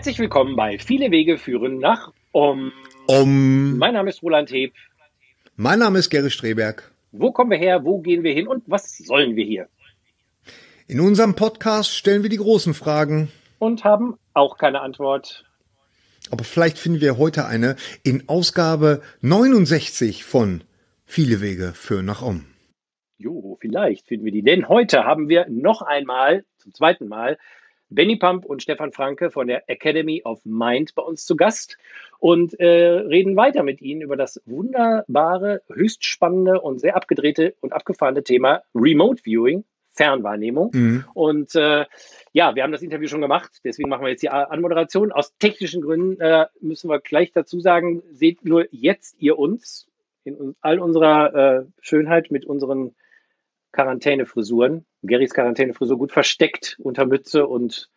[0.00, 2.72] Herzlich willkommen bei Viele Wege führen nach Om.
[3.06, 3.76] Um.
[3.76, 4.72] Mein Name ist Roland Heb.
[5.56, 6.90] Mein Name ist Gary Streberg.
[7.12, 7.84] Wo kommen wir her?
[7.84, 8.48] Wo gehen wir hin?
[8.48, 9.68] Und was sollen wir hier?
[10.88, 13.30] In unserem Podcast stellen wir die großen Fragen.
[13.58, 15.44] Und haben auch keine Antwort.
[16.30, 20.64] Aber vielleicht finden wir heute eine in Ausgabe 69 von
[21.04, 22.46] Viele Wege führen nach Om.
[23.18, 24.42] Jo, vielleicht finden wir die.
[24.42, 27.36] Denn heute haben wir noch einmal, zum zweiten Mal,
[27.90, 31.76] Benny Pump und Stefan Franke von der Academy of Mind bei uns zu Gast
[32.18, 37.72] und äh, reden weiter mit Ihnen über das wunderbare, höchst spannende und sehr abgedrehte und
[37.72, 40.70] abgefahrene Thema Remote Viewing, Fernwahrnehmung.
[40.72, 41.04] Mhm.
[41.14, 41.84] Und äh,
[42.32, 45.10] ja, wir haben das Interview schon gemacht, deswegen machen wir jetzt die Anmoderation.
[45.12, 49.88] Aus technischen Gründen äh, müssen wir gleich dazu sagen, seht nur jetzt ihr uns
[50.24, 52.94] in all unserer äh, Schönheit mit unseren
[53.72, 54.84] Quarantänefrisuren.
[55.02, 57.88] Garys Quarantänefrisur gut versteckt unter Mütze und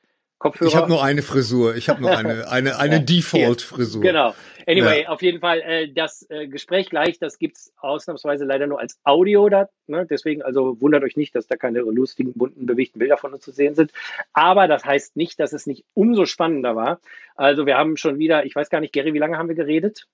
[0.43, 0.69] Kopfhörer.
[0.69, 1.75] Ich habe nur eine Frisur.
[1.75, 4.01] Ich habe nur eine, eine, eine Default-Frisur.
[4.01, 4.35] Genau.
[4.67, 8.97] Anyway, auf jeden Fall äh, das äh, Gespräch gleich, das gibt's ausnahmsweise leider nur als
[9.03, 9.69] Audio da.
[9.88, 10.05] Ne?
[10.09, 13.51] Deswegen also wundert euch nicht, dass da keine lustigen, bunten, bewegten Bilder von uns zu
[13.51, 13.91] sehen sind.
[14.33, 16.99] Aber das heißt nicht, dass es nicht umso spannender war.
[17.35, 20.07] Also wir haben schon wieder, ich weiß gar nicht, Gary, wie lange haben wir geredet?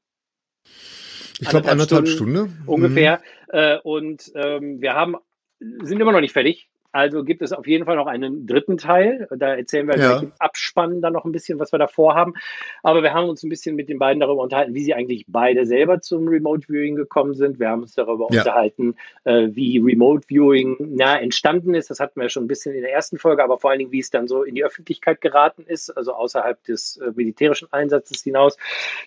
[1.39, 2.49] Ich glaube anderthalb Stunde.
[2.65, 3.21] ungefähr.
[3.47, 5.15] Äh, und ähm, wir haben
[5.59, 6.69] sind immer noch nicht fertig.
[6.91, 9.27] Also gibt es auf jeden Fall noch einen dritten Teil.
[9.37, 10.17] Da erzählen wir Ja.
[10.21, 12.33] im Abspann dann noch ein bisschen, was wir da vorhaben.
[12.81, 15.65] Aber wir haben uns ein bisschen mit den beiden darüber unterhalten, wie sie eigentlich beide
[15.67, 17.59] selber zum Remote Viewing gekommen sind.
[17.59, 18.39] Wir haben uns darüber Ja.
[18.39, 21.91] unterhalten, äh, wie Remote Viewing na, entstanden ist.
[21.91, 23.99] Das hatten wir schon ein bisschen in der ersten Folge, aber vor allen Dingen, wie
[23.99, 28.57] es dann so in die Öffentlichkeit geraten ist, also außerhalb des äh, militärischen Einsatzes hinaus.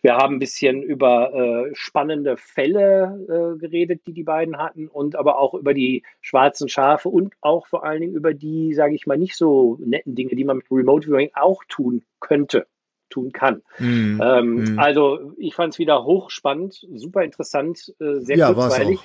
[0.02, 5.16] Wir haben ein bisschen über äh, spannende Fälle äh, geredet, die die beiden hatten und
[5.16, 9.06] aber auch über die schwarzen Schafe und auch vor allen Dingen über die, sage ich
[9.06, 12.66] mal, nicht so netten Dinge, die man mit Remote Viewing auch tun könnte,
[13.08, 13.62] tun kann.
[13.78, 14.20] Mhm.
[14.22, 14.78] Ähm, Mhm.
[14.78, 19.00] Also ich fand es wieder hochspannend, super interessant, äh, sehr Ja, kurzweilig.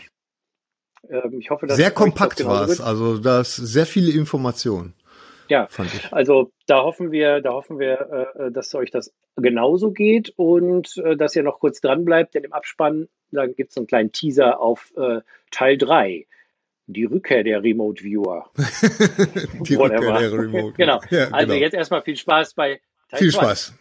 [1.10, 2.82] Ähm, ich hoffe, dass Sehr kompakt war es.
[2.82, 4.94] Also das sehr viele Informationen.
[5.48, 5.68] Ja.
[5.70, 6.12] Fand ich.
[6.12, 11.16] Also da hoffen wir, da hoffen wir, äh, dass euch das genauso geht und äh,
[11.16, 14.60] dass ihr noch kurz dran bleibt, denn im Abspann, da gibt es einen kleinen Teaser
[14.60, 15.22] auf äh,
[15.52, 16.28] Teil 3.
[16.88, 18.50] Die Rückkehr der Remote Viewer.
[18.58, 20.16] Die Whatever.
[20.16, 20.74] Rückkehr der Remote.
[20.78, 21.02] genau.
[21.10, 21.60] Ja, Also genau.
[21.60, 23.40] jetzt erstmal viel Spaß bei Teil Viel 2.
[23.40, 23.74] Spaß.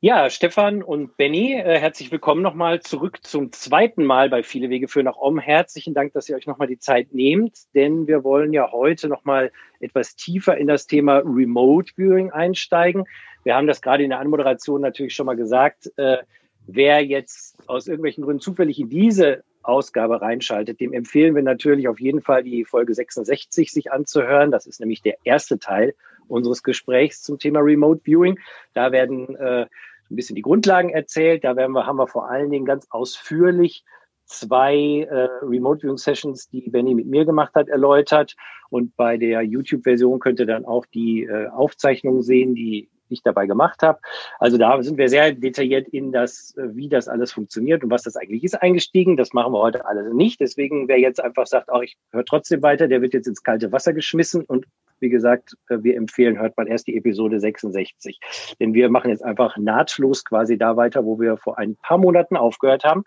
[0.00, 4.86] Ja, Stefan und Benny, äh, herzlich willkommen nochmal zurück zum zweiten Mal bei Viele Wege
[4.86, 5.40] für nach Om.
[5.40, 9.50] Herzlichen Dank, dass ihr euch nochmal die Zeit nehmt, denn wir wollen ja heute nochmal
[9.80, 13.06] etwas tiefer in das Thema Remote Viewing einsteigen.
[13.42, 15.90] Wir haben das gerade in der Anmoderation natürlich schon mal gesagt.
[15.96, 16.18] Äh,
[16.66, 22.00] wer jetzt aus irgendwelchen Gründen zufällig in diese Ausgabe reinschaltet, dem empfehlen wir natürlich auf
[22.00, 24.50] jeden Fall die Folge 66 sich anzuhören.
[24.50, 25.94] Das ist nämlich der erste Teil
[26.28, 28.38] unseres Gesprächs zum Thema Remote Viewing.
[28.72, 29.66] Da werden äh,
[30.10, 31.44] ein bisschen die Grundlagen erzählt.
[31.44, 33.84] Da werden wir, haben wir vor allen Dingen ganz ausführlich
[34.26, 38.34] zwei äh, Remote Viewing Sessions, die Benny mit mir gemacht hat, erläutert.
[38.70, 43.46] Und bei der YouTube-Version könnt ihr dann auch die äh, Aufzeichnungen sehen, die ich dabei
[43.46, 43.98] gemacht habe.
[44.38, 48.16] Also da sind wir sehr detailliert in das, wie das alles funktioniert und was das
[48.16, 49.16] eigentlich ist, eingestiegen.
[49.16, 50.40] Das machen wir heute alles nicht.
[50.40, 53.72] Deswegen, wer jetzt einfach sagt, auch ich höre trotzdem weiter, der wird jetzt ins kalte
[53.72, 54.44] Wasser geschmissen.
[54.44, 54.66] Und
[55.00, 58.18] wie gesagt, äh, wir empfehlen, hört man erst die Episode 66.
[58.60, 62.36] Denn wir machen jetzt einfach nahtlos quasi da weiter, wo wir vor ein paar Monaten
[62.36, 63.04] aufgehört haben.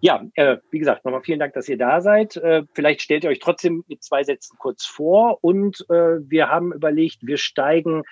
[0.00, 2.36] Ja, äh, wie gesagt, nochmal vielen Dank, dass ihr da seid.
[2.36, 5.38] Äh, vielleicht stellt ihr euch trotzdem mit zwei Sätzen kurz vor.
[5.42, 8.02] Und äh, wir haben überlegt, wir steigen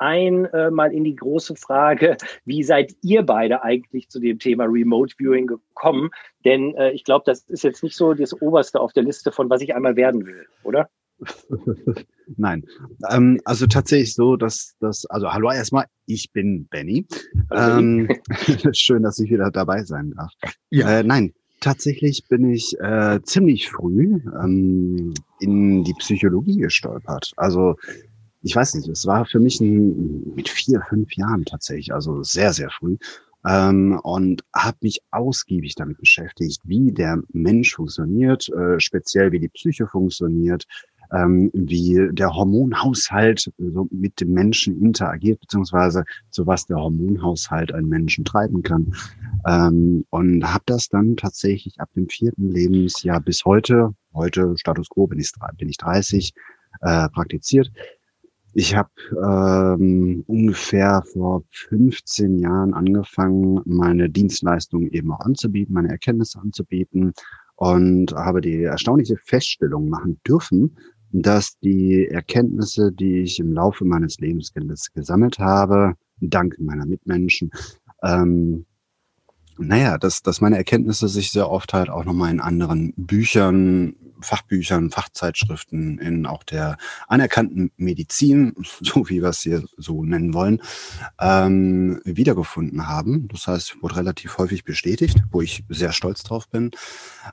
[0.00, 4.64] ein äh, mal in die große Frage, wie seid ihr beide eigentlich zu dem Thema
[4.64, 6.10] Remote Viewing gekommen?
[6.44, 9.50] Denn äh, ich glaube, das ist jetzt nicht so das Oberste auf der Liste von,
[9.50, 10.88] was ich einmal werden will, oder?
[12.36, 12.64] Nein.
[13.10, 17.06] Ähm, also tatsächlich so, dass das, also hallo erstmal, ich bin Benny.
[17.52, 18.08] Ähm,
[18.72, 20.32] schön, dass ich wieder dabei sein darf.
[20.70, 21.00] Ja.
[21.00, 27.32] Äh, nein, tatsächlich bin ich äh, ziemlich früh ähm, in die Psychologie gestolpert.
[27.36, 27.76] Also
[28.42, 32.52] ich weiß nicht, es war für mich ein, mit vier, fünf Jahren tatsächlich, also sehr,
[32.52, 32.96] sehr früh.
[33.46, 39.48] Ähm, und habe mich ausgiebig damit beschäftigt, wie der Mensch funktioniert, äh, speziell wie die
[39.48, 40.66] Psyche funktioniert,
[41.12, 47.88] ähm, wie der Hormonhaushalt so mit dem Menschen interagiert, beziehungsweise zu was der Hormonhaushalt einen
[47.88, 48.94] Menschen treiben kann.
[49.46, 55.06] Ähm, und habe das dann tatsächlich ab dem vierten Lebensjahr bis heute, heute Status quo
[55.06, 56.34] bin ich, bin ich 30,
[56.82, 57.72] äh, praktiziert.
[58.52, 58.90] Ich habe
[59.24, 67.12] ähm, ungefähr vor 15 Jahren angefangen, meine Dienstleistungen eben auch anzubieten, meine Erkenntnisse anzubieten
[67.54, 70.76] und habe die erstaunliche Feststellung machen dürfen,
[71.12, 74.52] dass die Erkenntnisse, die ich im Laufe meines Lebens
[74.94, 77.50] gesammelt habe, dank meiner Mitmenschen,
[78.02, 78.66] ähm,
[79.60, 84.90] naja, dass, dass meine Erkenntnisse sich sehr oft halt auch nochmal in anderen Büchern, Fachbüchern,
[84.90, 86.76] Fachzeitschriften, in auch der
[87.08, 90.62] anerkannten Medizin, so wie wir es hier so nennen wollen,
[91.20, 93.28] ähm, wiedergefunden haben.
[93.28, 96.70] Das heißt, wurde relativ häufig bestätigt, wo ich sehr stolz drauf bin.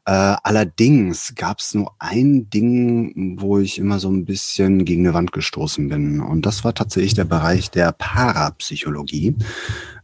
[0.05, 5.13] Äh, allerdings gab es nur ein Ding, wo ich immer so ein bisschen gegen eine
[5.13, 6.21] Wand gestoßen bin.
[6.21, 9.35] Und das war tatsächlich der Bereich der Parapsychologie.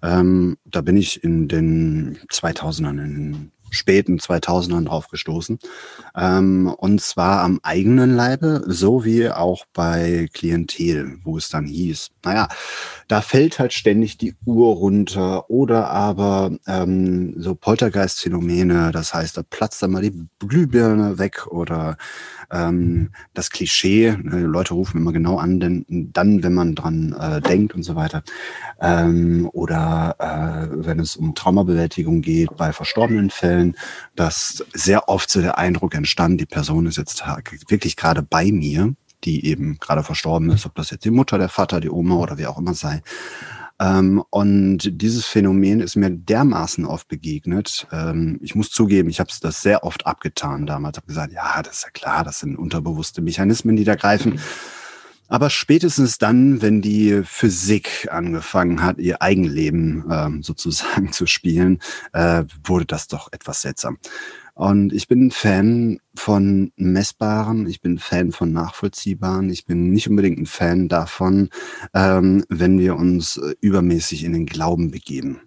[0.03, 5.57] Ähm, da bin ich in den 2000ern, in späten 2000ern drauf gestoßen.
[6.15, 12.11] Ähm, und zwar am eigenen Leibe, so wie auch bei Klientel, wo es dann hieß,
[12.23, 12.47] naja,
[13.07, 19.43] da fällt halt ständig die Uhr runter oder aber ähm, so Poltergeist-Phänomene, das heißt, da
[19.43, 21.97] platzt dann mal die Glühbirne weg oder
[22.51, 27.41] ähm, das Klischee, äh, Leute rufen immer genau an, denn dann, wenn man dran äh,
[27.41, 28.23] denkt und so weiter.
[28.79, 33.75] Ähm, oder äh, wenn es um Traumabewältigung geht bei verstorbenen Fällen,
[34.15, 37.23] dass sehr oft so der Eindruck entstand, die Person ist jetzt
[37.67, 38.93] wirklich gerade bei mir,
[39.23, 42.37] die eben gerade verstorben ist, ob das jetzt die Mutter, der Vater, die Oma oder
[42.37, 43.01] wie auch immer sei.
[43.79, 47.87] Ähm, und dieses Phänomen ist mir dermaßen oft begegnet.
[47.91, 50.97] Ähm, ich muss zugeben, ich habe das sehr oft abgetan damals.
[50.97, 54.39] habe gesagt, ja, das ist ja klar, das sind unterbewusste Mechanismen, die da greifen.
[55.27, 61.79] Aber spätestens dann, wenn die Physik angefangen hat, ihr Eigenleben ähm, sozusagen zu spielen,
[62.11, 63.97] äh, wurde das doch etwas seltsam.
[64.55, 70.37] Und ich bin Fan von Messbaren, ich bin Fan von Nachvollziehbaren, ich bin nicht unbedingt
[70.37, 71.49] ein Fan davon,
[71.93, 75.41] ähm, wenn wir uns äh, übermäßig in den Glauben begeben.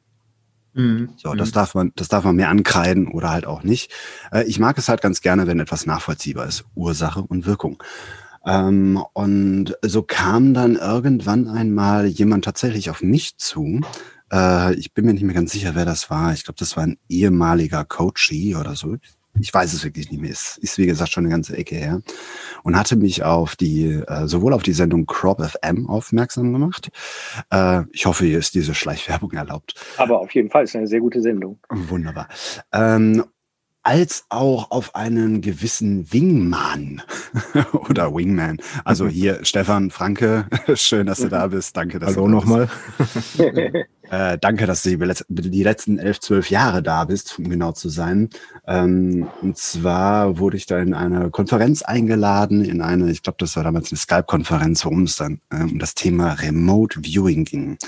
[0.74, 1.10] Mhm.
[1.16, 1.54] So, das mhm.
[1.54, 3.92] darf man, das darf man mir ankreiden oder halt auch nicht.
[4.32, 6.64] Äh, ich mag es halt ganz gerne, wenn etwas nachvollziehbar ist.
[6.74, 7.82] Ursache und Wirkung.
[8.44, 13.80] Ähm, und so kam dann irgendwann einmal jemand tatsächlich auf mich zu,
[14.32, 16.32] äh, ich bin mir nicht mehr ganz sicher, wer das war.
[16.32, 18.96] Ich glaube, das war ein ehemaliger Coachie oder so.
[19.38, 20.30] Ich weiß es wirklich nicht mehr.
[20.30, 22.00] Es ist, wie gesagt, schon eine ganze Ecke her.
[22.62, 26.90] Und hatte mich auf die, äh, sowohl auf die Sendung Crop FM aufmerksam gemacht.
[27.50, 29.74] Äh, ich hoffe, hier ist diese Schleichwerbung erlaubt.
[29.98, 31.58] Aber auf jeden Fall ist eine sehr gute Sendung.
[31.68, 32.28] Wunderbar.
[32.72, 33.24] Ähm,
[33.86, 37.02] als auch auf einen gewissen Wingman
[37.88, 38.58] oder Wingman.
[38.84, 41.76] Also hier Stefan Franke, schön, dass du da bist.
[41.76, 42.68] Danke, dass Hallo nochmal.
[44.10, 44.96] Äh, danke, dass du
[45.28, 48.30] die, letzten elf, zwölf Jahre da bist, um genau zu sein.
[48.66, 53.56] Ähm, und zwar wurde ich da in eine Konferenz eingeladen, in eine, ich glaube, das
[53.56, 57.78] war damals eine Skype-Konferenz, worum es dann äh, um das Thema Remote Viewing ging.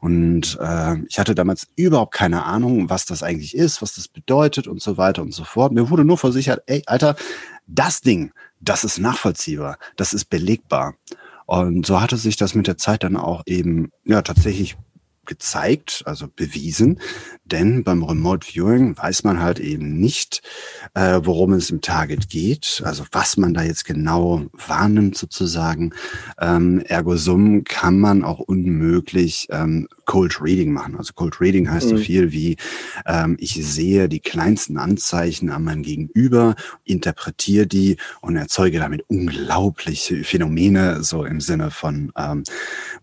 [0.00, 4.68] Und äh, ich hatte damals überhaupt keine Ahnung, was das eigentlich ist, was das bedeutet
[4.68, 5.72] und so weiter und so fort.
[5.72, 7.16] Mir wurde nur versichert, ey, Alter,
[7.66, 10.94] das Ding, das ist nachvollziehbar, das ist belegbar.
[11.46, 14.76] Und so hatte sich das mit der Zeit dann auch eben ja tatsächlich
[15.26, 17.00] gezeigt, also bewiesen,
[17.44, 20.42] denn beim Remote Viewing weiß man halt eben nicht,
[20.94, 25.92] äh, worum es im Target geht, also was man da jetzt genau wahrnimmt sozusagen.
[26.40, 30.96] Ähm, ergo sum kann man auch unmöglich ähm, Cold Reading machen.
[30.96, 31.96] Also Cold Reading heißt mhm.
[31.96, 32.56] so viel wie,
[33.06, 40.24] ähm, ich sehe die kleinsten Anzeichen an meinem Gegenüber, interpretiere die und erzeuge damit unglaubliche
[40.24, 42.44] Phänomene, so im Sinne von, ähm,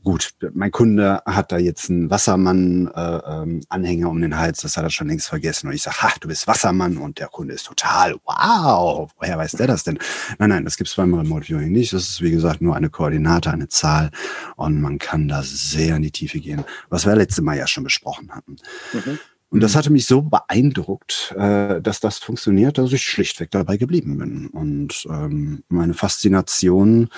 [0.03, 4.83] gut, mein Kunde hat da jetzt einen Wassermann-Anhänger äh, ähm, um den Hals, das hat
[4.83, 5.67] er schon längst vergessen.
[5.67, 9.53] Und ich sage, ha, du bist Wassermann und der Kunde ist total, wow, woher weiß
[9.53, 9.99] der das denn?
[10.39, 11.93] Nein, nein, das gibt's beim Remote Viewing nicht.
[11.93, 14.11] Das ist, wie gesagt, nur eine Koordinate, eine Zahl
[14.55, 17.83] und man kann da sehr in die Tiefe gehen was wir letzte Mal ja schon
[17.83, 18.57] besprochen hatten.
[18.93, 19.19] Mhm.
[19.51, 24.17] Und das hatte mich so beeindruckt, äh, dass das funktioniert, dass ich schlichtweg dabei geblieben
[24.17, 24.47] bin.
[24.47, 27.09] Und ähm, meine Faszination,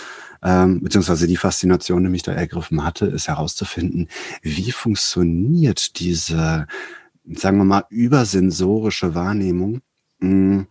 [0.42, 4.08] ähm, beziehungsweise die Faszination, die mich da ergriffen hatte, ist herauszufinden,
[4.42, 6.66] wie funktioniert diese,
[7.32, 9.82] sagen wir mal, übersensorische Wahrnehmung.
[10.20, 10.68] Mh, hm,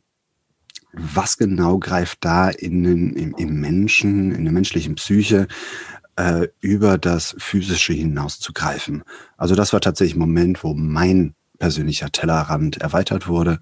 [0.92, 5.46] was genau greift da in den, im, im Menschen, in der menschlichen Psyche
[6.16, 9.02] äh, über das Physische hinaus zu greifen.
[9.36, 13.60] Also das war tatsächlich ein Moment, wo mein persönlicher Tellerrand erweitert wurde.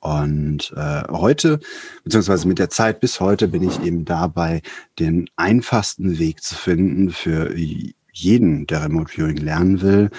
[0.00, 1.60] Und äh, heute,
[2.02, 4.62] beziehungsweise mit der Zeit bis heute, bin ich eben dabei,
[4.98, 10.10] den einfachsten Weg zu finden für jeden, der Remote Viewing lernen will,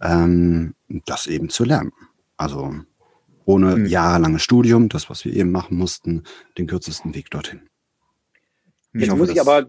[0.00, 1.90] ähm, das eben zu lernen.
[2.36, 2.72] Also
[3.44, 3.86] ohne mhm.
[3.86, 6.22] jahrelanges Studium, das, was wir eben machen mussten,
[6.58, 7.67] den kürzesten Weg dorthin.
[8.98, 9.66] Jetzt muss ich aber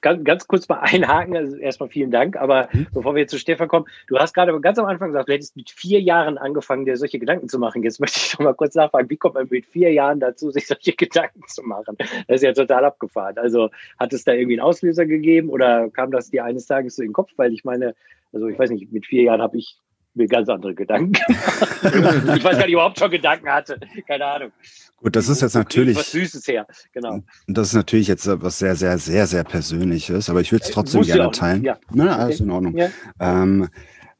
[0.00, 1.36] ganz, ganz kurz mal einhaken.
[1.36, 2.36] Also erstmal vielen Dank.
[2.36, 2.86] Aber mhm.
[2.92, 5.56] bevor wir jetzt zu Stefan kommen, du hast gerade ganz am Anfang gesagt, du hättest
[5.56, 7.82] mit vier Jahren angefangen, dir solche Gedanken zu machen.
[7.82, 10.66] Jetzt möchte ich doch mal kurz nachfragen, wie kommt man mit vier Jahren dazu, sich
[10.66, 11.96] solche Gedanken zu machen?
[11.98, 13.38] Das ist ja total abgefahren.
[13.38, 17.02] Also hat es da irgendwie einen Auslöser gegeben oder kam das dir eines Tages so
[17.02, 17.32] in den Kopf?
[17.36, 17.94] Weil ich meine,
[18.32, 19.78] also ich weiß nicht, mit vier Jahren habe ich
[20.14, 21.14] mir ganz andere Gedanken.
[21.28, 23.78] ich weiß gar nicht, überhaupt schon Gedanken hatte.
[24.06, 24.52] Keine Ahnung.
[24.96, 25.96] Gut, das ist jetzt natürlich.
[25.96, 27.20] Was Süßes her, genau.
[27.46, 30.74] Das ist natürlich jetzt was sehr, sehr, sehr, sehr Persönliches, aber ich würde es äh,
[30.74, 31.64] trotzdem gerne teilen.
[31.64, 31.78] Ja.
[31.92, 32.44] Na, alles okay.
[32.44, 32.76] in Ordnung.
[32.76, 32.90] Ja.
[33.18, 33.68] Ähm,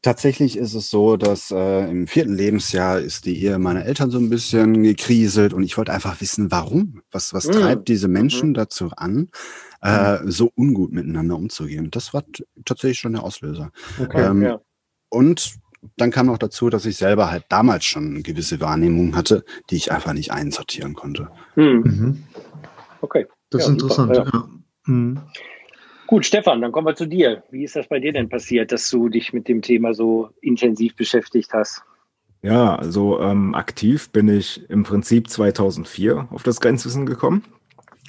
[0.02, 4.18] Tatsächlich ist es so, dass äh, im vierten Lebensjahr ist die Ehe meiner Eltern so
[4.18, 7.02] ein bisschen gekriselt und ich wollte einfach wissen, warum.
[7.10, 7.52] Was, was mhm.
[7.52, 8.54] treibt diese Menschen mhm.
[8.54, 9.28] dazu an,
[9.82, 10.30] äh, mhm.
[10.30, 11.90] so ungut miteinander umzugehen?
[11.90, 12.24] Das war
[12.64, 13.72] tatsächlich schon der Auslöser.
[14.00, 14.60] Okay, ähm, ja.
[15.10, 15.56] Und
[15.96, 19.92] dann kam noch dazu, dass ich selber halt damals schon gewisse Wahrnehmungen hatte, die ich
[19.92, 21.28] einfach nicht einsortieren konnte.
[21.54, 21.80] Hm.
[21.82, 22.24] Mhm.
[23.00, 23.26] Okay.
[23.50, 24.16] Das ja, ist interessant.
[24.16, 24.48] Super, ja.
[24.86, 25.20] Mhm.
[26.06, 27.44] Gut, Stefan, dann kommen wir zu dir.
[27.50, 30.96] Wie ist das bei dir denn passiert, dass du dich mit dem Thema so intensiv
[30.96, 31.82] beschäftigt hast?
[32.42, 37.44] Ja, also ähm, aktiv bin ich im Prinzip 2004 auf das Grenzwissen gekommen.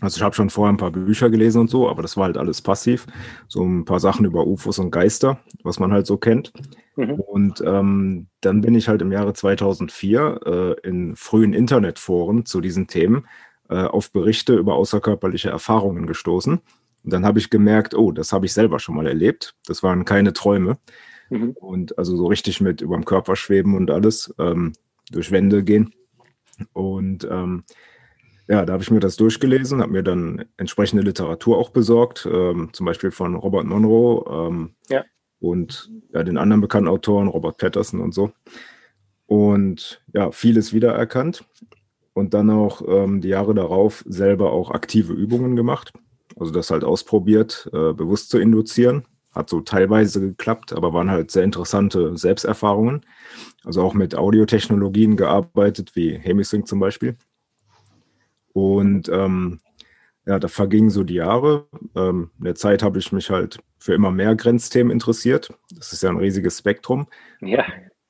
[0.01, 2.37] Also ich habe schon vorher ein paar Bücher gelesen und so, aber das war halt
[2.37, 3.05] alles passiv.
[3.47, 6.51] So ein paar Sachen über UFOs und Geister, was man halt so kennt.
[6.95, 7.13] Mhm.
[7.13, 10.39] Und ähm, dann bin ich halt im Jahre 2004
[10.83, 13.27] äh, in frühen Internetforen zu diesen Themen
[13.69, 16.61] äh, auf Berichte über außerkörperliche Erfahrungen gestoßen.
[17.03, 19.55] Und dann habe ich gemerkt, oh, das habe ich selber schon mal erlebt.
[19.67, 20.79] Das waren keine Träume.
[21.29, 21.51] Mhm.
[21.51, 24.73] Und also so richtig mit über dem Körper schweben und alles, ähm,
[25.11, 25.93] durch Wände gehen.
[26.73, 27.65] Und ähm,
[28.47, 32.69] ja, da habe ich mir das durchgelesen, habe mir dann entsprechende Literatur auch besorgt, ähm,
[32.73, 35.03] zum Beispiel von Robert Monroe, ähm, ja
[35.41, 38.31] und ja, den anderen bekannten Autoren, Robert Patterson und so.
[39.25, 41.45] Und ja, vieles wiedererkannt
[42.13, 45.93] und dann auch ähm, die Jahre darauf selber auch aktive Übungen gemacht.
[46.39, 49.05] Also das halt ausprobiert, äh, bewusst zu induzieren.
[49.31, 53.05] Hat so teilweise geklappt, aber waren halt sehr interessante Selbsterfahrungen.
[53.63, 57.17] Also auch mit Audiotechnologien gearbeitet, wie Hemisync zum Beispiel.
[58.53, 59.59] Und ähm,
[60.25, 61.67] ja, da vergingen so die Jahre.
[61.95, 65.53] Ähm, in der Zeit habe ich mich halt für immer mehr Grenzthemen interessiert.
[65.75, 67.07] Das ist ja ein riesiges Spektrum.
[67.41, 67.65] Ja.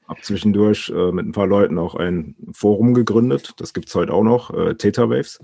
[0.07, 3.53] Habe zwischendurch äh, mit ein paar Leuten auch ein Forum gegründet.
[3.57, 5.39] Das gibt es heute auch noch, äh, Theta Waves.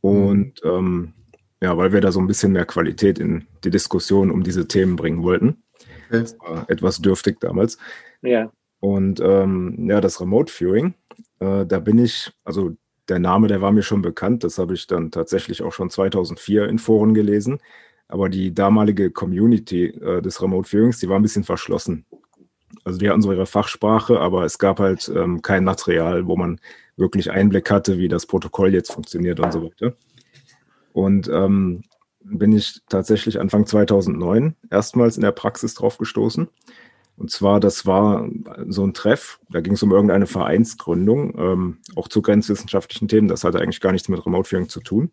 [0.00, 1.14] Und ähm,
[1.60, 4.94] ja, weil wir da so ein bisschen mehr Qualität in die Diskussion um diese Themen
[4.94, 5.64] bringen wollten.
[6.08, 6.20] Okay.
[6.20, 7.78] Das war etwas dürftig damals.
[8.22, 8.52] Ja.
[8.80, 10.94] Und ähm, ja, das Remote Viewing,
[11.40, 12.76] äh, da bin ich, also
[13.08, 14.44] der Name, der war mir schon bekannt.
[14.44, 17.58] Das habe ich dann tatsächlich auch schon 2004 in Foren gelesen.
[18.08, 22.06] Aber die damalige Community äh, des Remote Viewings, die war ein bisschen verschlossen.
[22.84, 26.60] Also die hatten so ihre Fachsprache, aber es gab halt ähm, kein Material, wo man
[26.96, 29.94] wirklich Einblick hatte, wie das Protokoll jetzt funktioniert und so weiter.
[30.92, 31.82] Und ähm,
[32.20, 36.48] bin ich tatsächlich Anfang 2009 erstmals in der Praxis drauf gestoßen.
[37.18, 38.28] Und zwar, das war
[38.68, 43.26] so ein Treff, da ging es um irgendeine Vereinsgründung, ähm, auch zu grenzwissenschaftlichen Themen.
[43.26, 45.10] Das hatte eigentlich gar nichts mit Remote Viewing zu tun.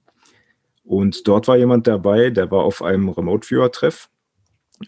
[0.83, 4.09] Und dort war jemand dabei, der war auf einem Remote Viewer-Treff,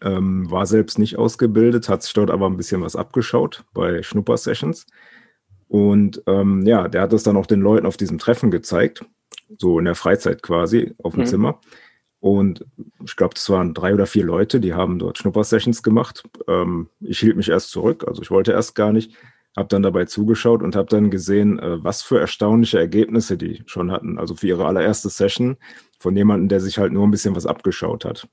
[0.03, 4.85] ähm, war selbst nicht ausgebildet, hat sich dort aber ein bisschen was abgeschaut bei Schnupper-Sessions.
[5.67, 9.03] Und ähm, ja, der hat es dann auch den Leuten auf diesem Treffen gezeigt,
[9.57, 11.27] so in der Freizeit quasi auf dem mhm.
[11.27, 11.61] Zimmer.
[12.19, 12.65] Und
[13.03, 16.23] ich glaube, das waren drei oder vier Leute, die haben dort Schnupper-Sessions gemacht.
[16.47, 19.13] Ähm, ich hielt mich erst zurück, also ich wollte erst gar nicht,
[19.55, 23.91] habe dann dabei zugeschaut und habe dann gesehen, äh, was für erstaunliche Ergebnisse die schon
[23.91, 24.17] hatten.
[24.17, 25.57] Also für ihre allererste Session
[25.99, 28.27] von jemandem, der sich halt nur ein bisschen was abgeschaut hat.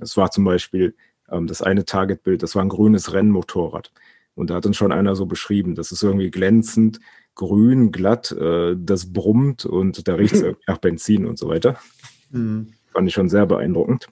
[0.00, 0.94] Es war zum Beispiel
[1.30, 3.92] ähm, das eine Targetbild, das war ein grünes Rennmotorrad.
[4.34, 7.00] Und da hat uns schon einer so beschrieben, das ist irgendwie glänzend,
[7.34, 11.78] grün, glatt, äh, das brummt und da riecht es nach Benzin und so weiter.
[12.30, 12.72] Mhm.
[12.96, 14.08] Fand ich schon sehr beeindruckend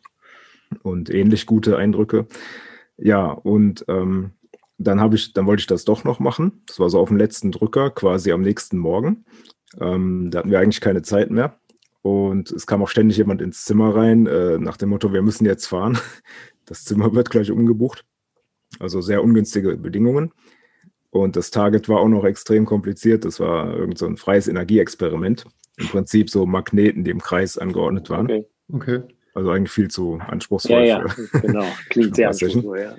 [0.83, 2.27] und ähnlich gute Eindrücke.
[2.99, 4.33] Ja, und ähm,
[4.77, 6.61] dann habe ich, dann wollte ich das doch noch machen.
[6.67, 9.25] Das war so auf dem letzten Drücker, quasi am nächsten Morgen.
[9.81, 11.59] Ähm, da hatten wir eigentlich keine Zeit mehr.
[12.03, 15.47] Und es kam auch ständig jemand ins Zimmer rein, äh, nach dem Motto, wir müssen
[15.47, 15.99] jetzt fahren.
[16.67, 18.05] Das Zimmer wird gleich umgebucht.
[18.81, 20.33] Also sehr ungünstige Bedingungen.
[21.09, 23.25] Und das Target war auch noch extrem kompliziert.
[23.25, 25.47] Das war irgend so ein freies Energieexperiment.
[25.79, 28.27] Im Prinzip so Magneten, die im Kreis angeordnet waren.
[28.27, 28.47] Okay.
[28.73, 29.03] Okay.
[29.35, 30.85] Also eigentlich viel zu anspruchsvoll.
[30.85, 31.05] Ja, ja,
[31.41, 31.65] genau.
[31.91, 32.97] Klingt sehr anspruchsvoll, ja.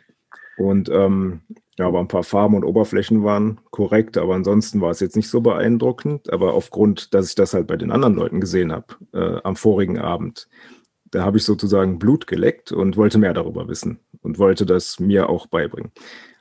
[0.57, 1.41] Und ähm,
[1.77, 5.29] ja, aber ein paar Farben und Oberflächen waren korrekt, aber ansonsten war es jetzt nicht
[5.29, 6.31] so beeindruckend.
[6.31, 9.99] Aber aufgrund, dass ich das halt bei den anderen Leuten gesehen habe, äh, am vorigen
[9.99, 10.47] Abend,
[11.11, 15.29] da habe ich sozusagen Blut geleckt und wollte mehr darüber wissen und wollte das mir
[15.29, 15.91] auch beibringen.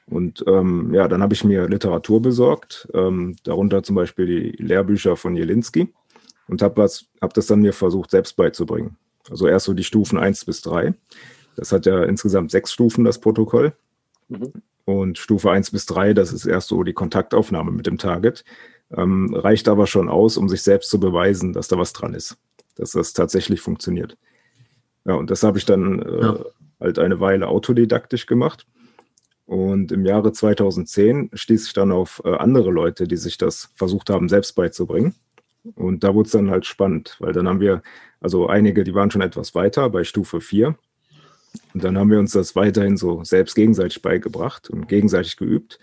[0.07, 5.17] Und ähm, ja, dann habe ich mir Literatur besorgt, ähm, darunter zum Beispiel die Lehrbücher
[5.17, 5.93] von Jelinski
[6.49, 6.87] und habe
[7.21, 8.97] hab das dann mir versucht, selbst beizubringen.
[9.31, 10.95] Also erst so die Stufen 1 bis 3.
[11.57, 13.73] Das hat ja insgesamt sechs Stufen, das Protokoll.
[14.29, 14.53] Mhm.
[14.85, 18.45] Und Stufe 1 bis 3, das ist erst so die Kontaktaufnahme mit dem Target.
[18.95, 22.37] Ähm, reicht aber schon aus, um sich selbst zu beweisen, dass da was dran ist,
[22.75, 24.19] dass das tatsächlich funktioniert.
[25.07, 26.39] Ja, und das habe ich dann äh, ja.
[26.81, 28.67] halt eine Weile autodidaktisch gemacht.
[29.47, 34.11] Und im Jahre 2010 stieß ich dann auf äh, andere Leute, die sich das versucht
[34.11, 35.15] haben, selbst beizubringen.
[35.75, 37.83] Und da wurde es dann halt spannend, weil dann haben wir,
[38.21, 40.77] also einige, die waren schon etwas weiter bei Stufe 4.
[41.73, 45.79] Und dann haben wir uns das weiterhin so selbst gegenseitig beigebracht und gegenseitig geübt.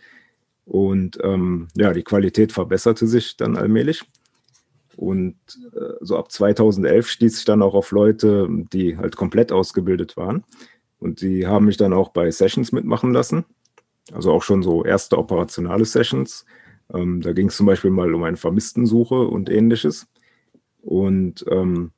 [0.65, 4.03] Und ähm, ja, die Qualität verbesserte sich dann allmählich.
[4.95, 5.35] Und
[5.73, 10.43] äh, so ab 2011 stieß ich dann auch auf Leute, die halt komplett ausgebildet waren.
[10.99, 13.45] Und die haben mich dann auch bei Sessions mitmachen lassen.
[14.13, 16.45] Also auch schon so erste operationale Sessions.
[16.93, 20.07] Ähm, da ging es zum Beispiel mal um eine Vermisstensuche und ähnliches.
[20.81, 21.91] Und ähm,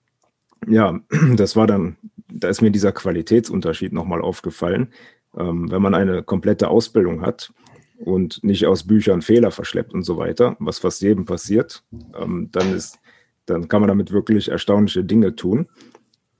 [0.68, 1.00] ja,
[1.36, 1.98] das war dann,
[2.32, 4.90] da ist mir dieser Qualitätsunterschied nochmal aufgefallen.
[5.38, 7.52] Ähm, wenn man eine komplette Ausbildung hat
[7.98, 11.84] und nicht aus Büchern Fehler verschleppt und so weiter, was fast jedem passiert,
[12.20, 13.00] ähm, dann ist,
[13.46, 15.68] dann kann man damit wirklich erstaunliche Dinge tun.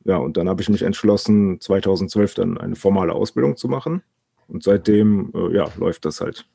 [0.06, 4.04] Ja, und dann habe ich mich entschlossen, 2012 dann eine formale Ausbildung zu machen.
[4.48, 6.46] Und seitdem, äh, ja, läuft das halt.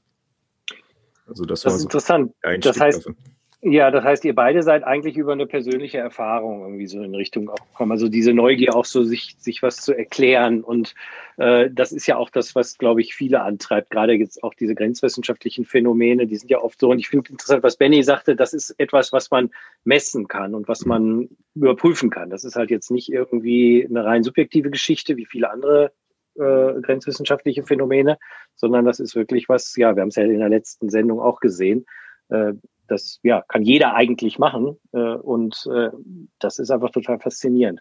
[1.28, 2.32] Also das, das ist so interessant.
[2.60, 3.14] Das heißt, dafür.
[3.60, 7.50] Ja, das heißt, ihr beide seid eigentlich über eine persönliche Erfahrung irgendwie so in Richtung
[7.50, 7.90] auch gekommen.
[7.90, 10.62] Also diese Neugier auch so, sich, sich was zu erklären.
[10.62, 10.94] Und
[11.38, 13.90] äh, das ist ja auch das, was, glaube ich, viele antreibt.
[13.90, 16.90] Gerade jetzt auch diese grenzwissenschaftlichen Phänomene, die sind ja oft so.
[16.90, 19.50] Und ich finde interessant, was Benny sagte, das ist etwas, was man
[19.82, 22.30] messen kann und was man überprüfen kann.
[22.30, 25.90] Das ist halt jetzt nicht irgendwie eine rein subjektive Geschichte, wie viele andere
[26.38, 28.18] äh, grenzwissenschaftliche Phänomene,
[28.54, 31.40] sondern das ist wirklich was, ja, wir haben es ja in der letzten Sendung auch
[31.40, 31.86] gesehen,
[32.28, 32.52] äh,
[32.88, 35.90] das ja, kann jeder eigentlich machen äh, und äh,
[36.38, 37.80] das ist einfach total faszinierend.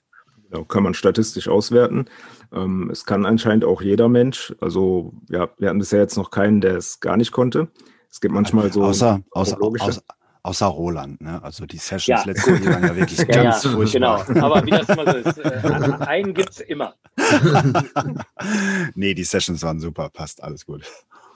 [0.50, 2.06] Genau, kann man statistisch auswerten.
[2.54, 4.56] Ähm, es kann anscheinend auch jeder Mensch.
[4.62, 7.70] Also ja, wir hatten bisher jetzt noch keinen, der es gar nicht konnte.
[8.10, 10.02] Es gibt manchmal so außer, außer, außer,
[10.44, 11.42] außer Roland, ne?
[11.44, 12.24] Also die Sessions ja.
[12.26, 14.26] letztes Jahr waren ja wirklich ja, ganz ja, furchtbar.
[14.26, 16.94] Genau, aber wie das immer so ist, äh, einen gibt es immer.
[18.96, 20.84] nee, die Sessions waren super, passt, alles gut.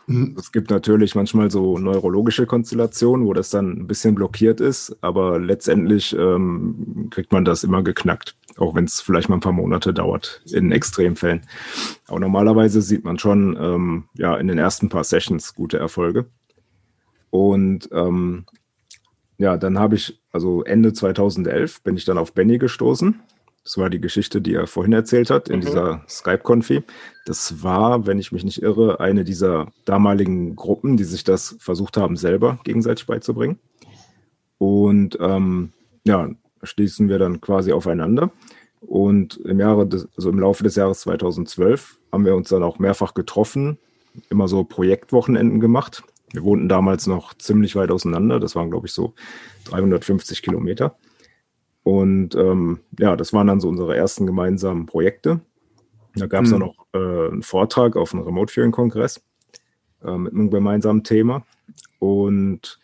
[0.08, 0.36] Mhm.
[0.38, 5.40] Es gibt natürlich manchmal so neurologische Konstellationen, wo das dann ein bisschen blockiert ist, aber
[5.40, 9.94] letztendlich ähm, kriegt man das immer geknackt, auch wenn es vielleicht mal ein paar Monate
[9.94, 11.42] dauert in Extremfällen.
[12.08, 16.26] Aber normalerweise sieht man schon ähm, ja in den ersten paar Sessions gute Erfolge.
[17.30, 18.46] Und ähm,
[19.42, 23.20] ja, dann habe ich, also Ende 2011 bin ich dann auf Benny gestoßen
[23.64, 25.66] das war die Geschichte, die er vorhin erzählt hat in mhm.
[25.66, 26.84] dieser Skype-Konfi.
[27.26, 31.98] Das war, wenn ich mich nicht irre, eine dieser damaligen Gruppen, die sich das versucht
[31.98, 33.60] haben, selber gegenseitig beizubringen.
[34.58, 35.74] Und ähm,
[36.06, 36.30] ja,
[36.64, 38.32] schließen wir dann quasi aufeinander.
[38.80, 42.80] Und im Jahre, des, also im Laufe des Jahres 2012 haben wir uns dann auch
[42.80, 43.78] mehrfach getroffen,
[44.32, 46.04] immer so Projektwochenenden gemacht.
[46.34, 48.40] Wir wohnten damals noch ziemlich weit auseinander.
[48.40, 49.14] Das waren, glaube ich, so
[49.66, 50.98] 350 Kilometer.
[51.84, 55.42] Und ähm, ja, das waren dann so unsere ersten gemeinsamen Projekte.
[56.16, 56.60] Da gab es hm.
[56.60, 59.22] dann noch äh, einen Vortrag auf einem Remote Viewing Kongress
[60.04, 61.46] äh, mit einem gemeinsamen Thema.
[62.00, 62.80] Und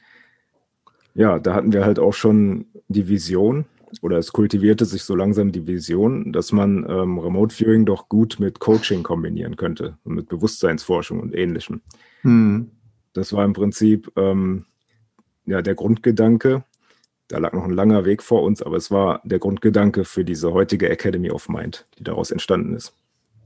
[1.13, 3.65] ja, da hatten wir halt auch schon die Vision,
[4.01, 8.37] oder es kultivierte sich so langsam die Vision, dass man ähm, Remote Viewing doch gut
[8.39, 11.81] mit Coaching kombinieren könnte und mit Bewusstseinsforschung und ähnlichem.
[12.21, 12.71] Hm.
[13.17, 14.65] Das war im Prinzip ähm,
[15.45, 16.63] ja der Grundgedanke,
[17.27, 20.53] da lag noch ein langer Weg vor uns, aber es war der Grundgedanke für diese
[20.53, 22.93] heutige Academy of Mind, die daraus entstanden ist.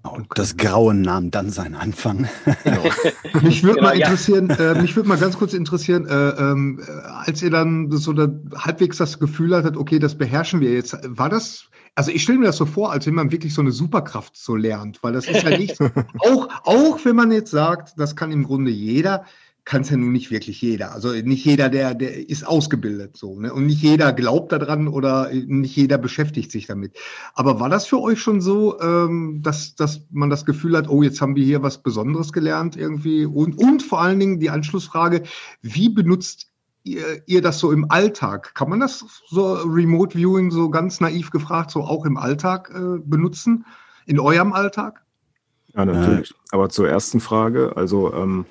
[0.04, 2.28] Und das Grauen nahm dann seinen Anfang.
[2.64, 2.84] Genau.
[3.44, 4.72] mich würde genau, mal interessieren, ja.
[4.72, 6.82] äh, mich würde mal ganz kurz interessieren, äh, ähm,
[7.24, 11.30] als ihr dann so da halbwegs das Gefühl hattet, okay, das beherrschen wir jetzt, war
[11.30, 14.36] das, also ich stelle mir das so vor, als wenn man wirklich so eine Superkraft
[14.36, 15.80] so lernt, weil das ist ja nicht,
[16.20, 19.26] auch, auch wenn man jetzt sagt, das kann im Grunde jeder,
[19.64, 20.92] kann es ja nun nicht wirklich jeder.
[20.94, 23.54] Also nicht jeder, der, der ist ausgebildet so, ne?
[23.54, 26.98] Und nicht jeder glaubt daran oder nicht jeder beschäftigt sich damit.
[27.36, 31.04] Aber war das für euch schon so, ähm, dass, dass man das Gefühl hat, oh,
[31.04, 33.26] jetzt haben wir hier was Besonderes gelernt irgendwie?
[33.26, 35.24] Und, und vor allen Dingen die Anschlussfrage,
[35.62, 36.48] wie benutzt
[36.84, 38.56] ihr, ihr das so im Alltag?
[38.56, 43.00] Kann man das so Remote Viewing so ganz naiv gefragt, so auch im Alltag äh,
[43.04, 43.66] benutzen?
[44.08, 45.04] In eurem Alltag?
[45.76, 46.32] Ja, natürlich.
[46.32, 46.36] Äh.
[46.52, 48.46] Aber zur ersten Frage, also ähm,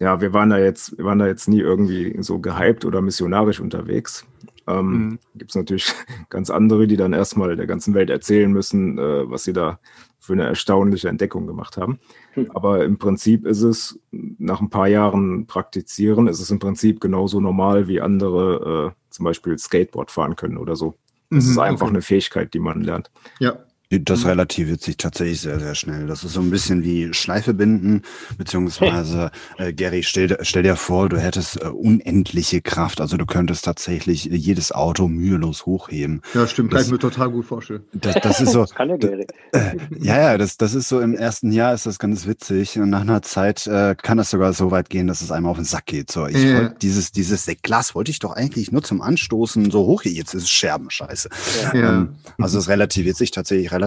[0.00, 3.60] ja, wir waren da jetzt, wir waren da jetzt nie irgendwie so gehypt oder missionarisch
[3.60, 4.26] unterwegs.
[4.66, 5.18] Ähm, mhm.
[5.34, 5.92] Gibt es natürlich
[6.30, 9.78] ganz andere, die dann erstmal der ganzen Welt erzählen müssen, äh, was sie da
[10.18, 11.98] für eine erstaunliche Entdeckung gemacht haben.
[12.34, 12.50] Mhm.
[12.54, 17.40] Aber im Prinzip ist es, nach ein paar Jahren Praktizieren, ist es im Prinzip genauso
[17.40, 20.94] normal, wie andere äh, zum Beispiel Skateboard fahren können oder so.
[21.30, 21.94] Das mhm, ist einfach okay.
[21.94, 23.10] eine Fähigkeit, die man lernt.
[23.38, 23.58] Ja.
[23.90, 24.30] Das mhm.
[24.30, 26.06] relativiert sich tatsächlich sehr, sehr schnell.
[26.06, 28.02] Das ist so ein bisschen wie Schleife binden,
[28.38, 33.00] beziehungsweise, äh, Gary, stell, stell dir vor, du hättest äh, unendliche Kraft.
[33.00, 36.22] Also du könntest tatsächlich jedes Auto mühelos hochheben.
[36.34, 37.82] Ja, stimmt, das, kann ich mir total gut vorstellen.
[37.92, 38.60] Das, das ist so.
[38.60, 39.26] das kann der Gary.
[39.50, 42.78] Äh, ja, ja, das, das ist so im ersten Jahr ist das ganz witzig.
[42.78, 45.56] Und nach einer Zeit äh, kann das sogar so weit gehen, dass es einem auf
[45.56, 46.12] den Sack geht.
[46.12, 46.58] So, ich ja.
[46.58, 50.04] wollt, dieses, dieses Glas wollte ich doch eigentlich nur zum Anstoßen so hoch.
[50.04, 51.28] Jetzt ist es Scherbenscheiße.
[51.74, 51.74] Ja.
[51.74, 53.79] Ähm, also es relativiert sich tatsächlich relativ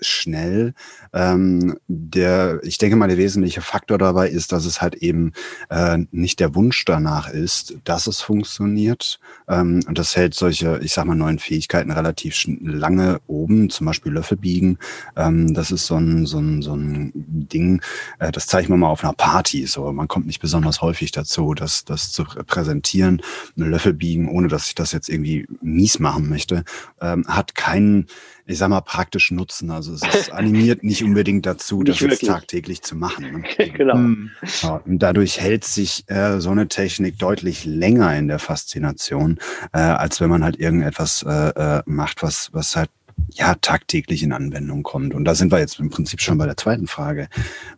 [0.00, 0.74] schnell.
[1.12, 5.32] Ähm, der, ich denke mal, der wesentliche Faktor dabei ist, dass es halt eben
[5.68, 9.18] äh, nicht der Wunsch danach ist, dass es funktioniert.
[9.48, 14.12] Ähm, und das hält solche, ich sag mal, neuen Fähigkeiten relativ lange oben, zum Beispiel
[14.12, 14.78] Löffel biegen.
[15.16, 17.82] Ähm, das ist so ein, so ein, so ein Ding,
[18.18, 19.66] äh, das zeige ich mir mal auf einer Party.
[19.66, 23.22] So, man kommt nicht besonders häufig dazu, das, das zu präsentieren.
[23.56, 26.64] Löffel biegen, ohne dass ich das jetzt irgendwie mies machen möchte,
[27.00, 28.06] ähm, hat keinen
[28.50, 29.70] ich sag mal, praktischen Nutzen.
[29.70, 33.44] Also es, es animiert nicht unbedingt dazu, das jetzt tagtäglich zu machen.
[33.58, 33.70] Ne?
[33.76, 33.94] genau.
[33.94, 34.30] Hm.
[34.62, 39.38] Ja, und dadurch hält sich äh, so eine Technik deutlich länger in der Faszination,
[39.72, 41.30] äh, als wenn man halt irgendetwas äh,
[41.78, 42.90] äh, macht, was, was halt
[43.34, 45.14] ja, tagtäglich in Anwendung kommt.
[45.14, 47.28] Und da sind wir jetzt im Prinzip schon bei der zweiten Frage.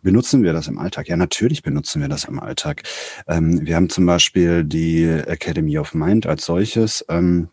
[0.01, 1.07] Benutzen wir das im Alltag?
[1.07, 2.83] Ja, natürlich benutzen wir das im Alltag.
[3.27, 7.05] Ähm, wir haben zum Beispiel die Academy of Mind als solches.
[7.09, 7.49] Ähm,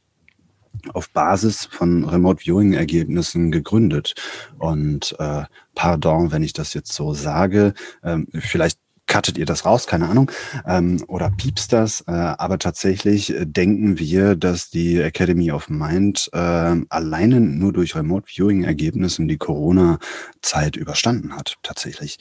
[0.95, 4.15] auf Basis von Remote Viewing Ergebnissen gegründet.
[4.59, 8.79] Und äh, pardon, wenn ich das jetzt so sage, ähm, vielleicht
[9.11, 10.31] cuttet ihr das raus, keine Ahnung,
[10.67, 16.77] ähm, oder piepst das, äh, aber tatsächlich denken wir, dass die Academy of Mind äh,
[16.89, 22.19] alleine nur durch Remote Viewing Ergebnissen die Corona-Zeit überstanden hat, tatsächlich.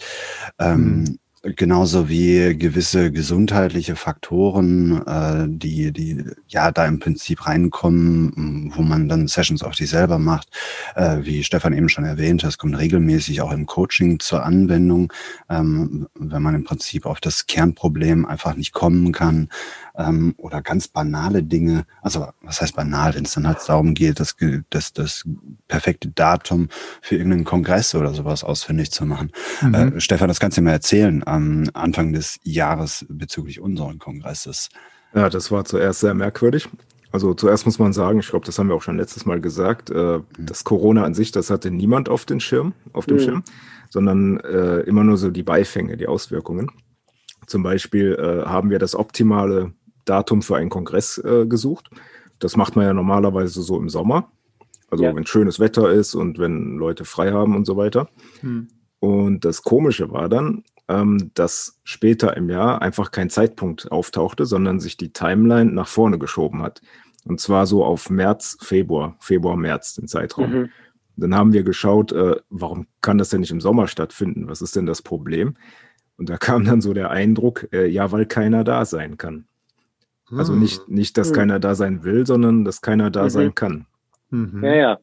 [0.57, 1.19] Ähm, mhm.
[1.41, 9.08] Genauso wie gewisse gesundheitliche Faktoren, äh, die, die ja da im Prinzip reinkommen, wo man
[9.08, 10.49] dann Sessions auf sich selber macht.
[10.95, 15.13] Äh, wie Stefan eben schon erwähnt, das kommt regelmäßig auch im Coaching zur Anwendung,
[15.49, 19.47] ähm, wenn man im Prinzip auf das Kernproblem einfach nicht kommen kann
[19.99, 21.85] ähm, oder ganz banale Dinge.
[22.01, 24.35] Also was heißt banal, wenn es dann halt darum geht, das,
[24.69, 25.27] das, das
[25.67, 26.69] perfekte Datum
[27.01, 29.31] für irgendeinen Kongress oder sowas ausfindig zu machen.
[29.62, 29.75] Mhm.
[29.75, 34.69] Äh, Stefan, das kannst du mir erzählen am Anfang des Jahres bezüglich unseren Kongresses.
[35.13, 36.69] Ja, das war zuerst sehr merkwürdig.
[37.12, 39.89] Also zuerst muss man sagen, ich glaube, das haben wir auch schon letztes Mal gesagt,
[39.89, 40.23] äh, mhm.
[40.38, 43.21] das Corona an sich, das hatte niemand auf den Schirm, auf dem mhm.
[43.21, 43.43] Schirm,
[43.89, 46.69] sondern äh, immer nur so die Beifänge, die Auswirkungen.
[47.47, 49.73] Zum Beispiel äh, haben wir das optimale
[50.05, 51.89] Datum für einen Kongress äh, gesucht.
[52.39, 54.31] Das macht man ja normalerweise so im Sommer.
[54.89, 55.15] Also ja.
[55.15, 58.09] wenn schönes Wetter ist und wenn Leute frei haben und so weiter.
[58.41, 58.67] Hm.
[58.99, 64.79] Und das Komische war dann, ähm, dass später im Jahr einfach kein Zeitpunkt auftauchte, sondern
[64.79, 66.81] sich die Timeline nach vorne geschoben hat.
[67.25, 70.51] Und zwar so auf März, Februar, Februar, März, den Zeitraum.
[70.51, 70.69] Mhm.
[71.15, 74.47] Dann haben wir geschaut, äh, warum kann das denn nicht im Sommer stattfinden?
[74.47, 75.55] Was ist denn das Problem?
[76.17, 79.45] Und da kam dann so der Eindruck, äh, ja, weil keiner da sein kann.
[80.35, 80.95] Also nicht, hm.
[80.95, 81.35] nicht, dass mhm.
[81.35, 83.29] keiner da sein will, sondern dass keiner da mhm.
[83.29, 83.85] sein kann.
[84.29, 84.63] Mhm.
[84.63, 84.99] Ja, ja.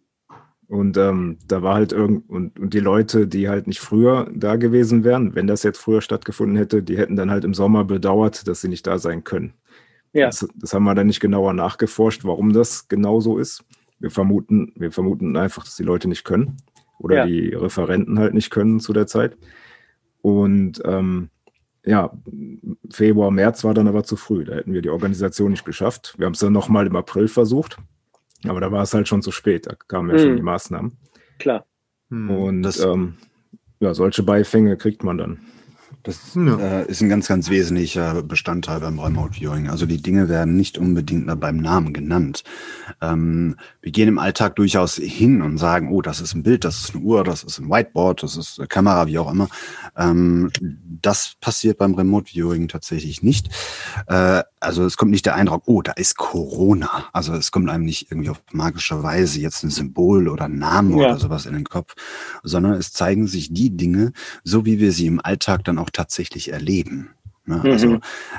[0.68, 4.56] Und ähm, da war halt irgend und, und die Leute, die halt nicht früher da
[4.56, 8.48] gewesen wären, wenn das jetzt früher stattgefunden hätte, die hätten dann halt im Sommer bedauert,
[8.48, 9.54] dass sie nicht da sein können.
[10.12, 10.26] Ja.
[10.26, 13.64] Das, das haben wir dann nicht genauer nachgeforscht, warum das genau so ist.
[14.00, 16.56] Wir vermuten, wir vermuten einfach, dass die Leute nicht können
[16.98, 17.26] oder ja.
[17.26, 19.36] die Referenten halt nicht können zu der Zeit.
[20.20, 21.30] Und ähm,
[21.86, 22.12] ja,
[22.90, 24.44] Februar, März war dann aber zu früh.
[24.44, 26.14] Da hätten wir die Organisation nicht geschafft.
[26.18, 27.78] Wir haben es dann nochmal im April versucht,
[28.44, 29.66] aber da war es halt schon zu spät.
[29.66, 30.22] Da kamen ja hm.
[30.22, 30.96] schon die Maßnahmen.
[31.38, 31.64] Klar.
[32.10, 32.30] Hm.
[32.30, 33.14] Und das, ähm,
[33.78, 35.40] ja, solche Beifänge kriegt man dann.
[36.06, 36.56] Das ja.
[36.58, 39.68] äh, ist ein ganz, ganz wesentlicher Bestandteil beim Remote Viewing.
[39.68, 42.44] Also die Dinge werden nicht unbedingt beim Namen genannt.
[43.00, 46.78] Ähm, wir gehen im Alltag durchaus hin und sagen, oh, das ist ein Bild, das
[46.78, 49.48] ist eine Uhr, das ist ein Whiteboard, das ist eine Kamera, wie auch immer.
[49.96, 50.52] Ähm,
[51.02, 53.48] das passiert beim Remote Viewing tatsächlich nicht.
[54.06, 57.06] Äh, also es kommt nicht der Eindruck, oh, da ist Corona.
[57.12, 61.00] Also es kommt einem nicht irgendwie auf magische Weise jetzt ein Symbol oder ein Name
[61.00, 61.08] ja.
[61.08, 61.94] oder sowas in den Kopf,
[62.44, 64.12] sondern es zeigen sich die Dinge,
[64.44, 67.10] so wie wir sie im Alltag dann auch tatsächlich erleben.
[67.44, 67.56] Ne?
[67.56, 67.70] Mhm.
[67.70, 67.98] Also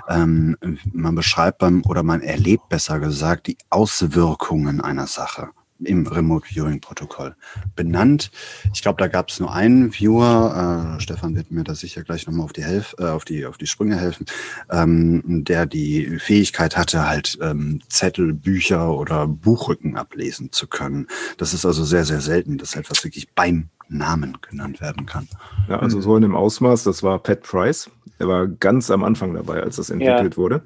[0.09, 0.57] ähm,
[0.91, 6.81] man beschreibt beim oder man erlebt besser gesagt die Auswirkungen einer Sache im Remote Viewing
[6.81, 7.35] Protokoll
[7.75, 8.31] benannt.
[8.73, 12.27] Ich glaube, da gab es nur einen Viewer, äh, Stefan wird mir da sicher gleich
[12.27, 14.25] nochmal auf die Helf äh, auf die auf die Sprünge helfen,
[14.69, 21.07] ähm, der die Fähigkeit hatte, halt ähm, Zettel, Bücher oder Buchrücken ablesen zu können.
[21.37, 25.27] Das ist also sehr sehr selten, dass etwas wirklich beim Namen genannt werden kann.
[25.69, 27.89] Ja, also so in dem Ausmaß, das war Pat Price.
[28.19, 30.37] Er war ganz am Anfang dabei, als das entwickelt ja.
[30.37, 30.63] wurde.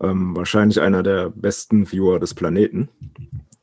[0.00, 2.88] Ähm, wahrscheinlich einer der besten Viewer des Planeten.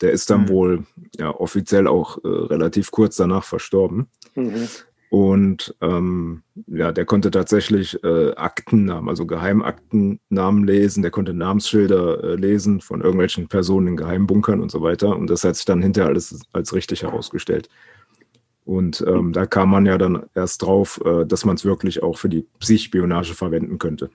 [0.01, 0.49] Der ist dann mhm.
[0.49, 0.83] wohl
[1.17, 4.07] ja offiziell auch äh, relativ kurz danach verstorben.
[4.35, 4.67] Mhm.
[5.09, 12.35] Und ähm, ja, der konnte tatsächlich äh, Aktennamen, also Geheimaktennamen lesen, der konnte Namensschilder äh,
[12.35, 15.17] lesen von irgendwelchen Personen in Geheimbunkern und so weiter.
[15.17, 17.69] Und das hat sich dann hinterher alles als richtig herausgestellt.
[18.65, 22.19] Und ähm, da kam man ja dann erst drauf, äh, dass man es wirklich auch
[22.19, 24.11] für die Psychspionage verwenden könnte.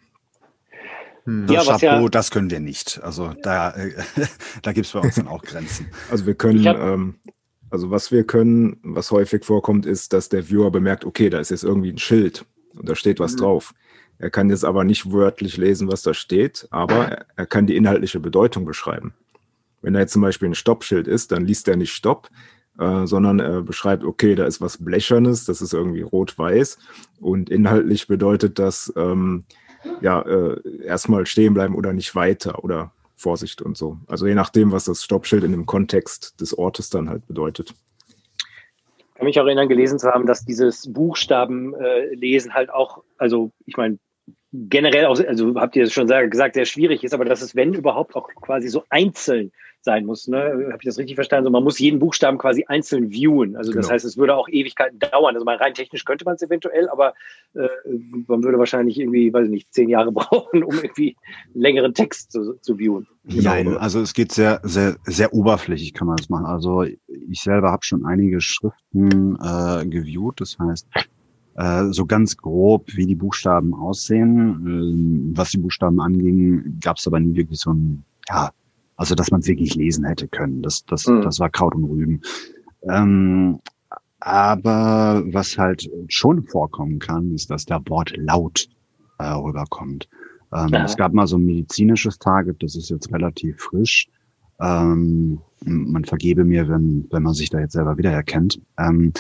[1.25, 1.47] Hm.
[1.49, 3.01] Ja, Chapeau, ja, das können wir nicht.
[3.03, 3.93] Also da, äh,
[4.63, 5.89] da gibt es bei uns dann auch Grenzen.
[6.11, 7.15] Also wir können, ähm,
[7.71, 11.51] also was wir können, was häufig vorkommt, ist, dass der Viewer bemerkt, okay, da ist
[11.51, 13.39] jetzt irgendwie ein Schild und da steht was mhm.
[13.39, 13.75] drauf.
[14.19, 17.77] Er kann jetzt aber nicht wörtlich lesen, was da steht, aber er, er kann die
[17.77, 19.15] inhaltliche Bedeutung beschreiben.
[19.83, 22.31] Wenn da jetzt zum Beispiel ein Stoppschild ist, dann liest er nicht Stopp,
[22.79, 26.79] äh, sondern er beschreibt, okay, da ist was Blechernes, das ist irgendwie rot-weiß
[27.21, 29.45] und inhaltlich bedeutet das, ähm,
[30.01, 33.99] ja, äh, erstmal stehen bleiben oder nicht weiter oder Vorsicht und so.
[34.07, 37.75] Also je nachdem, was das Stoppschild in dem Kontext des Ortes dann halt bedeutet.
[38.99, 43.53] Ich kann mich auch erinnern, gelesen zu haben, dass dieses Buchstabenlesen äh, halt auch, also
[43.65, 43.99] ich meine,
[44.53, 47.75] generell auch, also habt ihr es schon gesagt, sehr schwierig ist, aber dass es, wenn
[47.75, 49.53] überhaupt, auch quasi so einzeln
[49.85, 50.27] sein muss.
[50.27, 50.39] Ne?
[50.39, 51.45] Habe ich das richtig verstanden?
[51.45, 53.57] So, man muss jeden Buchstaben quasi einzeln viewen.
[53.57, 53.83] Also genau.
[53.83, 55.35] das heißt, es würde auch Ewigkeiten dauern.
[55.35, 57.15] Also mal rein technisch könnte man es eventuell, aber
[57.55, 57.69] äh,
[58.27, 61.17] man würde wahrscheinlich irgendwie, weiß ich nicht, zehn Jahre brauchen, um irgendwie
[61.53, 63.07] längeren Text zu, zu viewen.
[63.25, 63.79] Nein, genau.
[63.79, 66.47] also es geht sehr, sehr, sehr oberflächlich kann man das machen.
[66.47, 70.41] Also ich selber habe schon einige Schriften äh, geviewt.
[70.41, 70.89] Das heißt,
[71.57, 75.33] äh, so ganz grob, wie die Buchstaben aussehen.
[75.33, 78.51] Äh, was die Buchstaben anging, gab es aber nie wirklich so ein, ja,
[78.97, 80.63] also, dass man es wirklich lesen hätte können.
[80.63, 81.23] Das, das, mhm.
[81.23, 82.21] das war Kraut und Rüben.
[82.89, 83.61] Ähm,
[84.21, 88.69] aber was halt schon vorkommen kann, ist, dass der Wort laut
[89.19, 90.09] äh, rüberkommt.
[90.53, 90.85] Ähm, ja.
[90.85, 94.09] Es gab mal so ein medizinisches Target, das ist jetzt relativ frisch.
[94.61, 98.61] Ähm, man vergebe mir, wenn, wenn man sich da jetzt selber wiedererkennt.
[98.79, 99.13] Ähm,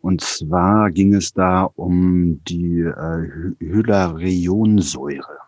[0.00, 5.38] und zwar ging es da um die äh, Hylarionsäure.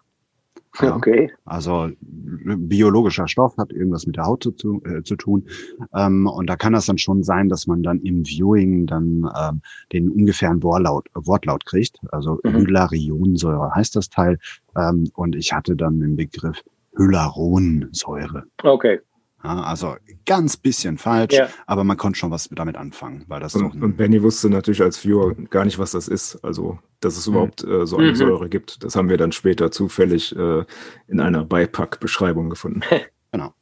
[0.81, 1.33] Ja, okay.
[1.45, 5.47] Also biologischer Stoff hat irgendwas mit der Haut zu, äh, zu tun.
[5.95, 9.63] Ähm, und da kann das dann schon sein, dass man dann im Viewing dann ähm,
[9.93, 11.99] den ungefähren Wortlaut, Wortlaut kriegt.
[12.11, 12.55] Also mhm.
[12.55, 14.39] Hylarionsäure heißt das Teil.
[14.77, 16.63] Ähm, und ich hatte dann den Begriff
[16.97, 18.45] Hyaluronsäure.
[18.63, 19.01] Okay.
[19.44, 21.48] Ja, also ganz bisschen falsch, ja.
[21.66, 25.04] aber man konnte schon was damit anfangen, weil das und, und Benny wusste natürlich als
[25.04, 26.42] Viewer gar nicht, was das ist.
[26.42, 27.35] Also, dass es mhm.
[27.35, 28.16] überhaupt äh, so eine mhm.
[28.16, 28.83] Säure gibt.
[28.83, 30.64] Das haben wir dann später zufällig äh,
[31.09, 32.80] in einer Beipackbeschreibung gefunden.
[33.33, 33.52] genau.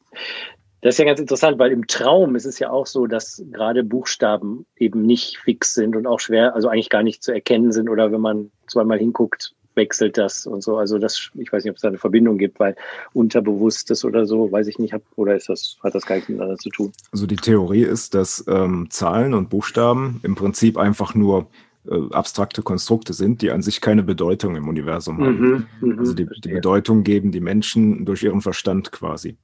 [0.83, 3.85] Das ist ja ganz interessant, weil im Traum ist es ja auch so, dass gerade
[3.85, 7.89] Buchstaben eben nicht fix sind und auch schwer, also eigentlich gar nicht zu erkennen sind
[7.89, 10.77] oder wenn man zweimal hinguckt, wechselt das und so.
[10.77, 12.77] Also das, ich weiß nicht, ob es da eine Verbindung gibt, weil
[13.13, 16.71] Unterbewusstes oder so, weiß ich nicht, oder ist das, hat das gar nichts miteinander zu
[16.71, 16.93] tun?
[17.13, 21.49] Also die Theorie ist, dass ähm, Zahlen und Buchstaben im Prinzip einfach nur
[21.89, 25.41] äh, abstrakte Konstrukte sind, die an sich keine Bedeutung im Universum haben.
[25.41, 29.37] Mhm, mhm also die, die, Bedeutung geben die Menschen durch ihren Verstand quasi.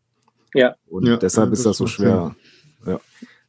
[0.54, 0.76] Ja.
[0.86, 2.34] Und ja, deshalb ist das so schwer.
[2.86, 3.00] Ja.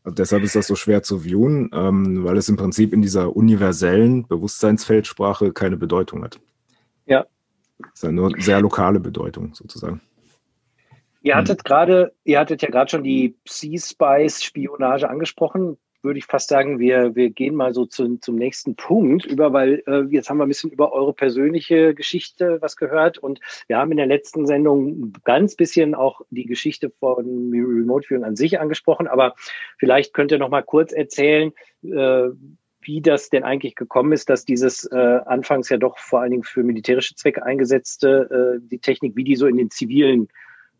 [0.03, 3.35] Und deshalb ist das so schwer zu viewen, ähm, weil es im Prinzip in dieser
[3.35, 6.39] universellen Bewusstseinsfeldsprache keine Bedeutung hat.
[7.09, 7.25] Ja.
[7.79, 10.01] Das ist ja nur sehr lokale Bedeutung sozusagen.
[11.21, 15.77] Ihr hattet gerade, ihr hattet ja gerade schon die Sea-Spice-Spionage angesprochen.
[16.01, 19.83] Würde ich fast sagen, wir, wir gehen mal so zu, zum nächsten Punkt über, weil
[19.85, 23.91] äh, jetzt haben wir ein bisschen über eure persönliche Geschichte was gehört und wir haben
[23.91, 29.07] in der letzten Sendung ganz bisschen auch die Geschichte von Remote Viewing an sich angesprochen,
[29.09, 29.35] aber
[29.77, 31.51] vielleicht könnt ihr noch mal kurz erzählen,
[31.83, 32.29] äh,
[32.89, 36.43] wie das denn eigentlich gekommen ist, dass dieses äh, anfangs ja doch vor allen Dingen
[36.43, 40.27] für militärische Zwecke eingesetzte, äh, die Technik, wie die so in den zivilen,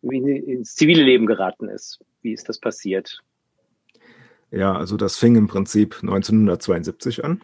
[0.02, 2.00] ins zivile Leben geraten ist.
[2.24, 3.22] Wie ist das passiert?
[4.50, 7.42] Ja, also das fing im Prinzip 1972 an.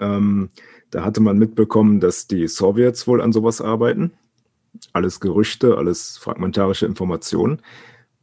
[0.00, 0.48] Ähm,
[0.90, 4.14] da hatte man mitbekommen, dass die Sowjets wohl an sowas arbeiten.
[4.94, 7.60] Alles Gerüchte, alles fragmentarische Informationen.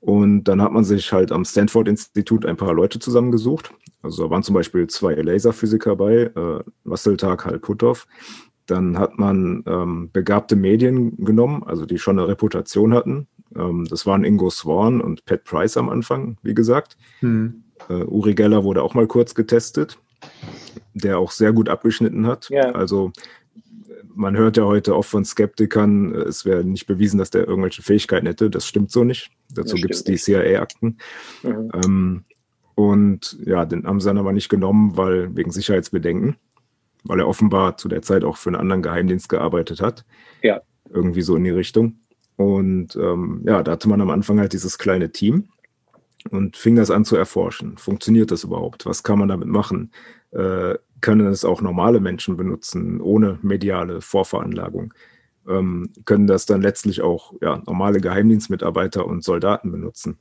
[0.05, 3.71] Und dann hat man sich halt am Stanford-Institut ein paar Leute zusammengesucht
[4.05, 8.07] also da waren zum Beispiel zwei Laserphysiker bei, äh, Wasseltag, Halputov.
[8.67, 13.27] Dann hat man ähm, begabte Medien genommen, also die schon eine Reputation hatten.
[13.55, 16.97] Ähm, das waren Ingo Swan und Pat Price am Anfang, wie gesagt.
[17.19, 17.63] Hm.
[17.89, 19.97] Äh, Uri Geller wurde auch mal kurz getestet,
[20.93, 22.49] der auch sehr gut abgeschnitten hat.
[22.49, 22.71] Ja.
[22.71, 23.11] Also
[24.15, 28.25] man hört ja heute oft von Skeptikern, es wäre nicht bewiesen, dass der irgendwelche Fähigkeiten
[28.25, 28.49] hätte.
[28.49, 29.29] Das stimmt so nicht.
[29.53, 30.97] Dazu gibt es die CIA-Akten.
[31.43, 31.71] Mhm.
[31.73, 32.25] Ähm,
[32.75, 36.35] und ja, den haben sie dann aber nicht genommen, weil wegen Sicherheitsbedenken,
[37.03, 40.05] weil er offenbar zu der Zeit auch für einen anderen Geheimdienst gearbeitet hat.
[40.41, 40.61] Ja.
[40.89, 41.99] Irgendwie so in die Richtung.
[42.35, 45.49] Und ähm, ja, da hatte man am Anfang halt dieses kleine Team.
[46.31, 47.77] und fing das an zu erforschen.
[47.77, 48.85] Funktioniert das überhaupt?
[48.85, 49.91] Was kann man damit machen?
[50.31, 54.93] Äh, können es auch normale Menschen benutzen, ohne mediale Vorveranlagung?
[55.47, 60.17] Ähm, können das dann letztlich auch ja, normale Geheimdienstmitarbeiter und Soldaten benutzen?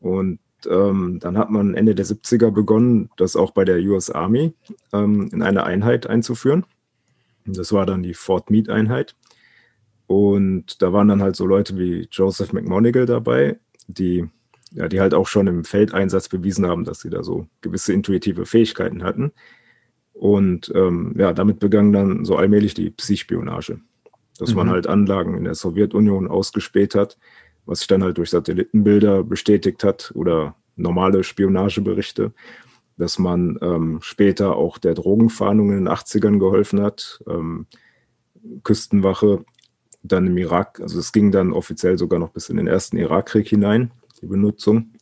[0.00, 4.54] Und ähm, dann hat man Ende der 70er begonnen, das auch bei der US Army
[4.92, 6.64] ähm, in eine Einheit einzuführen.
[7.44, 9.16] Das war dann die Fort Meade Einheit.
[10.06, 14.28] Und da waren dann halt so Leute wie Joseph McMonigal dabei, die,
[14.72, 18.44] ja, die halt auch schon im Feldeinsatz bewiesen haben, dass sie da so gewisse intuitive
[18.44, 19.32] Fähigkeiten hatten.
[20.22, 23.80] Und ähm, ja, damit begann dann so allmählich die Psychspionage,
[24.38, 24.56] dass mhm.
[24.56, 27.18] man halt Anlagen in der Sowjetunion ausgespäht hat,
[27.66, 32.32] was sich dann halt durch Satellitenbilder bestätigt hat oder normale Spionageberichte,
[32.98, 37.66] dass man ähm, später auch der Drogenfahndung in den 80ern geholfen hat, ähm,
[38.62, 39.44] Küstenwache,
[40.04, 43.48] dann im Irak, also es ging dann offiziell sogar noch bis in den ersten Irakkrieg
[43.48, 44.92] hinein, die Benutzung.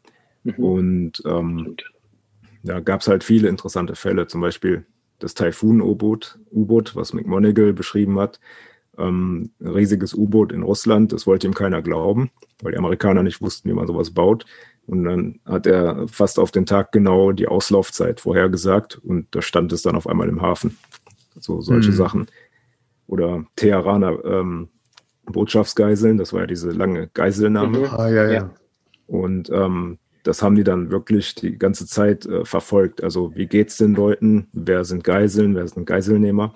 [0.45, 0.55] Mhm.
[0.55, 1.77] Und ähm,
[2.63, 4.87] da gab es halt viele interessante Fälle, zum Beispiel
[5.21, 8.41] das Typhoon-U-Boot, U-Boot, was McMonigal beschrieben hat.
[8.99, 12.31] Ähm, ein riesiges U-Boot in Russland, das wollte ihm keiner glauben,
[12.63, 14.45] weil die Amerikaner nicht wussten, wie man sowas baut.
[14.87, 19.73] Und dann hat er fast auf den Tag genau die Auslaufzeit vorhergesagt und da stand
[19.73, 20.77] es dann auf einmal im Hafen.
[21.39, 21.97] So solche mhm.
[21.97, 22.27] Sachen.
[23.07, 24.69] Oder Teheraner ähm,
[25.27, 27.79] Botschaftsgeiseln, das war ja diese lange Geiselnahme.
[27.79, 27.85] Mhm.
[27.87, 28.51] Ah, ja, ja.
[29.07, 33.03] Und ähm, das haben die dann wirklich die ganze Zeit äh, verfolgt.
[33.03, 34.49] Also wie geht es den Leuten?
[34.53, 35.55] Wer sind Geiseln?
[35.55, 36.55] Wer sind Geiselnehmer?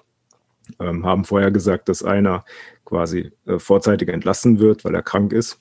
[0.80, 2.44] Ähm, haben vorher gesagt, dass einer
[2.84, 5.60] quasi äh, vorzeitig entlassen wird, weil er krank ist.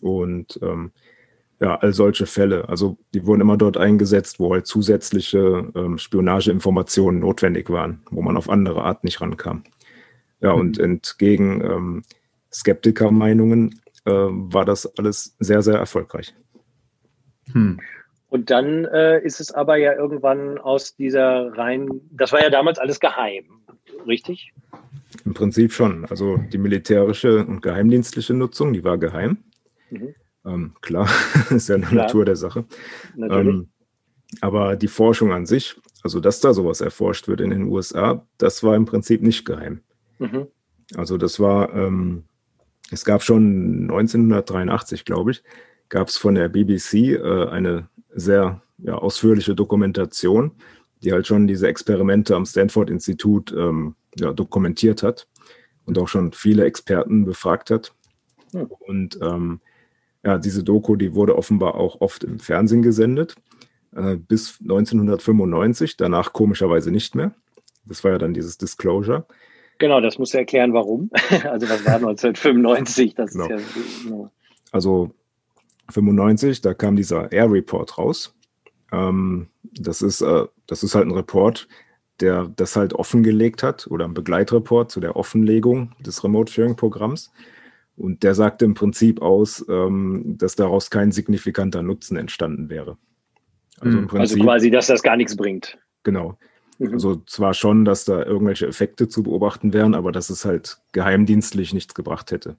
[0.00, 0.92] Und ähm,
[1.60, 2.68] ja, all solche Fälle.
[2.68, 8.36] Also die wurden immer dort eingesetzt, wo halt zusätzliche ähm, Spionageinformationen notwendig waren, wo man
[8.36, 9.62] auf andere Art nicht rankam.
[10.40, 10.60] Ja, mhm.
[10.60, 12.02] und entgegen ähm,
[12.52, 16.34] Skeptiker-Meinungen äh, war das alles sehr, sehr erfolgreich.
[17.52, 17.80] Hm.
[18.28, 22.78] Und dann äh, ist es aber ja irgendwann aus dieser rein, das war ja damals
[22.78, 23.44] alles geheim,
[24.06, 24.54] richtig?
[25.26, 26.06] Im Prinzip schon.
[26.06, 29.38] Also die militärische und geheimdienstliche Nutzung, die war geheim.
[29.90, 30.14] Mhm.
[30.46, 31.08] Ähm, klar,
[31.50, 32.06] ist ja eine klar.
[32.06, 32.64] Natur der Sache.
[33.18, 33.68] Ähm,
[34.40, 38.62] aber die Forschung an sich, also dass da sowas erforscht wird in den USA, das
[38.62, 39.82] war im Prinzip nicht geheim.
[40.18, 40.46] Mhm.
[40.96, 42.24] Also das war, ähm,
[42.90, 45.42] es gab schon 1983, glaube ich,
[45.92, 50.52] gab es von der BBC äh, eine sehr ja, ausführliche Dokumentation,
[51.04, 55.28] die halt schon diese Experimente am Stanford-Institut ähm, ja, dokumentiert hat
[55.84, 57.92] und auch schon viele Experten befragt hat.
[58.52, 59.60] Und ähm,
[60.24, 63.34] ja, diese Doku, die wurde offenbar auch oft im Fernsehen gesendet,
[63.94, 67.34] äh, bis 1995, danach komischerweise nicht mehr.
[67.84, 69.26] Das war ja dann dieses Disclosure.
[69.76, 71.10] Genau, das muss erklären, warum.
[71.44, 73.14] also was war 1995?
[73.14, 73.44] Das genau.
[73.44, 74.30] ist ja, genau.
[74.70, 75.10] Also
[75.92, 78.34] 95, da kam dieser Air Report raus.
[78.90, 81.68] Ähm, das, ist, äh, das ist halt ein Report,
[82.20, 87.32] der das halt offengelegt hat oder ein Begleitreport zu der Offenlegung des Remote Sharing Programms.
[87.96, 92.96] Und der sagte im Prinzip aus, ähm, dass daraus kein signifikanter Nutzen entstanden wäre.
[93.80, 94.04] Also, hm.
[94.04, 95.78] also Prinzip, also quasi, dass das gar nichts bringt.
[96.02, 96.38] Genau.
[96.78, 96.94] Mhm.
[96.94, 101.72] Also zwar schon, dass da irgendwelche Effekte zu beobachten wären, aber dass es halt geheimdienstlich
[101.72, 102.56] nichts gebracht hätte.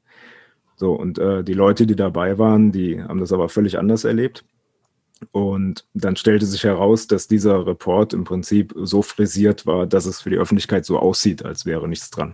[0.75, 4.43] So, und äh, die Leute, die dabei waren, die haben das aber völlig anders erlebt.
[5.31, 10.21] Und dann stellte sich heraus, dass dieser Report im Prinzip so frisiert war, dass es
[10.21, 12.33] für die Öffentlichkeit so aussieht, als wäre nichts dran.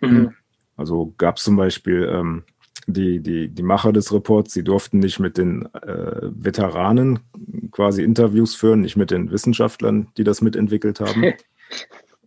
[0.00, 0.34] Mhm.
[0.76, 2.42] Also gab es zum Beispiel ähm,
[2.86, 7.20] die, die, die Macher des Reports, sie durften nicht mit den äh, Veteranen
[7.70, 11.22] quasi Interviews führen, nicht mit den Wissenschaftlern, die das mitentwickelt haben.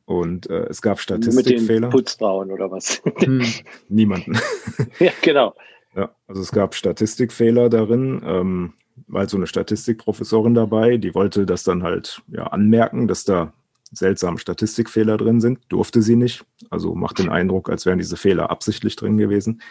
[0.09, 1.81] Und äh, es gab Statistikfehler.
[1.81, 2.99] Mit den Putzfrauen oder was?
[3.17, 3.45] Hm,
[3.89, 4.39] niemanden.
[4.99, 5.53] ja, genau.
[5.95, 8.73] Ja, also es gab Statistikfehler darin, ähm,
[9.05, 13.53] weil so eine Statistikprofessorin dabei, die wollte das dann halt ja anmerken, dass da
[13.91, 16.43] seltsame Statistikfehler drin sind, durfte sie nicht.
[16.71, 19.61] Also macht den Eindruck, als wären diese Fehler absichtlich drin gewesen.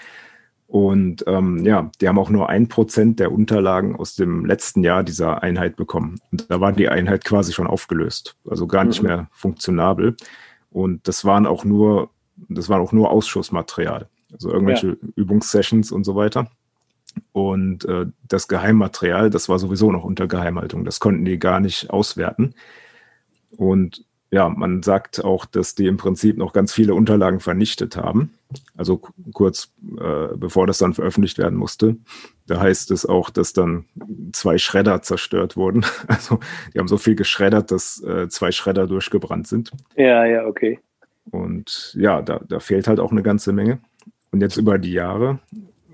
[0.69, 5.03] Und ähm, ja, die haben auch nur ein Prozent der Unterlagen aus dem letzten Jahr
[5.03, 6.21] dieser Einheit bekommen.
[6.31, 9.09] Und da war die Einheit quasi schon aufgelöst, also gar nicht mhm.
[9.09, 10.15] mehr funktionabel.
[10.71, 12.11] Und das waren auch nur,
[12.51, 14.97] das war auch nur Ausschussmaterial, also irgendwelche ja.
[15.17, 16.51] Übungssessions und so weiter.
[17.33, 20.85] Und äh, das Geheimmaterial, das war sowieso noch unter Geheimhaltung.
[20.85, 22.55] Das konnten die gar nicht auswerten.
[23.57, 28.35] Und ja, man sagt auch, dass die im Prinzip noch ganz viele Unterlagen vernichtet haben.
[28.77, 29.01] Also
[29.33, 31.97] kurz äh, bevor das dann veröffentlicht werden musste.
[32.47, 33.87] Da heißt es auch, dass dann
[34.33, 35.85] zwei Schredder zerstört wurden.
[36.09, 36.41] Also
[36.75, 39.71] die haben so viel geschreddert, dass äh, zwei Schredder durchgebrannt sind.
[39.97, 40.79] Ja, ja, okay.
[41.31, 43.81] Und ja, da, da fehlt halt auch eine ganze Menge.
[44.31, 45.41] Und jetzt über die Jahre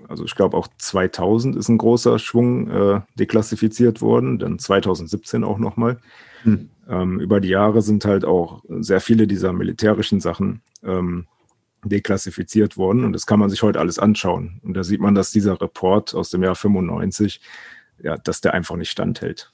[0.09, 5.57] Also ich glaube auch 2000 ist ein großer Schwung äh, deklassifiziert worden, dann 2017 auch
[5.57, 5.99] nochmal.
[6.43, 6.69] Hm.
[6.87, 11.27] Ähm, über die Jahre sind halt auch sehr viele dieser militärischen Sachen ähm,
[11.83, 14.59] deklassifiziert worden und das kann man sich heute alles anschauen.
[14.63, 17.41] Und da sieht man, dass dieser Report aus dem Jahr 95,
[18.01, 19.51] ja, dass der einfach nicht standhält.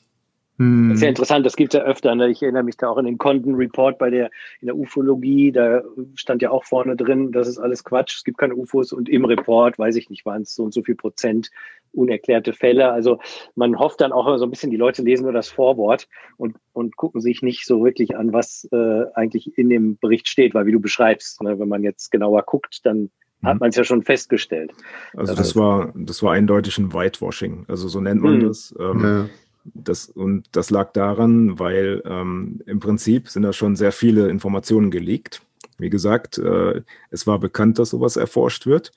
[0.62, 0.90] Hm.
[0.90, 2.14] Das ist ja interessant, das gibt es ja öfter.
[2.14, 2.30] Ne?
[2.30, 5.82] Ich erinnere mich da auch an den Condon Report bei der in der Ufologie, da
[6.14, 9.26] stand ja auch vorne drin, das ist alles Quatsch, es gibt keine UFOs und im
[9.26, 11.50] Report, weiß ich nicht, waren es so und so viel Prozent
[11.94, 12.92] unerklärte Fälle.
[12.92, 13.20] Also
[13.56, 16.08] man hofft dann auch immer so ein bisschen, die Leute lesen nur das Vorwort
[16.38, 20.54] und, und gucken sich nicht so wirklich an, was äh, eigentlich in dem Bericht steht,
[20.54, 23.10] weil wie du beschreibst, ne, wenn man jetzt genauer guckt, dann
[23.44, 23.60] hat mhm.
[23.62, 24.72] man es ja schon festgestellt.
[25.18, 27.66] Also das war, das war eindeutig ein Whitewashing.
[27.68, 28.48] Also so nennt man mhm.
[28.48, 28.76] das.
[28.80, 29.30] Ähm, ja.
[29.64, 34.92] Das, und das lag daran, weil ähm, im Prinzip sind da schon sehr viele Informationen
[34.92, 35.42] geleakt.
[35.78, 38.92] Wie gesagt, äh, es war bekannt, dass sowas erforscht wird.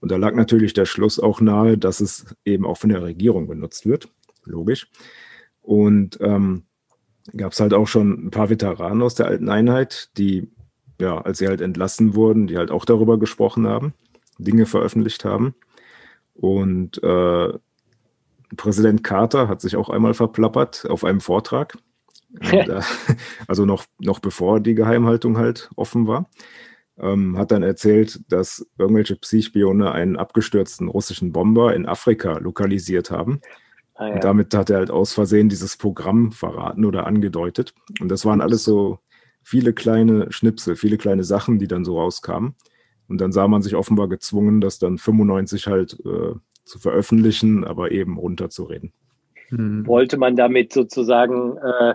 [0.00, 3.46] Und da lag natürlich der Schluss auch nahe, dass es eben auch von der Regierung
[3.46, 4.08] benutzt wird.
[4.44, 4.88] Logisch.
[5.60, 6.64] Und ähm,
[7.36, 10.48] gab es halt auch schon ein paar Veteranen aus der alten Einheit, die,
[11.00, 13.92] ja, als sie halt entlassen wurden, die halt auch darüber gesprochen haben,
[14.38, 15.54] Dinge veröffentlicht haben.
[16.34, 17.52] Und äh,
[18.56, 21.76] Präsident Carter hat sich auch einmal verplappert auf einem Vortrag.
[22.52, 22.80] Äh,
[23.48, 26.30] also noch, noch bevor die Geheimhaltung halt offen war.
[26.96, 33.40] Ähm, hat dann erzählt, dass irgendwelche Psychspione einen abgestürzten russischen Bomber in Afrika lokalisiert haben.
[33.94, 34.14] Ah, ja.
[34.14, 37.74] Und damit hat er halt aus Versehen dieses Programm verraten oder angedeutet.
[38.00, 39.00] Und das waren alles so
[39.42, 42.54] viele kleine Schnipsel, viele kleine Sachen, die dann so rauskamen.
[43.08, 46.34] Und dann sah man sich offenbar gezwungen, das dann 95 halt äh,
[46.70, 48.92] zu veröffentlichen, aber eben runterzureden.
[49.48, 49.86] Hm.
[49.86, 51.94] Wollte man damit sozusagen äh,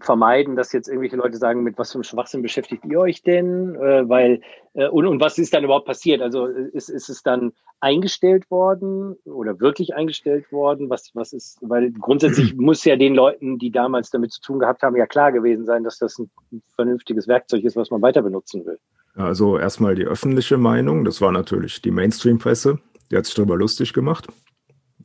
[0.00, 3.74] vermeiden, dass jetzt irgendwelche Leute sagen, mit was für einem Schwachsinn beschäftigt ihr euch denn?
[3.74, 4.40] Äh, weil,
[4.74, 6.22] äh, und, und was ist dann überhaupt passiert?
[6.22, 10.90] Also ist, ist es dann eingestellt worden oder wirklich eingestellt worden?
[10.90, 14.82] Was, was ist, weil grundsätzlich muss ja den Leuten, die damals damit zu tun gehabt
[14.82, 16.30] haben, ja klar gewesen sein, dass das ein
[16.74, 18.78] vernünftiges Werkzeug ist, was man weiter benutzen will.
[19.16, 22.78] Also erstmal die öffentliche Meinung, das war natürlich die Mainstream-Presse,
[23.10, 24.28] die hat sich darüber lustig gemacht.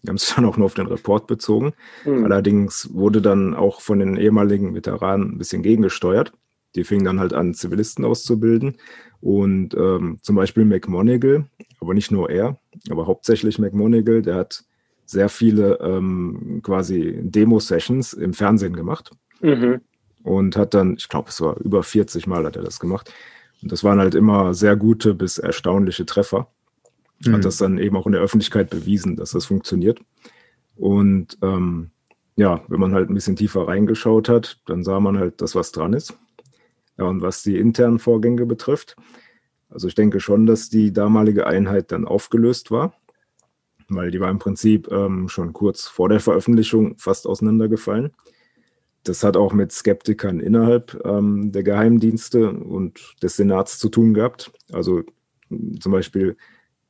[0.03, 1.73] Die haben sich dann auch nur auf den Report bezogen.
[2.05, 2.23] Mhm.
[2.23, 6.33] Allerdings wurde dann auch von den ehemaligen Veteranen ein bisschen gegengesteuert.
[6.75, 8.77] Die fingen dann halt an, Zivilisten auszubilden.
[9.21, 11.45] Und ähm, zum Beispiel McMonigal,
[11.79, 14.63] aber nicht nur er, aber hauptsächlich McMonigal, der hat
[15.05, 19.11] sehr viele ähm, quasi Demo-Sessions im Fernsehen gemacht.
[19.41, 19.81] Mhm.
[20.23, 23.13] Und hat dann, ich glaube, es war über 40 Mal hat er das gemacht.
[23.61, 26.47] Und das waren halt immer sehr gute bis erstaunliche Treffer
[27.19, 27.33] mhm.
[27.33, 29.99] hat das dann eben auch in der Öffentlichkeit bewiesen, dass das funktioniert.
[30.75, 31.91] Und ähm,
[32.35, 35.71] ja, wenn man halt ein bisschen tiefer reingeschaut hat, dann sah man halt, dass was
[35.71, 36.17] dran ist.
[36.97, 38.95] Ja, und was die internen Vorgänge betrifft,
[39.69, 42.93] also ich denke schon, dass die damalige Einheit dann aufgelöst war,
[43.89, 48.11] weil die war im Prinzip ähm, schon kurz vor der Veröffentlichung fast auseinandergefallen.
[49.03, 54.51] Das hat auch mit Skeptikern innerhalb ähm, der Geheimdienste und des Senats zu tun gehabt.
[54.71, 55.03] Also
[55.79, 56.37] zum Beispiel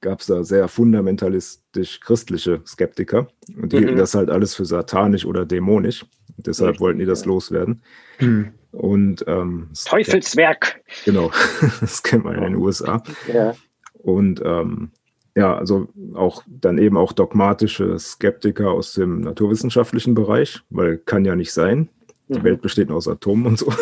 [0.05, 3.27] gab es da sehr fundamentalistisch christliche Skeptiker
[3.59, 3.79] und die mhm.
[3.79, 6.05] hielten das halt alles für satanisch oder dämonisch.
[6.37, 7.27] Und deshalb Richtig, wollten die das ja.
[7.27, 7.81] loswerden.
[8.19, 8.51] Mhm.
[8.71, 10.81] Und ähm, Teufelswerk.
[11.05, 11.31] Genau,
[11.81, 13.01] das kennt man in den USA.
[13.33, 13.55] Ja.
[13.93, 14.91] Und ähm,
[15.35, 21.35] ja, also auch dann eben auch dogmatische Skeptiker aus dem naturwissenschaftlichen Bereich, weil kann ja
[21.35, 21.89] nicht sein.
[22.27, 22.43] Die mhm.
[22.43, 23.73] Welt besteht nur aus Atomen und so.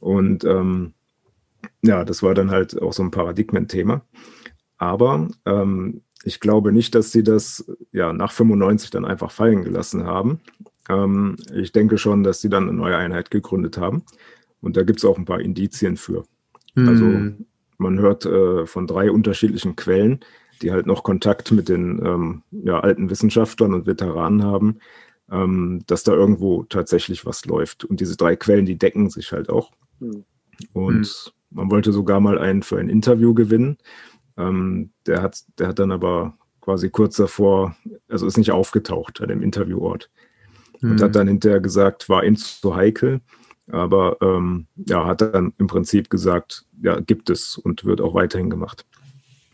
[0.00, 0.94] Und ähm,
[1.82, 4.02] ja, das war dann halt auch so ein Paradigmenthema.
[4.78, 10.04] Aber ähm, ich glaube nicht, dass sie das ja nach 95 dann einfach fallen gelassen
[10.04, 10.40] haben.
[10.88, 14.04] Ähm, ich denke schon, dass sie dann eine neue Einheit gegründet haben.
[14.60, 16.24] Und da gibt es auch ein paar Indizien für.
[16.74, 16.88] Mhm.
[16.88, 17.44] Also
[17.78, 20.20] man hört äh, von drei unterschiedlichen Quellen,
[20.62, 24.78] die halt noch Kontakt mit den ähm, ja, alten Wissenschaftlern und Veteranen haben,
[25.30, 27.84] ähm, dass da irgendwo tatsächlich was läuft.
[27.84, 29.70] Und diese drei Quellen, die decken sich halt auch.
[30.00, 30.24] Mhm.
[30.72, 30.98] Und
[31.50, 31.56] mhm.
[31.56, 33.78] man wollte sogar mal einen für ein Interview gewinnen.
[34.38, 37.76] Ähm, der, hat, der hat dann aber quasi kurz davor,
[38.08, 40.10] also ist nicht aufgetaucht an dem Interviewort.
[40.80, 40.92] Mhm.
[40.92, 43.20] Und hat dann hinterher gesagt, war ihm zu heikel.
[43.70, 48.48] Aber ähm, ja, hat dann im Prinzip gesagt, ja, gibt es und wird auch weiterhin
[48.48, 48.86] gemacht.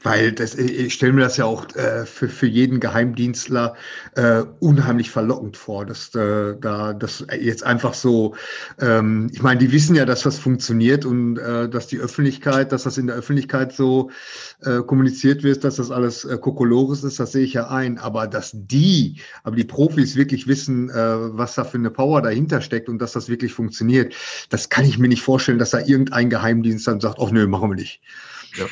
[0.04, 3.74] Weil das, ich stelle mir das ja auch äh, für, für jeden Geheimdienstler
[4.16, 8.34] äh, unheimlich verlockend vor, dass äh, da das jetzt einfach so,
[8.78, 12.82] ähm, ich meine, die wissen ja, dass das funktioniert und äh, dass die Öffentlichkeit, dass
[12.82, 14.10] das in der Öffentlichkeit so
[14.60, 17.96] äh, kommuniziert wird, dass das alles äh, Kokolores ist, das sehe ich ja ein.
[17.96, 22.60] Aber dass die, aber die Profis wirklich wissen, äh, was da für eine Power dahinter
[22.60, 24.14] steckt und dass das wirklich funktioniert,
[24.50, 27.70] das kann ich mir nicht vorstellen, dass da irgendein Geheimdienst dann sagt, ach nö, machen
[27.70, 28.02] wir nicht.
[28.56, 28.66] Ja.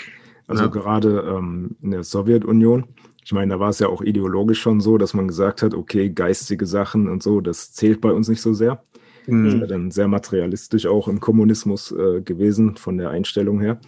[0.53, 0.70] Also ja.
[0.70, 2.84] gerade ähm, in der Sowjetunion
[3.24, 6.11] Ich meine, da war es ja auch ideologisch schon so, dass man gesagt hat, okay,
[6.11, 8.82] geistige Sachen und so, das zählt bei uns nicht so sehr.
[9.26, 9.44] Mhm.
[9.44, 13.80] Das ist ja dann sehr materialistisch auch im Kommunismus äh, gewesen, von der Einstellung her.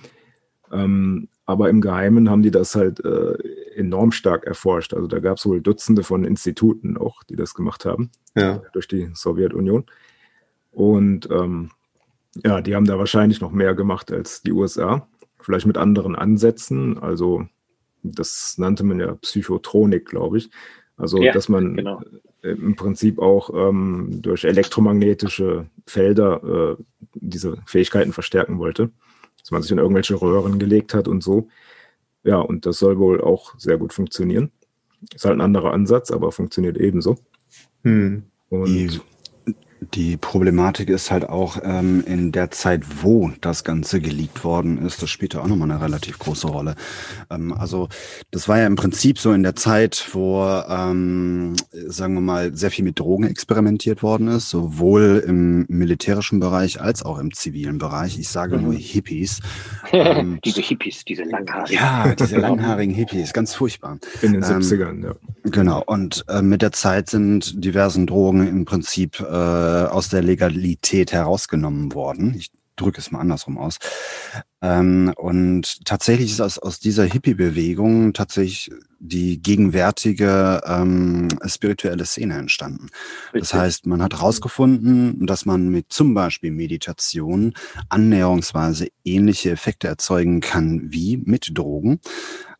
[0.72, 3.34] Ähm, aber im Geheimen haben die das halt äh,
[3.76, 4.94] enorm stark erforscht.
[4.94, 8.62] Also da gab es wohl Dutzende von Instituten auch, die das gemacht haben, ja.
[8.72, 9.84] durch die Sowjetunion.
[10.70, 11.70] Und ähm,
[12.42, 15.06] ja, die haben da wahrscheinlich noch mehr gemacht als die USA,
[15.44, 16.98] vielleicht mit anderen Ansätzen.
[16.98, 17.46] Also
[18.02, 20.50] das nannte man ja Psychotronik, glaube ich.
[20.96, 22.00] Also ja, dass man genau.
[22.42, 26.82] im Prinzip auch ähm, durch elektromagnetische Felder äh,
[27.14, 28.90] diese Fähigkeiten verstärken wollte
[29.44, 31.48] dass man sich in irgendwelche Röhren gelegt hat und so.
[32.22, 34.50] Ja, und das soll wohl auch sehr gut funktionieren.
[35.14, 37.18] Ist halt ein anderer Ansatz, aber funktioniert ebenso.
[37.82, 38.22] Hm.
[38.48, 39.02] Und
[39.92, 45.02] die Problematik ist halt auch ähm, in der Zeit, wo das Ganze geleakt worden ist,
[45.02, 46.74] das spielt ja auch nochmal eine relativ große Rolle.
[47.30, 47.88] Ähm, also
[48.30, 52.70] das war ja im Prinzip so in der Zeit, wo, ähm, sagen wir mal, sehr
[52.70, 58.18] viel mit Drogen experimentiert worden ist, sowohl im militärischen Bereich als auch im zivilen Bereich.
[58.18, 58.64] Ich sage mhm.
[58.64, 59.40] nur Hippies.
[59.92, 61.76] Ähm, diese Hippies, diese langhaarigen.
[61.76, 63.98] Ja, diese langhaarigen Hippies, ganz furchtbar.
[64.22, 65.14] In den 70ern, ja.
[65.44, 69.24] Genau, und äh, mit der Zeit sind diversen Drogen im Prinzip äh,
[69.74, 72.34] aus der Legalität herausgenommen worden.
[72.36, 73.78] Ich drücke es mal andersrum aus.
[74.62, 82.88] Ähm, und tatsächlich ist aus, aus dieser Hippie-Bewegung tatsächlich die gegenwärtige ähm, spirituelle Szene entstanden.
[83.32, 87.54] Das heißt, man hat herausgefunden, dass man mit zum Beispiel Meditation
[87.88, 92.00] annäherungsweise ähnliche Effekte erzeugen kann wie mit Drogen.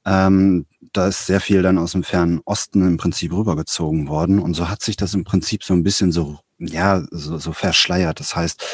[0.07, 4.39] Ähm, da ist sehr viel dann aus dem fernen Osten im Prinzip rübergezogen worden.
[4.39, 8.21] Und so hat sich das im Prinzip so ein bisschen so ja, so, so verschleiert.
[8.21, 8.65] Das heißt,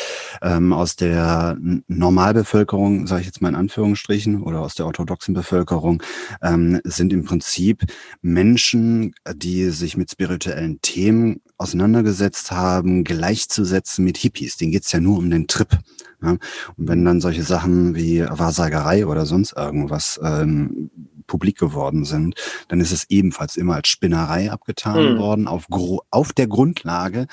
[0.43, 1.57] ähm, aus der
[1.87, 6.03] Normalbevölkerung, sage ich jetzt mal in Anführungsstrichen, oder aus der orthodoxen Bevölkerung,
[6.43, 7.85] ähm, sind im Prinzip
[8.21, 14.57] Menschen, die sich mit spirituellen Themen auseinandergesetzt haben, gleichzusetzen mit Hippies.
[14.57, 15.79] Denen geht's ja nur um den Trip.
[16.23, 16.31] Ja?
[16.31, 16.41] Und
[16.77, 20.91] wenn dann solche Sachen wie Wahrsagerei oder sonst irgendwas ähm,
[21.31, 22.35] publik geworden sind,
[22.67, 25.19] dann ist es ebenfalls immer als Spinnerei abgetan mhm.
[25.19, 25.67] worden, auf,
[26.11, 27.29] auf der Grundlage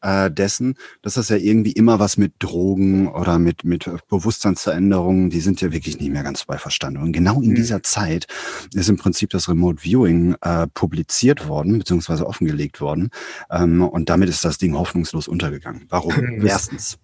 [0.00, 5.40] äh, dessen, dass das ja irgendwie immer was mit Drogen oder mit, mit Bewusstseinsveränderungen, die
[5.40, 6.96] sind ja wirklich nicht mehr ganz bei Verstand.
[6.96, 7.56] Und genau in mhm.
[7.56, 8.26] dieser Zeit
[8.72, 13.10] ist im Prinzip das Remote Viewing äh, publiziert worden, beziehungsweise offengelegt worden.
[13.50, 15.84] Ähm, und damit ist das Ding hoffnungslos untergegangen.
[15.90, 16.14] Warum?
[16.42, 16.98] Erstens.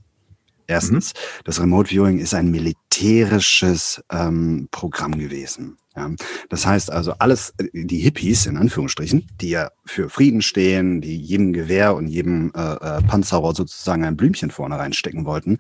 [0.71, 1.43] Erstens, mhm.
[1.45, 5.79] das Remote Viewing ist ein militärisches ähm, Programm gewesen.
[5.99, 6.09] Ja,
[6.49, 11.17] das heißt also, alles, äh, die Hippies in Anführungsstrichen, die ja für Frieden stehen, die
[11.17, 15.59] jedem Gewehr und jedem äh, äh, Panzerrohr sozusagen ein Blümchen vorne reinstecken wollten,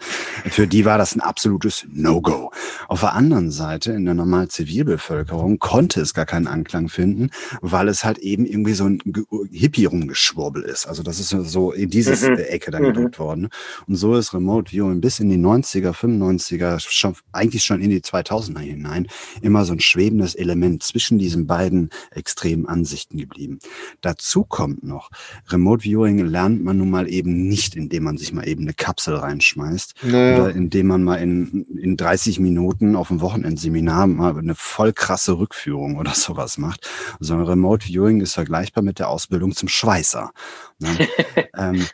[0.48, 2.52] für die war das ein absolutes No-Go.
[2.86, 7.30] Auf der anderen Seite, in der normalen Zivilbevölkerung, konnte es gar keinen Anklang finden,
[7.60, 9.02] weil es halt eben irgendwie so ein
[9.50, 10.86] Hippie-Rumgeschwurbel ist.
[10.86, 12.38] Also das ist so in diese mhm.
[12.38, 12.88] Ecke dann mhm.
[12.88, 13.48] gedrückt worden.
[13.88, 18.00] Und so ist Remote Viewing bis in die 90er, 95er, schon, eigentlich schon in die
[18.00, 19.08] 2000er hinein,
[19.42, 23.58] immer so ein schwebendes entscheidendes Element zwischen diesen beiden extremen Ansichten geblieben.
[24.00, 25.10] Dazu kommt noch,
[25.48, 29.14] Remote Viewing lernt man nun mal eben nicht, indem man sich mal eben eine Kapsel
[29.14, 30.36] reinschmeißt naja.
[30.36, 35.38] oder indem man mal in, in 30 Minuten auf dem Wochenendseminar mal eine voll krasse
[35.38, 36.88] Rückführung oder sowas macht,
[37.20, 40.32] sondern Remote Viewing ist vergleichbar mit der Ausbildung zum Schweißer.
[40.78, 41.08] Ne?
[41.56, 41.86] ähm,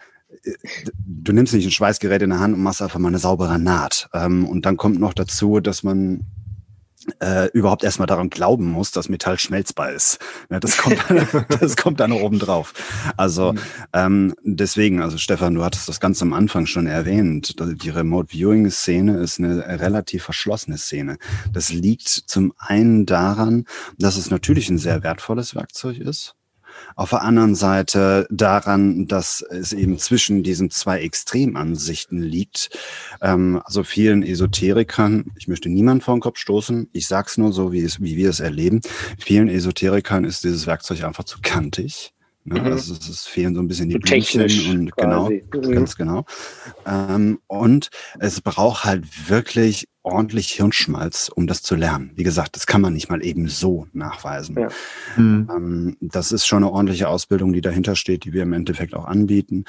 [0.97, 4.09] du nimmst nicht ein Schweißgerät in der Hand und machst einfach mal eine saubere Naht.
[4.12, 6.26] Ähm, und dann kommt noch dazu, dass man
[7.20, 10.18] äh, überhaupt erstmal daran glauben muss, dass Metall schmelzbar ist.
[10.50, 10.98] Ja, das kommt,
[11.61, 12.74] das kommt dann oben drauf.
[13.16, 13.59] Also mhm.
[13.92, 17.57] ähm, deswegen, also Stefan, du hattest das ganz am Anfang schon erwähnt.
[17.61, 21.18] Die Remote Viewing Szene ist eine relativ verschlossene Szene.
[21.52, 23.64] Das liegt zum einen daran,
[23.98, 26.34] dass es natürlich ein sehr wertvolles Werkzeug ist.
[26.97, 32.70] Auf der anderen Seite daran, dass es eben zwischen diesen zwei Extremansichten liegt.
[33.20, 37.72] Ähm, also vielen Esoterikern, ich möchte niemand vor den Kopf stoßen, ich sag's nur so,
[37.72, 38.80] wie, es, wie wir es erleben.
[39.18, 42.14] Vielen Esoterikern ist dieses Werkzeug einfach zu kantig.
[42.45, 42.61] Ne?
[42.61, 42.66] Mhm.
[42.66, 45.45] Also es fehlen so ein bisschen die Blümchen und genau, quasi.
[45.51, 45.74] genau, mhm.
[45.74, 46.26] ganz genau.
[46.86, 52.12] Ähm, und es braucht halt wirklich ordentlich Hirnschmalz, um das zu lernen.
[52.14, 54.57] Wie gesagt, das kann man nicht mal eben so nachweisen.
[54.59, 54.68] Ja.
[55.16, 55.48] Mhm.
[55.50, 59.07] Ähm, das ist schon eine ordentliche Ausbildung, die dahinter steht, die wir im Endeffekt auch
[59.07, 59.64] anbieten.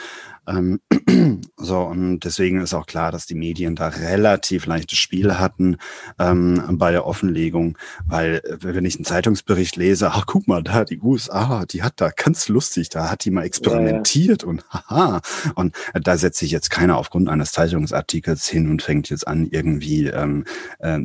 [0.46, 0.82] Ähm,
[1.58, 5.78] so, und deswegen ist auch klar, dass die Medien da relativ leichtes Spiel hatten
[6.20, 10.84] ähm, bei der Offenlegung, weil äh, wenn ich einen Zeitungsbericht lese, ach guck mal, da
[10.84, 14.52] die USA, die hat da ganz lustig, da hat die mal experimentiert ja, ja.
[14.52, 15.22] und haha.
[15.56, 20.08] Und da setzt sich jetzt keiner aufgrund eines Zeitungsartikels hin und fängt jetzt an, irgendwie
[20.08, 20.46] äh, ähm,
[20.80, 21.00] äh,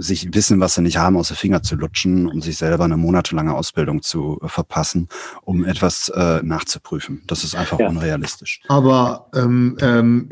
[0.00, 2.96] sich wissen, was sie nicht haben, aus den Finger zu lutschen, um sich selber eine
[2.96, 5.08] monatelange Ausbildung zu äh, verpassen,
[5.42, 7.22] um etwas äh, nachzuprüfen.
[7.26, 7.88] Das ist einfach ja.
[7.88, 8.60] unrealistisch.
[8.68, 10.28] Aber ähm, ähm,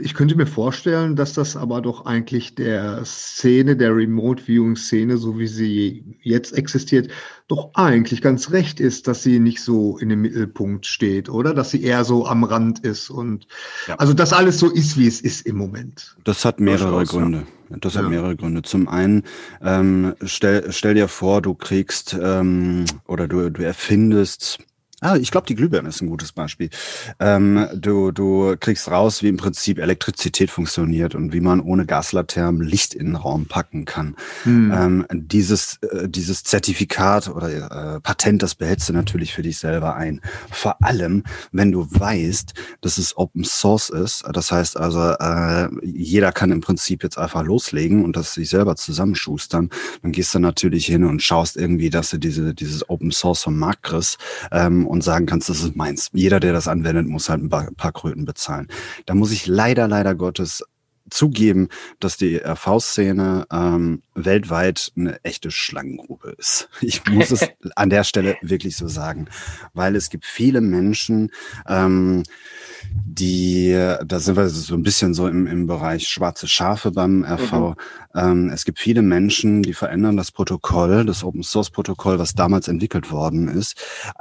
[0.00, 5.16] ich könnte mir vorstellen, dass das aber doch eigentlich der Szene, der Remote Viewing Szene,
[5.16, 7.10] so wie sie jetzt existiert,
[7.48, 11.54] doch eigentlich ganz recht ist, dass sie nicht so in dem Mittelpunkt steht, oder?
[11.54, 13.46] Dass sie eher so am Rand ist und
[13.86, 13.94] ja.
[13.96, 16.16] also dass alles so ist, wie es ist im Moment.
[16.24, 17.46] Das hat mehrere Gründe.
[17.68, 18.02] Das ja.
[18.02, 18.62] hat mehrere Gründe.
[18.62, 19.24] Zum einen,
[19.62, 24.58] ähm, stell, stell dir vor, du kriegst ähm, oder du, du erfindest
[25.02, 26.70] Ah, ich glaube, die Glühbirne ist ein gutes Beispiel.
[27.20, 32.62] Ähm, du, du kriegst raus, wie im Prinzip Elektrizität funktioniert und wie man ohne Gaslaternen
[32.62, 34.16] Licht in den Raum packen kann.
[34.44, 34.72] Hm.
[34.74, 39.96] Ähm, dieses, äh, dieses Zertifikat oder äh, Patent, das behältst du natürlich für dich selber
[39.96, 40.22] ein.
[40.50, 44.24] Vor allem, wenn du weißt, dass es Open Source ist.
[44.32, 48.76] Das heißt also, äh, jeder kann im Prinzip jetzt einfach loslegen und das sich selber
[48.76, 49.68] zusammenschustern.
[50.00, 53.58] Dann gehst du natürlich hin und schaust irgendwie, dass du diese, dieses Open Source vom
[53.58, 54.16] Markt kriegst.
[54.50, 56.10] Ähm, und sagen kannst, das ist meins.
[56.12, 58.68] Jeder, der das anwendet, muss halt ein paar, Kröten bezahlen.
[59.06, 60.64] Da muss ich leider, leider Gottes
[61.10, 61.68] zugeben,
[62.00, 66.68] dass die RV-Szene ähm, weltweit eine echte Schlangengrube ist.
[66.80, 69.26] Ich muss es an der Stelle wirklich so sagen,
[69.74, 71.30] weil es gibt viele Menschen,
[71.66, 72.22] ähm,
[73.04, 73.72] die,
[74.04, 77.52] da sind wir so ein bisschen so im, im Bereich schwarze Schafe beim RV.
[77.52, 77.74] Mhm.
[78.14, 82.68] Ähm, es gibt viele Menschen, die verändern das Protokoll, das Open Source Protokoll, was damals
[82.68, 83.76] entwickelt worden ist,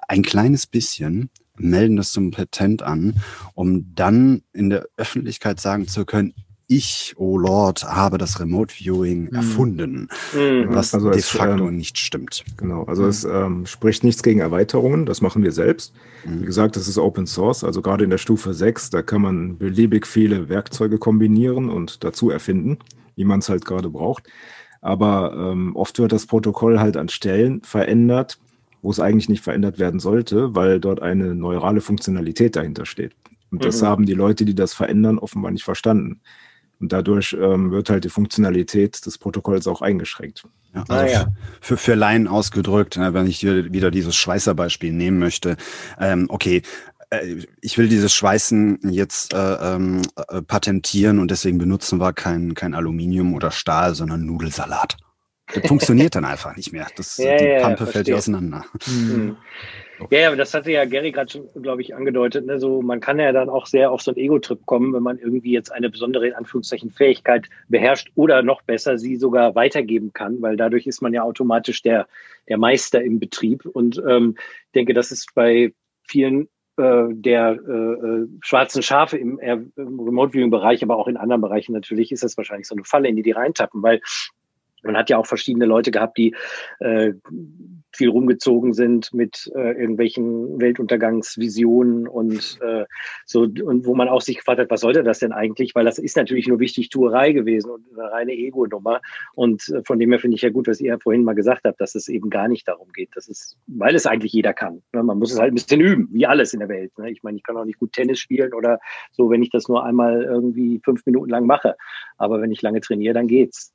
[0.08, 3.16] ein kleines bisschen melden das zum Patent an,
[3.54, 6.34] um dann in der Öffentlichkeit sagen zu können,
[6.68, 9.36] ich, oh Lord, habe das Remote Viewing mhm.
[9.36, 10.66] erfunden, mhm.
[10.70, 12.44] was also de facto ähm, nicht stimmt.
[12.58, 13.10] Genau, also mhm.
[13.10, 15.94] es ähm, spricht nichts gegen Erweiterungen, das machen wir selbst.
[16.26, 16.42] Mhm.
[16.42, 19.58] Wie gesagt, das ist Open Source, also gerade in der Stufe 6, da kann man
[19.58, 22.80] beliebig viele Werkzeuge kombinieren und dazu erfinden,
[23.16, 24.24] wie man es halt gerade braucht.
[24.82, 28.40] Aber ähm, oft wird das Protokoll halt an Stellen verändert,
[28.82, 33.14] wo es eigentlich nicht verändert werden sollte, weil dort eine neurale Funktionalität dahinter steht.
[33.52, 33.88] Und das mhm.
[33.88, 36.22] haben die Leute, die das verändern, offenbar nicht verstanden.
[36.80, 40.44] Und dadurch ähm, wird halt die Funktionalität des Protokolls auch eingeschränkt.
[40.74, 41.28] Ja, also ah, ja.
[41.62, 45.56] für, für Laien ausgedrückt, ne, wenn ich wieder dieses Schweißerbeispiel nehmen möchte,
[46.00, 46.64] ähm, okay,
[47.10, 52.54] äh, ich will dieses Schweißen jetzt äh, ähm, äh, patentieren und deswegen benutzen wir kein,
[52.54, 54.98] kein Aluminium oder Stahl, sondern Nudelsalat.
[55.54, 56.88] Das funktioniert dann einfach nicht mehr.
[56.96, 58.66] Das, ja, die Pampe fällt ja auseinander.
[58.88, 59.38] Mhm.
[60.10, 62.46] Ja, ja, das hatte ja Gary gerade schon, glaube ich, angedeutet.
[62.46, 62.60] Ne?
[62.60, 65.52] So, man kann ja dann auch sehr auf so einen Ego-Trip kommen, wenn man irgendwie
[65.52, 70.58] jetzt eine besondere, in Anführungszeichen, Fähigkeit beherrscht oder noch besser sie sogar weitergeben kann, weil
[70.58, 72.08] dadurch ist man ja automatisch der,
[72.50, 73.66] der Meister im Betrieb.
[73.66, 74.36] Und ähm,
[74.74, 75.74] denke, das ist bei
[76.04, 81.74] vielen äh, der äh, äh schwarzen Schafe im, im Remote-Viewing-Bereich, aber auch in anderen Bereichen
[81.74, 84.02] natürlich, ist das wahrscheinlich so eine Falle, in die die reintappen, weil
[84.86, 86.36] man hat ja auch verschiedene Leute gehabt, die
[86.80, 87.14] äh,
[87.92, 92.86] viel rumgezogen sind mit äh, irgendwelchen Weltuntergangsvisionen und äh,
[93.26, 95.76] so und wo man auch sich gefragt hat, was sollte das denn eigentlich?
[95.76, 99.02] Weil das ist natürlich nur wichtig Tuerei gewesen und eine reine Ego-Nummer.
[99.34, 101.80] Und äh, von dem her finde ich ja gut, was ihr vorhin mal gesagt habt,
[101.80, 103.10] dass es eben gar nicht darum geht.
[103.16, 104.82] Das ist, weil es eigentlich jeder kann.
[104.94, 105.04] Ne?
[105.04, 106.98] Man muss es halt ein bisschen üben, wie alles in der Welt.
[106.98, 107.12] Ne?
[107.12, 108.80] Ich meine, ich kann auch nicht gut Tennis spielen oder
[109.12, 111.76] so, wenn ich das nur einmal irgendwie fünf Minuten lang mache.
[112.18, 113.75] Aber wenn ich lange trainiere, dann geht's.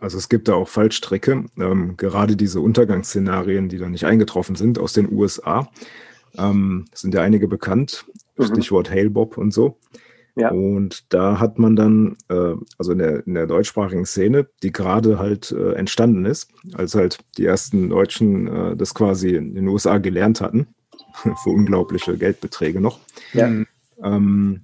[0.00, 4.78] Also es gibt da auch Fallstricke, ähm, gerade diese Untergangsszenarien, die da nicht eingetroffen sind
[4.78, 5.68] aus den USA.
[6.38, 8.06] Ähm, sind ja einige bekannt,
[8.36, 8.44] mhm.
[8.44, 9.78] Stichwort Hailbob und so.
[10.34, 10.50] Ja.
[10.50, 15.18] Und da hat man dann, äh, also in der, in der deutschsprachigen Szene, die gerade
[15.18, 19.98] halt äh, entstanden ist, als halt die ersten Deutschen äh, das quasi in den USA
[19.98, 20.68] gelernt hatten,
[21.12, 23.00] für unglaubliche Geldbeträge noch.
[23.34, 23.46] Ja.
[24.02, 24.62] Ähm,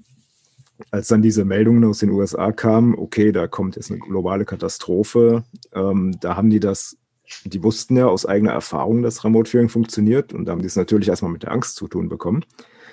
[0.91, 5.45] als dann diese Meldungen aus den USA kamen, okay, da kommt jetzt eine globale Katastrophe,
[5.75, 6.97] ähm, da haben die das,
[7.45, 10.77] die wussten ja aus eigener Erfahrung, dass Remote Viewing funktioniert und da haben die es
[10.77, 12.45] natürlich erstmal mit der Angst zu tun bekommen.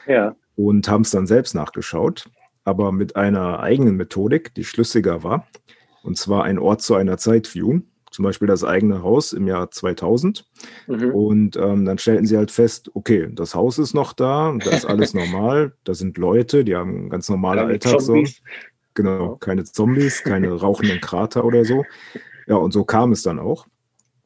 [0.08, 0.36] Ja.
[0.56, 2.30] Und haben es dann selbst nachgeschaut,
[2.64, 5.48] aber mit einer eigenen Methodik, die schlüssiger war,
[6.04, 9.70] und zwar ein Ort zu einer Zeit viewen zum Beispiel das eigene Haus im Jahr
[9.72, 10.46] 2000.
[10.88, 11.12] Mhm.
[11.14, 14.86] Und ähm, dann stellten sie halt fest, okay, das Haus ist noch da, da ist
[14.86, 18.30] alles normal, da sind Leute, die haben ganz normale keine Alltagssorgen.
[18.94, 21.84] Genau, keine Zombies, keine rauchenden Krater oder so.
[22.48, 23.68] Ja, und so kam es dann auch.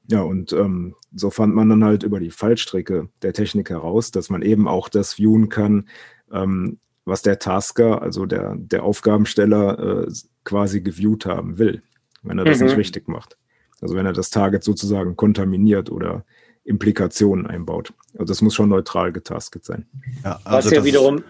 [0.05, 4.29] Ja, und ähm, so fand man dann halt über die Fallstrecke der Technik heraus, dass
[4.29, 5.89] man eben auch das viewen kann,
[6.31, 10.11] ähm, was der Tasker, also der, der Aufgabensteller, äh,
[10.43, 11.81] quasi geviewt haben will,
[12.21, 12.65] wenn er das mhm.
[12.65, 13.39] nicht richtig macht.
[13.81, 16.23] Also wenn er das Target sozusagen kontaminiert oder
[16.63, 17.93] Implikationen einbaut.
[18.13, 19.85] Also das muss schon neutral getasket sein.
[20.23, 21.23] Ja, also Was ja wiederum,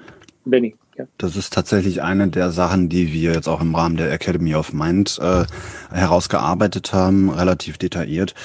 [0.46, 1.06] Benny, Ja.
[1.18, 4.74] Das ist tatsächlich eine der Sachen, die wir jetzt auch im Rahmen der Academy of
[4.74, 5.46] Mind äh,
[5.92, 8.36] herausgearbeitet haben, relativ detailliert.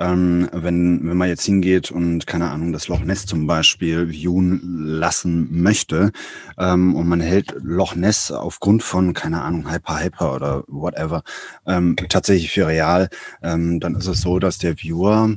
[0.00, 4.60] Ähm, wenn, wenn man jetzt hingeht und, keine Ahnung, das Loch Ness zum Beispiel viewen
[4.86, 6.10] lassen möchte
[6.58, 11.22] ähm, und man hält Loch Ness aufgrund von, keine Ahnung, Hyper Hyper oder whatever,
[11.66, 13.10] ähm, tatsächlich für real,
[13.42, 15.36] ähm, dann ist es so, dass der Viewer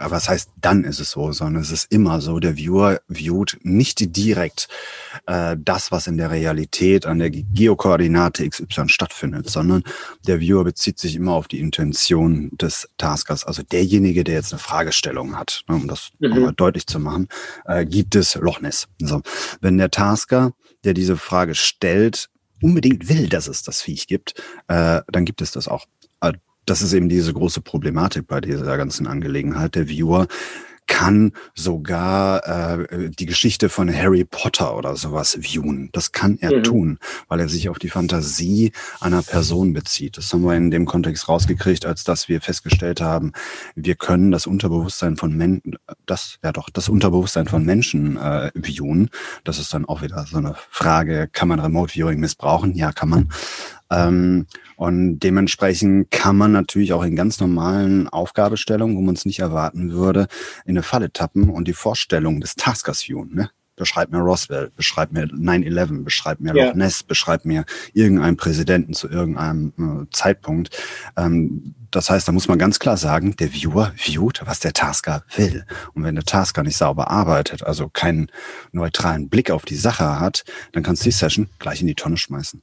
[0.00, 3.58] aber was heißt, dann ist es so, sondern es ist immer so, der Viewer viewt
[3.62, 4.68] nicht direkt
[5.26, 9.82] äh, das, was in der Realität an der Geokoordinate XY stattfindet, sondern
[10.26, 14.58] der Viewer bezieht sich immer auf die Intention des Taskers, also derjenige, der jetzt eine
[14.58, 16.54] Fragestellung hat, ne, um das mhm.
[16.56, 17.28] deutlich zu machen,
[17.66, 18.88] äh, gibt es Loch Ness.
[19.00, 19.22] So,
[19.60, 20.52] wenn der Tasker,
[20.84, 22.30] der diese Frage stellt,
[22.62, 24.34] unbedingt will, dass es das Viech gibt,
[24.68, 25.86] äh, dann gibt es das auch
[26.70, 29.74] das ist eben diese große Problematik bei dieser ganzen Angelegenheit.
[29.74, 30.28] Der Viewer
[30.86, 35.88] kann sogar äh, die Geschichte von Harry Potter oder sowas viewen.
[35.92, 36.62] Das kann er mhm.
[36.64, 36.98] tun,
[37.28, 40.16] weil er sich auf die Fantasie einer Person bezieht.
[40.16, 43.32] Das haben wir in dem Kontext rausgekriegt, als dass wir festgestellt haben,
[43.74, 49.10] wir können das Unterbewusstsein von Menschen, das, ja doch, das Unterbewusstsein von Menschen äh, viewen.
[49.44, 52.74] Das ist dann auch wieder so eine Frage, kann man Remote Viewing missbrauchen?
[52.74, 53.28] Ja, kann man.
[53.90, 59.40] Ähm, und dementsprechend kann man natürlich auch in ganz normalen Aufgabestellungen, wo man es nicht
[59.40, 60.28] erwarten würde,
[60.64, 63.34] in eine Falle tappen und die Vorstellung des Taskers viewen.
[63.34, 63.50] Ne?
[63.80, 66.66] Beschreib mir Roswell, beschreib mir 9-11, beschreib mir ja.
[66.66, 67.64] Loch Ness, beschreib mir
[67.94, 70.76] irgendeinen Präsidenten zu irgendeinem äh, Zeitpunkt.
[71.16, 75.24] Ähm, das heißt, da muss man ganz klar sagen, der Viewer viewt, was der Tasker
[75.34, 75.64] will.
[75.94, 78.30] Und wenn der Tasker nicht sauber arbeitet, also keinen
[78.70, 82.18] neutralen Blick auf die Sache hat, dann kannst du die Session gleich in die Tonne
[82.18, 82.62] schmeißen.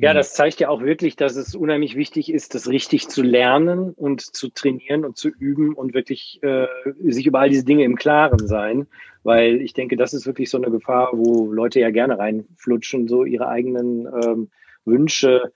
[0.00, 3.92] Ja, das zeigt ja auch wirklich, dass es unheimlich wichtig ist, das richtig zu lernen
[3.94, 6.68] und zu trainieren und zu üben und wirklich äh,
[7.00, 8.86] sich über all diese Dinge im Klaren sein.
[9.24, 13.24] Weil ich denke, das ist wirklich so eine Gefahr, wo Leute ja gerne reinflutschen, so
[13.24, 14.50] ihre eigenen ähm,
[14.84, 15.52] Wünsche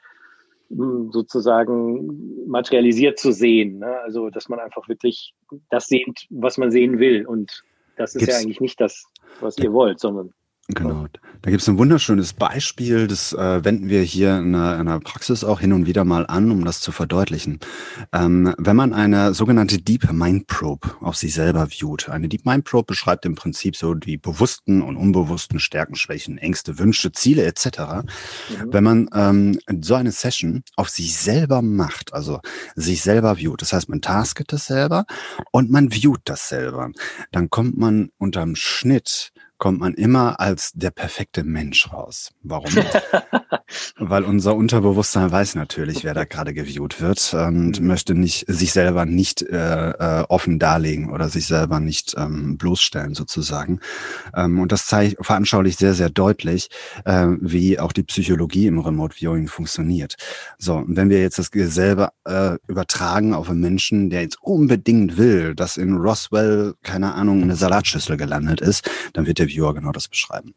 [0.68, 3.78] hm, sozusagen materialisiert zu sehen.
[3.78, 4.00] Ne?
[4.00, 5.34] Also, dass man einfach wirklich
[5.70, 7.26] das sieht, was man sehen will.
[7.26, 7.62] Und
[7.96, 9.04] das ist Gibt's, ja eigentlich nicht das,
[9.40, 10.32] was ihr wollt, sondern
[10.68, 11.06] Genau.
[11.42, 15.00] Da gibt es ein wunderschönes Beispiel, das äh, wenden wir hier in einer, in einer,
[15.00, 17.58] Praxis auch hin und wieder mal an, um das zu verdeutlichen.
[18.12, 22.64] Ähm, wenn man eine sogenannte Deep Mind Probe auf sich selber viewt, eine Deep Mind
[22.64, 27.66] Probe beschreibt im Prinzip so die bewussten und unbewussten Stärken, Schwächen, Ängste, Wünsche, Ziele etc.
[27.66, 28.04] Mhm.
[28.66, 32.40] Wenn man ähm, so eine Session auf sich selber macht, also
[32.76, 35.06] sich selber viewt, das heißt man tasket das selber
[35.50, 36.92] und man viewt das selber,
[37.32, 39.32] dann kommt man unterm Schnitt
[39.62, 42.32] kommt man immer als der perfekte Mensch raus.
[42.42, 42.66] Warum?
[43.96, 47.86] Weil unser Unterbewusstsein weiß natürlich, wer da gerade geviewt wird und mhm.
[47.86, 53.14] möchte nicht sich selber nicht äh, äh, offen darlegen oder sich selber nicht ähm, bloßstellen
[53.14, 53.80] sozusagen.
[54.34, 56.68] Ähm, und das zeigt veranschaulicht sehr, sehr deutlich,
[57.04, 60.16] äh, wie auch die Psychologie im Remote Viewing funktioniert.
[60.58, 65.16] So, und wenn wir jetzt das selber äh, übertragen auf einen Menschen, der jetzt unbedingt
[65.16, 69.92] will, dass in Roswell, keine Ahnung, eine Salatschüssel gelandet ist, dann wird der Viewer genau
[69.92, 70.54] das beschreiben.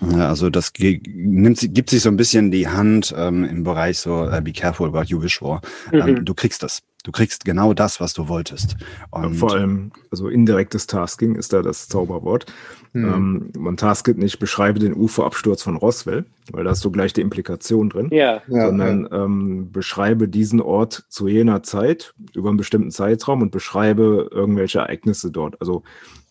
[0.00, 4.40] Also das nimmt, gibt sich so ein bisschen die Hand ähm, im Bereich so uh,
[4.42, 5.60] be careful what you wish for.
[5.92, 6.08] Ähm, mhm.
[6.08, 6.82] Ähm, du kriegst das.
[7.04, 8.76] Du kriegst genau das, was du wolltest.
[9.14, 12.46] Ja, vor allem, also indirektes Tasking ist da das Zauberwort.
[12.94, 13.04] Mhm.
[13.04, 17.20] Ähm, man tasket nicht, beschreibe den UFO-Absturz von Roswell, weil da hast du gleich die
[17.20, 18.42] Implikation drin, ja.
[18.48, 19.24] sondern ja.
[19.24, 25.30] Ähm, beschreibe diesen Ort zu jener Zeit über einen bestimmten Zeitraum und beschreibe irgendwelche Ereignisse
[25.30, 25.60] dort.
[25.60, 25.84] Also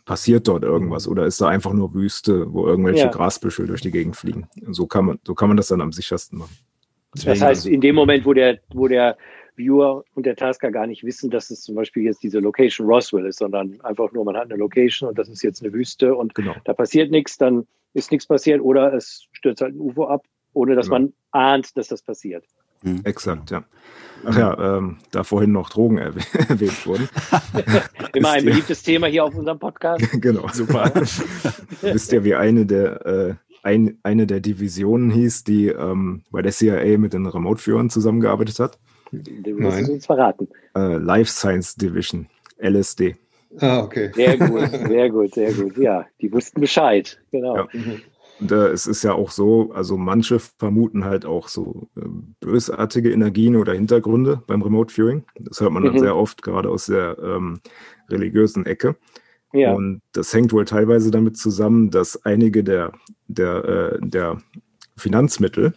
[0.05, 3.11] passiert dort irgendwas oder ist da einfach nur Wüste, wo irgendwelche ja.
[3.11, 4.47] Grasbüschel durch die Gegend fliegen?
[4.69, 6.55] So kann man, so kann man das dann am sichersten machen.
[7.15, 9.17] Deswegen das heißt, also in dem Moment, wo der, wo der
[9.55, 13.25] Viewer und der Tasker gar nicht wissen, dass es zum Beispiel jetzt diese Location Roswell
[13.25, 16.35] ist, sondern einfach nur, man hat eine Location und das ist jetzt eine Wüste und
[16.35, 16.55] genau.
[16.65, 20.75] da passiert nichts, dann ist nichts passiert oder es stürzt halt ein UFO ab, ohne
[20.75, 20.99] dass genau.
[20.99, 22.43] man ahnt, dass das passiert.
[22.83, 23.01] Mhm.
[23.05, 23.63] Exakt, ja.
[24.25, 27.09] Ach ja, ähm, da vorhin noch Drogen erwäh erwähnt wurden.
[28.13, 30.05] Immer ein beliebtes Thema hier auf unserem Podcast.
[30.21, 30.91] genau, super.
[31.81, 36.51] Wisst ihr, wie eine der, äh, ein, eine der Divisionen hieß, die ähm, bei der
[36.51, 38.79] CIA mit den Remote-Führern zusammengearbeitet hat?
[39.11, 40.47] Du musst es uns verraten.
[40.75, 42.27] Äh, Life Science Division,
[42.59, 43.15] LSD.
[43.59, 44.11] Ah, okay.
[44.13, 45.77] Sehr gut, sehr gut, sehr gut.
[45.77, 47.19] Ja, die wussten Bescheid.
[47.31, 47.57] Genau.
[47.57, 47.67] Ja.
[48.39, 52.01] Und äh, es ist ja auch so, also manche vermuten halt auch so äh,
[52.41, 55.23] bösartige Energien oder Hintergründe beim Remote Viewing.
[55.39, 55.87] Das hört man mhm.
[55.87, 57.61] dann sehr oft, gerade aus der ähm,
[58.09, 58.95] religiösen Ecke.
[59.53, 59.73] Ja.
[59.73, 62.91] Und das hängt wohl teilweise damit zusammen, dass einige der,
[63.27, 64.41] der, äh, der
[64.97, 65.73] Finanzmittel,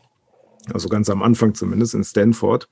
[0.72, 2.68] also ganz am Anfang zumindest in Stanford,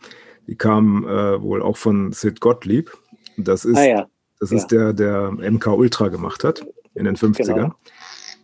[0.49, 2.93] die kamen äh, wohl auch von Sid Gottlieb.
[3.37, 4.07] Das ist, ah, ja.
[4.41, 4.57] das ja.
[4.57, 7.55] ist der, der MK Ultra gemacht hat in den 50ern.
[7.55, 7.75] Genau.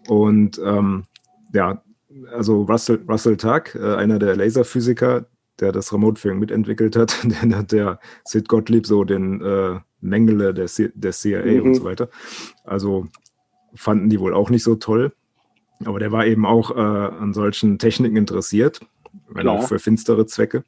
[0.09, 1.05] Und ähm,
[1.53, 1.83] ja,
[2.31, 5.27] also Russell, Russell Tuck, äh, einer der Laserphysiker,
[5.61, 10.53] der das Remote Viewing mitentwickelt hat, den hat der Sid Gottlieb so den äh, Mengele
[10.53, 11.63] der, C der CIA mhm.
[11.63, 12.09] und so weiter.
[12.65, 13.07] Also
[13.75, 15.13] fanden die wohl auch nicht so toll.
[15.85, 18.81] Aber der war eben auch äh, an solchen Techniken interessiert,
[19.29, 20.65] wenn auch für finstere Zwecke.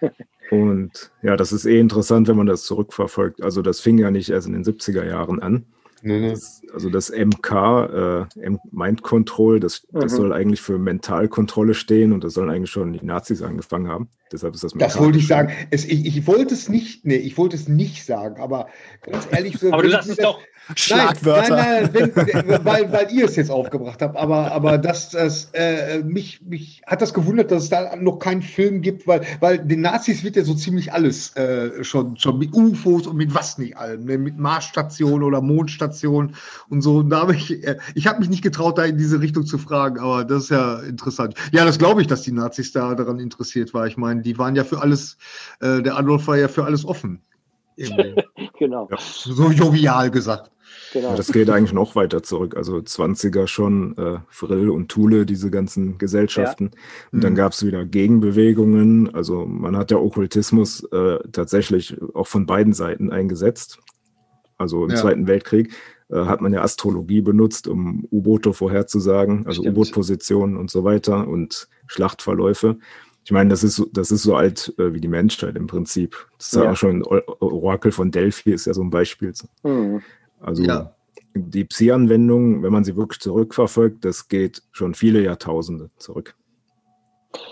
[0.50, 3.42] Und ja, das ist eh interessant, wenn man das zurückverfolgt.
[3.42, 5.66] Also das fing ja nicht erst in den 70er Jahren an.
[6.02, 6.30] Nee, nee.
[6.30, 10.16] Das, also das MK, äh, Mind Control, das, das mhm.
[10.16, 14.08] soll eigentlich für Mentalkontrolle stehen und das sollen eigentlich schon die Nazis angefangen haben.
[14.32, 15.52] Deshalb ist das Das wollte ich sagen.
[15.70, 18.68] Es, ich, ich wollte es nicht, nee, ich wollte es nicht sagen, aber
[19.02, 19.56] ganz ehrlich.
[19.72, 20.40] aber du sagst es doch,
[20.74, 21.56] Schlagwörter.
[21.56, 24.16] Nein, nein, nein wenn, weil, weil ihr es jetzt aufgebracht habt.
[24.16, 28.42] Aber, aber das, das äh, mich, mich hat das gewundert, dass es da noch keinen
[28.42, 32.52] Film gibt, weil, weil den Nazis wird ja so ziemlich alles äh, schon, schon mit
[32.52, 34.18] UFOs und mit was nicht allem, ne?
[34.18, 36.34] mit Marsstationen oder Mondstationen
[36.68, 36.98] und so.
[36.98, 39.58] Und da habe ich, äh, ich habe mich nicht getraut, da in diese Richtung zu
[39.58, 41.34] fragen, aber das ist ja interessant.
[41.52, 43.88] Ja, das glaube ich, dass die Nazis da daran interessiert waren.
[43.88, 45.16] Ich meine, die waren ja für alles,
[45.60, 47.22] äh, der Adolf war ja für alles offen.
[48.58, 48.88] genau.
[48.90, 48.96] Ja.
[48.98, 50.50] So jovial gesagt.
[50.92, 51.10] Genau.
[51.10, 52.56] Ja, das geht eigentlich noch weiter zurück.
[52.56, 56.70] Also 20er schon, äh, Frill und Thule, diese ganzen Gesellschaften.
[56.72, 56.80] Ja.
[57.12, 57.36] Und dann mhm.
[57.36, 59.14] gab es wieder Gegenbewegungen.
[59.14, 63.78] Also man hat der Okkultismus äh, tatsächlich auch von beiden Seiten eingesetzt.
[64.56, 64.96] Also im ja.
[64.96, 65.72] Zweiten Weltkrieg
[66.10, 71.68] äh, hat man ja Astrologie benutzt, um U-Boote vorherzusagen, also U-Boot-Positionen und so weiter und
[71.86, 72.78] Schlachtverläufe.
[73.24, 76.16] Ich meine, das ist so, das ist so alt äh, wie die Menschheit im Prinzip.
[76.38, 76.70] Das ist ja.
[76.70, 79.34] auch schon Orakel von Delphi ist ja so ein Beispiel.
[79.62, 80.00] Mhm.
[80.40, 80.94] Also ja.
[81.34, 86.36] die Psi-Anwendung, wenn man sie wirklich zurückverfolgt, das geht schon viele Jahrtausende zurück.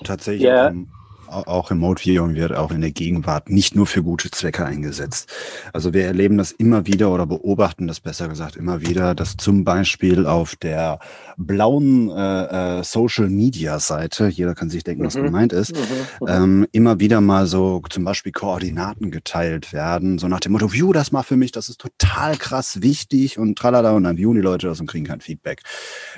[0.05, 0.49] Tatsächlich.
[0.49, 0.89] Um
[1.29, 5.33] auch Remote Viewing wird auch in der Gegenwart nicht nur für gute Zwecke eingesetzt.
[5.72, 9.64] Also wir erleben das immer wieder oder beobachten das besser gesagt immer wieder, dass zum
[9.64, 10.99] Beispiel auf der
[11.37, 15.07] blauen äh, äh, Social Media Seite, jeder kann sich denken, mhm.
[15.07, 16.27] was gemeint ist, mhm.
[16.27, 16.29] mhm.
[16.29, 20.93] ähm, immer wieder mal so zum Beispiel Koordinaten geteilt werden, so nach dem Motto, view
[20.93, 24.41] das mal für mich, das ist total krass wichtig und tralala und dann viewen die
[24.41, 25.62] Leute das und kriegen kein Feedback.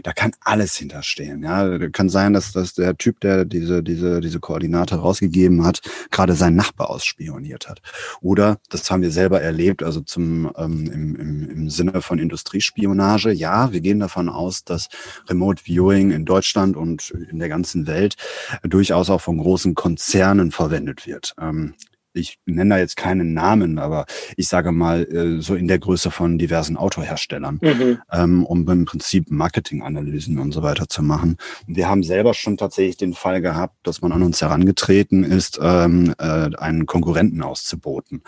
[0.02, 1.42] Da kann alles hinterstehen.
[1.42, 5.80] Ja, kann sein, dass, dass der Typ, der diese diese diese Koordinate rausgegeben hat,
[6.10, 7.80] gerade seinen Nachbar ausspioniert hat.
[8.20, 13.32] Oder, das haben wir selber erlebt, also zum ähm, im, im, im Sinne von Industriespionage,
[13.32, 14.88] ja, wir gehen davon aus, dass
[15.28, 18.16] Remote Viewing in Deutschland und in der ganzen Welt
[18.62, 21.34] durchaus auch von großen Konzernen verwendet wird.
[21.40, 21.74] Ähm,
[22.18, 24.06] ich nenne da jetzt keinen Namen, aber
[24.36, 27.98] ich sage mal äh, so in der Größe von diversen Autoherstellern, mhm.
[28.12, 31.36] ähm, um im Prinzip Marketinganalysen und so weiter zu machen.
[31.66, 36.14] Wir haben selber schon tatsächlich den Fall gehabt, dass man an uns herangetreten ist, ähm,
[36.18, 38.22] äh, einen Konkurrenten auszuboten.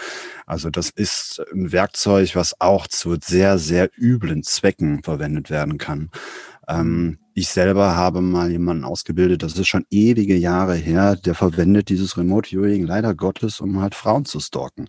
[0.46, 6.10] Also das ist ein Werkzeug, was auch zu sehr, sehr üblen Zwecken verwendet werden kann.
[6.70, 11.88] Ähm, ich selber habe mal jemanden ausgebildet, das ist schon ewige Jahre her, der verwendet
[11.88, 14.88] dieses Remote Viewing leider Gottes, um halt Frauen zu stalken.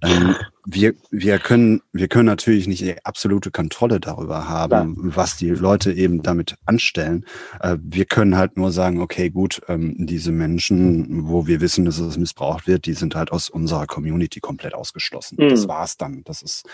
[0.00, 5.16] Ähm, wir, wir, können, wir können natürlich nicht die absolute Kontrolle darüber haben, ja.
[5.16, 7.26] was die Leute eben damit anstellen.
[7.60, 11.98] Äh, wir können halt nur sagen, okay, gut, ähm, diese Menschen, wo wir wissen, dass
[11.98, 15.36] es missbraucht wird, die sind halt aus unserer Community komplett ausgeschlossen.
[15.38, 15.50] Mhm.
[15.50, 16.22] Das war's dann.
[16.24, 16.64] Das ist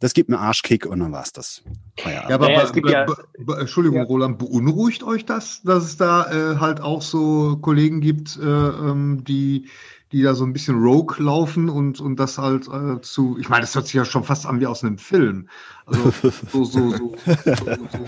[0.00, 1.62] das gibt einen Arschkick und dann war's das.
[2.04, 4.04] Ja, aber ja, be, ja, be, Entschuldigung, ja.
[4.04, 9.22] Roland, beunruhigt euch das, dass es da äh, halt auch so Kollegen gibt, äh, ähm,
[9.24, 9.68] die
[10.12, 13.60] die da so ein bisschen rogue laufen und, und das halt äh, zu, ich meine,
[13.60, 15.48] das hört sich ja schon fast an wie aus einem Film.
[15.90, 16.64] Also so, so, so.
[16.64, 17.16] so, so.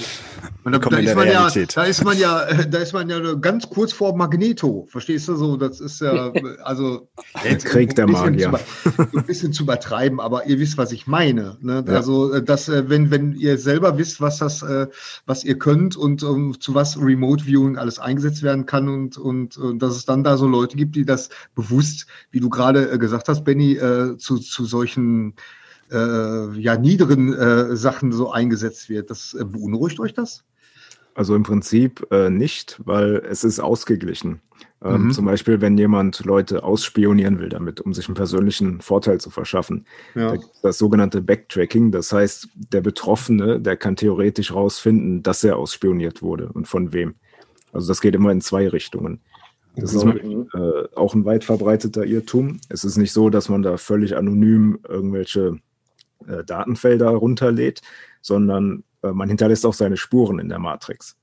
[0.64, 3.92] Da, da, ist man ja, da ist man ja, da ist man ja ganz kurz
[3.92, 5.56] vor Magneto, verstehst du so?
[5.56, 7.08] Das ist ja, also
[7.42, 8.52] jetzt Krieg der Magier.
[8.84, 11.56] Zu, ein bisschen zu übertreiben, aber ihr wisst, was ich meine.
[11.60, 11.84] Ne?
[11.86, 11.94] Ja.
[11.94, 14.86] Also, äh, dass, äh, wenn, wenn ihr selber wisst, was das, äh,
[15.26, 19.56] was ihr könnt und um, zu was Remote Viewing alles eingesetzt werden kann und, und,
[19.56, 23.28] und dass es dann da so Leute gibt, die das bewusst, wie du gerade gesagt
[23.28, 23.78] hast, Benny,
[24.18, 25.34] zu, zu solchen
[25.92, 29.10] äh, ja, niederen äh, Sachen so eingesetzt wird.
[29.10, 30.44] Das äh, beunruhigt euch das?
[31.14, 34.40] Also im Prinzip äh, nicht, weil es ist ausgeglichen.
[34.82, 35.10] Ähm, mhm.
[35.12, 39.86] Zum Beispiel, wenn jemand Leute ausspionieren will damit, um sich einen persönlichen Vorteil zu verschaffen.
[40.14, 40.36] Ja.
[40.62, 46.48] Das sogenannte Backtracking, das heißt, der Betroffene, der kann theoretisch rausfinden, dass er ausspioniert wurde
[46.48, 47.14] und von wem.
[47.72, 49.20] Also das geht immer in zwei Richtungen.
[49.76, 50.48] Das ist äh,
[50.94, 52.60] auch ein weit verbreiteter Irrtum.
[52.68, 55.58] Es ist nicht so, dass man da völlig anonym irgendwelche
[56.28, 57.82] äh, Datenfelder runterlädt,
[58.20, 61.16] sondern äh, man hinterlässt auch seine Spuren in der Matrix.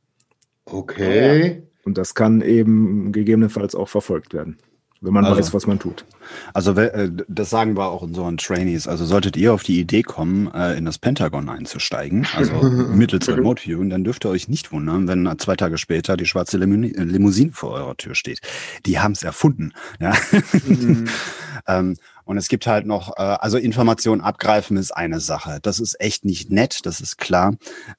[0.65, 1.63] Okay.
[1.83, 4.57] Und das kann eben gegebenenfalls auch verfolgt werden.
[5.01, 6.05] wenn man also, weiß, was man tut.
[6.53, 8.87] Also äh, das sagen wir auch unseren Trainees.
[8.87, 12.53] Also solltet ihr auf die Idee kommen, äh, in das Pentagon einzusteigen, also
[12.93, 16.57] mittels Remote Viewing, dann dürft ihr euch nicht wundern, wenn zwei Tage später die schwarze
[16.57, 18.41] Limousine vor eurer Tür steht.
[18.85, 19.71] Die haben es erfunden.
[19.99, 20.13] Ja?
[20.67, 21.07] Mhm.
[22.29, 25.57] und es gibt halt noch, äh, also Informationen abgreifen ist eine Sache.
[25.63, 27.55] Das ist echt nicht nett, das ist klar.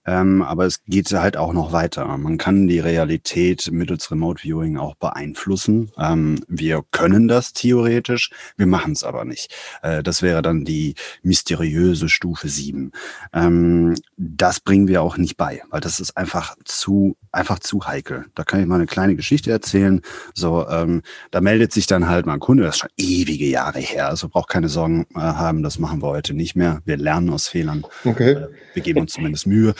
[0.06, 2.06] Ähm, aber es geht halt auch noch weiter.
[2.16, 5.90] Man kann die Realität mittels Remote Viewing auch beeinflussen.
[5.98, 9.52] Ähm, wir können das theoretisch, wir machen es aber nicht.
[9.82, 12.92] Äh, das wäre dann die mysteriöse Stufe 7.
[13.32, 18.26] Ähm, das bringen wir auch nicht bei, weil das ist einfach zu, einfach zu heikel.
[18.36, 20.02] Da kann ich mal eine kleine Geschichte erzählen.
[20.34, 21.02] So, ähm,
[21.32, 24.28] da meldet sich dann halt mal ein Kunde, das ist schon ewige Jahre her also
[24.28, 26.80] braucht keine Sorgen äh, haben, das machen wir heute nicht mehr.
[26.84, 27.86] Wir lernen aus Fehlern.
[28.04, 28.32] Okay.
[28.32, 29.74] Äh, wir geben uns zumindest Mühe.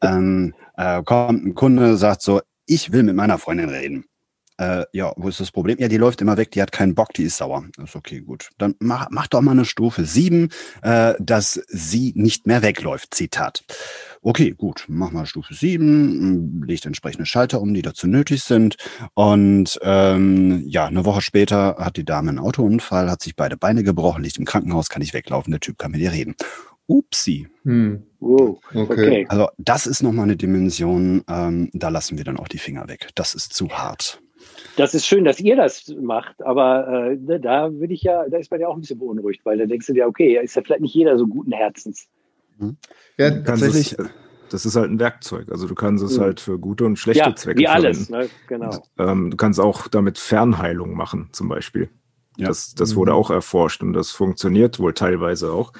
[0.00, 4.04] Ähm, äh, kommt ein Kunde, sagt so, ich will mit meiner Freundin reden.
[4.58, 5.78] Äh, ja, wo ist das Problem?
[5.78, 7.64] Ja, die läuft immer weg, die hat keinen Bock, die ist sauer.
[7.76, 8.50] Das ist okay, gut.
[8.58, 10.50] Dann mach, mach doch mal eine Stufe 7,
[10.82, 13.14] äh, dass sie nicht mehr wegläuft.
[13.14, 13.64] Zitat.
[14.20, 18.76] Okay, gut, mach mal Stufe 7, legt entsprechende Schalter um, die dazu nötig sind.
[19.14, 23.82] Und ähm, ja, eine Woche später hat die Dame einen Autounfall, hat sich beide Beine
[23.82, 26.36] gebrochen, liegt im Krankenhaus, kann nicht weglaufen, der Typ kann mit ihr reden.
[26.86, 27.48] Upsi.
[27.64, 28.02] Hm.
[28.20, 28.60] Wow.
[28.74, 29.26] Okay.
[29.28, 33.08] Also das ist nochmal eine Dimension, ähm, da lassen wir dann auch die Finger weg.
[33.14, 34.20] Das ist zu hart.
[34.76, 38.50] Das ist schön, dass ihr das macht, aber äh, da würde ich ja, da ist
[38.50, 40.80] man ja auch ein bisschen beunruhigt, weil da denkst du dir, okay, ist ja vielleicht
[40.80, 42.08] nicht jeder so guten Herzens.
[42.58, 42.76] Mhm.
[43.18, 43.98] Ja, tatsächlich.
[43.98, 44.06] Es,
[44.50, 45.50] das ist halt ein Werkzeug.
[45.50, 46.22] Also du kannst es mhm.
[46.22, 48.28] halt für gute und schlechte ja, Zwecke wie alles, ne?
[48.48, 48.82] genau.
[48.98, 51.88] Ähm, du kannst auch damit Fernheilung machen, zum Beispiel.
[52.36, 52.48] Ja.
[52.48, 52.96] Das, das mhm.
[52.96, 55.72] wurde auch erforscht und das funktioniert wohl teilweise auch.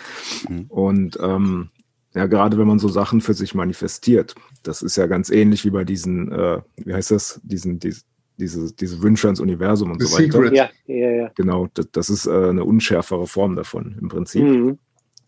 [0.49, 0.67] Mhm.
[0.69, 1.71] Und ähm,
[2.15, 5.71] ja, gerade wenn man so Sachen für sich manifestiert, das ist ja ganz ähnlich wie
[5.71, 8.03] bei diesen, äh, wie heißt das, diesen, diesen
[8.43, 10.32] diese, diese Wünsche ans Universum und The so weiter.
[10.32, 10.53] Secret.
[10.53, 11.30] Ja, ja, ja.
[11.34, 14.43] Genau, das, das ist äh, eine unschärfere Form davon im Prinzip.
[14.43, 14.78] Mhm.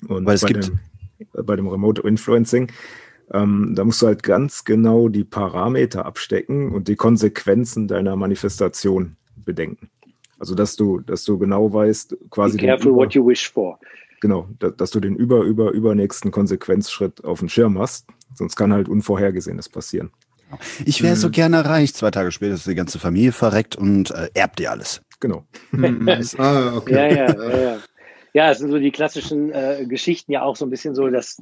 [0.09, 2.71] Und Weil es bei gibt, dem, bei dem Remote Influencing.
[3.33, 9.17] Ähm, da musst du halt ganz genau die Parameter abstecken und die Konsequenzen deiner Manifestation
[9.37, 9.89] bedenken.
[10.39, 12.59] Also dass du, dass du genau weißt, quasi.
[12.59, 13.79] Be careful über, what you wish for.
[14.21, 18.07] Genau, dass, dass du den über, über, übernächsten Konsequenzschritt auf dem Schirm hast.
[18.35, 20.11] Sonst kann halt Unvorhergesehenes passieren.
[20.85, 21.19] Ich wäre mhm.
[21.19, 21.95] so gerne reich.
[21.95, 25.03] Zwei Tage später ist die ganze Familie verreckt und äh, erbt dir alles.
[25.21, 25.45] Genau.
[26.39, 26.95] ah, okay.
[26.95, 27.79] Ja, ja, ja, ja.
[28.35, 31.41] Ja, es sind so die klassischen äh, Geschichten ja auch so ein bisschen so, dass,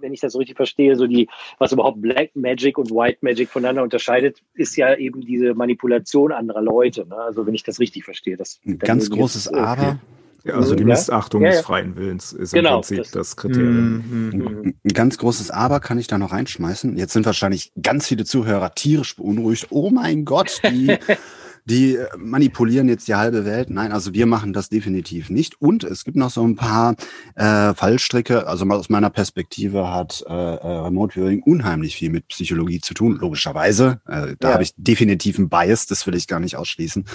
[0.00, 1.26] wenn ich das so richtig verstehe, so die,
[1.58, 6.60] was überhaupt Black Magic und White Magic voneinander unterscheidet, ist ja eben diese Manipulation anderer
[6.60, 7.06] Leute.
[7.06, 7.16] Ne?
[7.16, 8.36] Also wenn ich das richtig verstehe.
[8.36, 9.98] Das ein ganz großes jetzt, Aber.
[10.44, 11.50] Ja, also die Missachtung ja?
[11.50, 14.04] des freien Willens ist genau, im Prinzip das, das Kriterium.
[14.08, 14.74] Mhm, mhm.
[14.84, 16.98] Ein ganz großes Aber kann ich da noch reinschmeißen.
[16.98, 19.68] Jetzt sind wahrscheinlich ganz viele Zuhörer tierisch beunruhigt.
[19.70, 20.98] Oh mein Gott, die
[21.64, 23.70] die äh, manipulieren jetzt die halbe Welt.
[23.70, 25.60] Nein, also wir machen das definitiv nicht.
[25.60, 26.94] Und es gibt noch so ein paar
[27.34, 28.46] äh, Fallstricke.
[28.46, 33.16] Also aus meiner Perspektive hat äh, äh, Remote Viewing unheimlich viel mit Psychologie zu tun,
[33.16, 34.00] logischerweise.
[34.06, 34.54] Äh, da ja.
[34.54, 37.06] habe ich definitiv einen Bias, das will ich gar nicht ausschließen.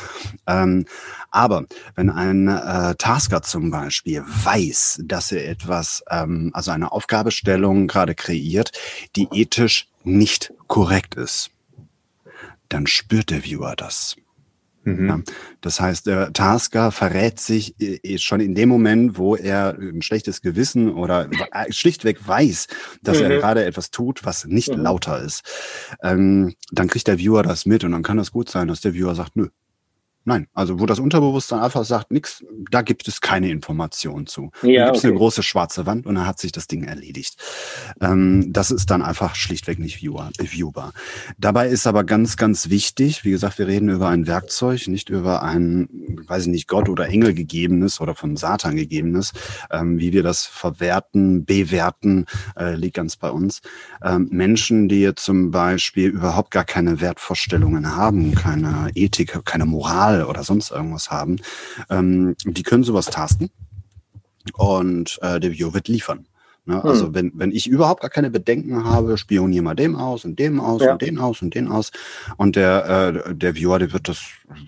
[0.48, 0.86] Ähm,
[1.32, 7.88] aber wenn ein äh, Tasker zum Beispiel weiß, dass er etwas, ähm, also eine Aufgabestellung
[7.88, 8.72] gerade kreiert,
[9.16, 11.52] die ethisch nicht korrekt ist,
[12.70, 14.16] dann spürt der Viewer das.
[14.84, 15.08] Mhm.
[15.08, 15.20] Ja,
[15.62, 20.42] das heißt, der Tasker verrät sich äh, schon in dem Moment, wo er ein schlechtes
[20.42, 22.68] Gewissen oder äh, schlichtweg weiß,
[23.02, 23.26] dass mhm.
[23.26, 24.82] er gerade etwas tut, was nicht mhm.
[24.84, 25.44] lauter ist.
[26.02, 28.94] Ähm, dann kriegt der Viewer das mit und dann kann es gut sein, dass der
[28.94, 29.50] Viewer sagt, nö,
[30.26, 34.52] Nein, also wo das Unterbewusstsein einfach sagt, nix, da gibt es keine Information zu.
[34.62, 35.08] Ja, da gibt es okay.
[35.08, 37.38] eine große schwarze Wand und dann hat sich das Ding erledigt.
[38.02, 40.94] Ähm, das ist dann einfach schlichtweg nicht viewer, viewbar.
[41.38, 45.42] Dabei ist aber ganz, ganz wichtig, wie gesagt, wir reden über ein Werkzeug, nicht über
[45.42, 45.88] ein,
[46.28, 49.32] weiß ich nicht, Gott oder Engel gegebenes oder von Satan gegebenes.
[49.72, 52.26] Ähm, wie wir das verwerten, bewerten,
[52.58, 53.62] äh, liegt ganz bei uns.
[54.04, 60.44] Ähm, Menschen, die zum Beispiel überhaupt gar keine Wertvorstellungen haben, keine Ethik, keine Moral, oder
[60.44, 61.38] sonst irgendwas haben,
[61.90, 63.50] ähm, die können sowas tasten
[64.54, 66.28] und äh, der Viewer wird liefern.
[66.70, 66.84] Ne?
[66.84, 66.90] Hm.
[66.90, 70.60] Also wenn, wenn ich überhaupt gar keine Bedenken habe, spioniere mal dem aus und dem
[70.60, 70.92] aus ja.
[70.92, 71.92] und den aus und den aus.
[72.38, 74.22] Und der, äh, der Viewer, der wird das,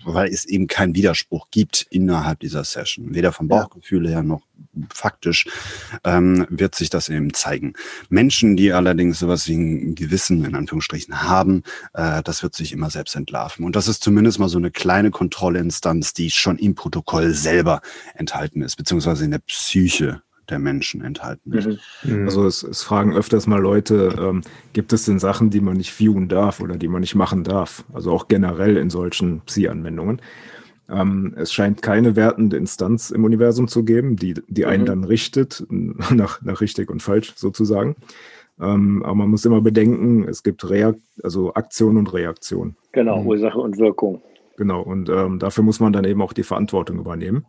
[0.04, 4.42] weil es eben keinen Widerspruch gibt innerhalb dieser Session, weder vom Bauchgefühl her noch
[4.92, 5.46] faktisch,
[6.02, 7.74] ähm, wird sich das eben zeigen.
[8.08, 11.62] Menschen, die allerdings sowas wie ein Gewissen in Anführungsstrichen haben,
[11.94, 13.64] äh, das wird sich immer selbst entlarven.
[13.64, 17.80] Und das ist zumindest mal so eine kleine Kontrollinstanz, die schon im Protokoll selber
[18.14, 21.66] enthalten ist, beziehungsweise in der Psyche der Menschen enthalten ist.
[22.02, 22.20] Mhm.
[22.20, 22.24] mhm.
[22.24, 25.92] Also es, es, fragen öfters mal Leute, ähm, gibt es denn Sachen, die man nicht
[25.92, 27.84] viewen darf oder die man nicht machen darf?
[27.92, 30.20] Also auch generell in solchen Psi-Anwendungen.
[30.88, 34.86] Ähm, es scheint keine wertende Instanz im Universum zu geben, die, die einen mhm.
[34.86, 37.96] dann richtet, nach, nach richtig und falsch sozusagen.
[38.60, 42.76] Ähm, aber man muss immer bedenken, es gibt Reakt also Aktion und Reaktion.
[42.92, 43.26] Genau, mhm.
[43.26, 44.22] Ursache und Wirkung.
[44.56, 47.46] Genau, und ähm, dafür muss man dann eben auch die Verantwortung übernehmen.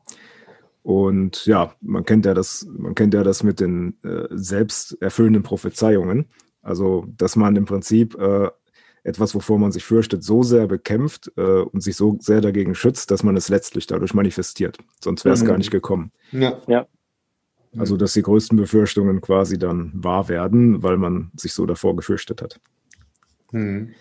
[0.83, 6.27] Und ja, man kennt ja das, man kennt ja das mit den äh, selbsterfüllenden Prophezeiungen.
[6.61, 8.49] Also, dass man im Prinzip äh,
[9.03, 13.11] etwas, wovor man sich fürchtet, so sehr bekämpft äh, und sich so sehr dagegen schützt,
[13.11, 14.77] dass man es letztlich dadurch manifestiert.
[15.01, 15.47] Sonst wäre es mhm.
[15.47, 16.11] gar nicht gekommen.
[16.31, 16.61] Ja.
[16.67, 16.85] ja.
[17.77, 22.41] Also, dass die größten Befürchtungen quasi dann wahr werden, weil man sich so davor gefürchtet
[22.41, 22.59] hat.
[23.51, 23.93] Mhm.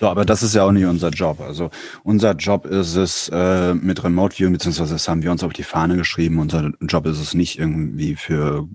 [0.00, 1.40] So, aber das ist ja auch nicht unser Job.
[1.40, 1.70] Also
[2.02, 5.62] unser Job ist es äh, mit Remote View, beziehungsweise das haben wir uns auf die
[5.62, 6.38] Fahne geschrieben.
[6.38, 8.68] Unser Job ist es nicht irgendwie für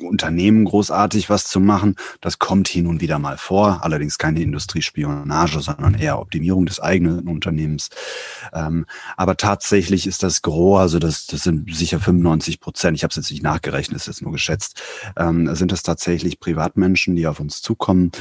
[0.00, 1.96] Unternehmen großartig was zu machen.
[2.20, 3.80] Das kommt hin und wieder mal vor.
[3.82, 7.90] Allerdings keine Industriespionage, sondern eher Optimierung des eigenen Unternehmens.
[8.52, 13.10] Ähm, aber tatsächlich ist das Gros, also das, das sind sicher 95 Prozent, ich habe
[13.10, 14.80] es jetzt nicht nachgerechnet, ist jetzt nur geschätzt,
[15.16, 18.12] ähm, sind das tatsächlich Privatmenschen, die auf uns zukommen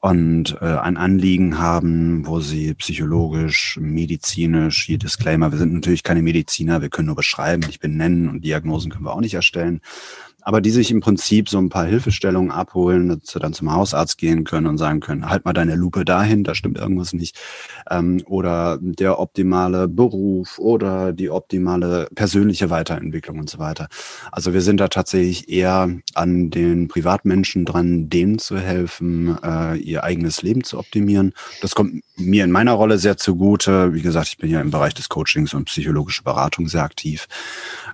[0.00, 6.22] und äh, ein Anliegen haben, wo sie psychologisch, medizinisch, hier Disclaimer, wir sind natürlich keine
[6.22, 9.80] Mediziner, wir können nur beschreiben, nicht benennen und Diagnosen können wir auch nicht erstellen,
[10.46, 14.16] aber die sich im Prinzip so ein paar Hilfestellungen abholen, dass sie dann zum Hausarzt
[14.16, 17.36] gehen können und sagen können, halt mal deine Lupe dahin, da stimmt irgendwas nicht.
[17.90, 23.88] Ähm, oder der optimale Beruf oder die optimale persönliche Weiterentwicklung und so weiter.
[24.30, 30.04] Also wir sind da tatsächlich eher an den Privatmenschen dran, denen zu helfen, äh, ihr
[30.04, 31.32] eigenes Leben zu optimieren.
[31.60, 33.94] Das kommt mir in meiner Rolle sehr zugute.
[33.94, 37.26] Wie gesagt, ich bin ja im Bereich des Coachings und psychologische Beratung sehr aktiv.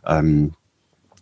[0.05, 0.53] Ähm,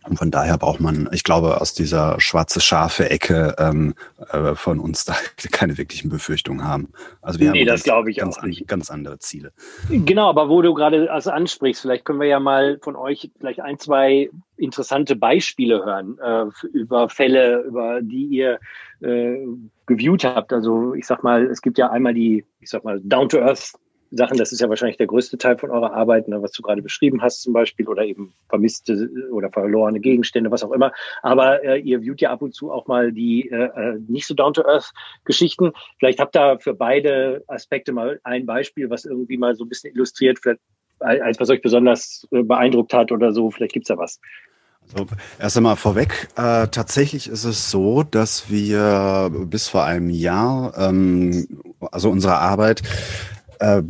[0.05, 3.95] und von daher braucht man, ich glaube, aus dieser schwarze scharfe Ecke ähm,
[4.33, 5.15] äh, von uns da
[5.53, 6.93] keine wirklichen Befürchtungen haben.
[7.21, 8.67] Also wir nee, haben das glaube ich ganz, auch nicht.
[8.67, 9.53] ganz andere Ziele.
[9.91, 13.61] Genau, aber wo du gerade also ansprichst, vielleicht können wir ja mal von euch vielleicht
[13.61, 18.59] ein, zwei interessante Beispiele hören äh, über Fälle, über die ihr
[19.01, 19.47] äh,
[19.87, 20.53] geviewt habt.
[20.53, 23.75] Also ich sag mal, es gibt ja einmal die, ich sag mal, Down-to-Earth
[24.11, 26.83] Sachen, das ist ja wahrscheinlich der größte Teil von eurer Arbeit, ne, was du gerade
[26.83, 30.93] beschrieben hast zum Beispiel, oder eben vermisste oder verlorene Gegenstände, was auch immer.
[31.23, 34.35] Aber äh, ihr viewt ja ab und zu auch mal die äh, äh nicht so
[34.35, 35.73] down-to-earth-Geschichten.
[35.99, 39.95] Vielleicht habt ihr für beide Aspekte mal ein Beispiel, was irgendwie mal so ein bisschen
[39.95, 40.61] illustriert, vielleicht
[41.01, 43.51] eins, was euch besonders äh, beeindruckt hat oder so.
[43.51, 44.21] Vielleicht gibt's da was.
[44.93, 45.07] Also
[45.39, 51.47] erst einmal vorweg, äh, tatsächlich ist es so, dass wir bis vor einem Jahr, ähm,
[51.93, 52.83] also unsere Arbeit,
[53.61, 53.83] äh,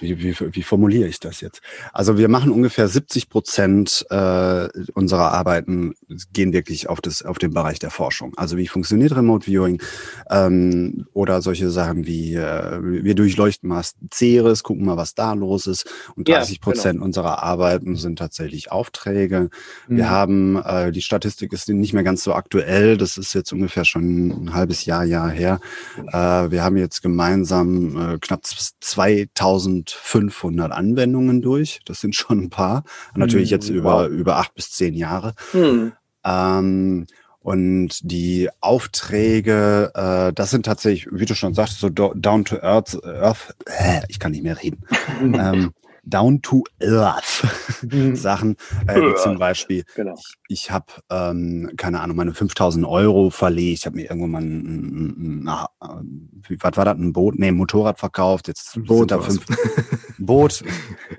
[0.00, 1.60] wie, wie, wie formuliere ich das jetzt?
[1.92, 5.94] Also wir machen ungefähr 70 Prozent äh, unserer Arbeiten
[6.32, 8.32] gehen wirklich auf das auf den Bereich der Forschung.
[8.36, 9.82] Also wie funktioniert Remote Viewing
[10.30, 13.82] ähm, oder solche Sachen wie äh, wir durchleuchten mal
[14.12, 15.86] Ceres, gucken mal, was da los ist.
[16.16, 17.04] Und 30 Prozent ja, genau.
[17.04, 19.50] unserer Arbeiten sind tatsächlich Aufträge.
[19.88, 19.96] Mhm.
[19.96, 22.96] Wir haben äh, die Statistik ist nicht mehr ganz so aktuell.
[22.96, 25.60] Das ist jetzt ungefähr schon ein halbes Jahr Jahr her.
[25.96, 31.80] Äh, wir haben jetzt gemeinsam äh, knapp zwei 1500 Anwendungen durch.
[31.84, 32.84] Das sind schon ein paar.
[33.14, 35.34] Natürlich jetzt hm, über, über acht bis zehn Jahre.
[35.52, 35.92] Hm.
[36.28, 37.06] Ähm,
[37.40, 43.02] und die Aufträge, äh, das sind tatsächlich, wie du schon sagst, so down to earth,
[43.04, 44.82] earth äh, ich kann nicht mehr reden.
[45.22, 45.72] ähm,
[46.08, 47.46] down to earth
[47.82, 48.16] mhm.
[48.16, 48.56] Sachen,
[48.86, 50.14] äh, wie zum Beispiel, genau.
[50.14, 54.42] ich, ich habe, ähm, keine Ahnung, meine 5000 Euro verlegt, ich habe mir irgendwann mal
[54.42, 59.10] ein, ein, ein, ein, was war das, ein Boot, nee, ein Motorrad verkauft, jetzt Boot
[59.10, 59.44] da fünf,
[60.18, 60.62] Boot.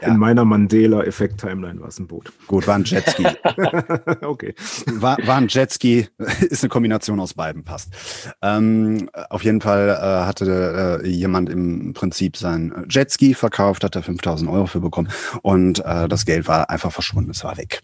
[0.01, 0.09] Ja.
[0.09, 2.31] In meiner Mandela-Effekt-Timeline war es ein Boot.
[2.47, 3.25] Gut, war ein Jetski.
[4.21, 4.53] okay.
[4.93, 6.07] War, war ein Jetski,
[6.49, 7.91] ist eine Kombination aus beiden, passt.
[8.41, 14.03] Ähm, auf jeden Fall äh, hatte äh, jemand im Prinzip sein Jetski verkauft, hat er
[14.03, 15.09] 5000 Euro für bekommen
[15.41, 17.81] und äh, das Geld war einfach verschwunden, es war weg.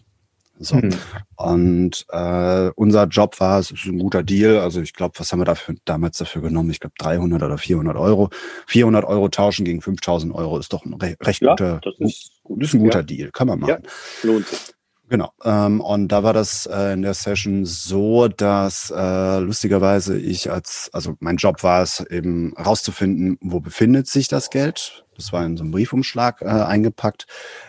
[0.58, 0.76] So.
[0.76, 0.94] Mhm.
[1.36, 4.58] Und äh, unser Job war, es ist ein guter Deal.
[4.60, 6.70] Also ich glaube, was haben wir dafür, damals dafür genommen?
[6.70, 8.30] Ich glaube 300 oder 400 Euro.
[8.66, 12.30] 400 Euro tauschen gegen 5000 Euro ist doch ein re recht ja, guter, das ist,
[12.42, 12.62] gut.
[12.62, 13.04] ist ein guter ja.
[13.04, 13.82] Deal, kann man machen.
[13.82, 13.90] Ja,
[14.22, 14.75] lohnt sich.
[15.08, 15.32] Genau.
[15.44, 20.90] Ähm, und da war das äh, in der Session so, dass äh, lustigerweise ich als,
[20.92, 25.04] also mein Job war es eben rauszufinden, wo befindet sich das Geld.
[25.16, 27.26] Das war in so einem Briefumschlag äh, eingepackt.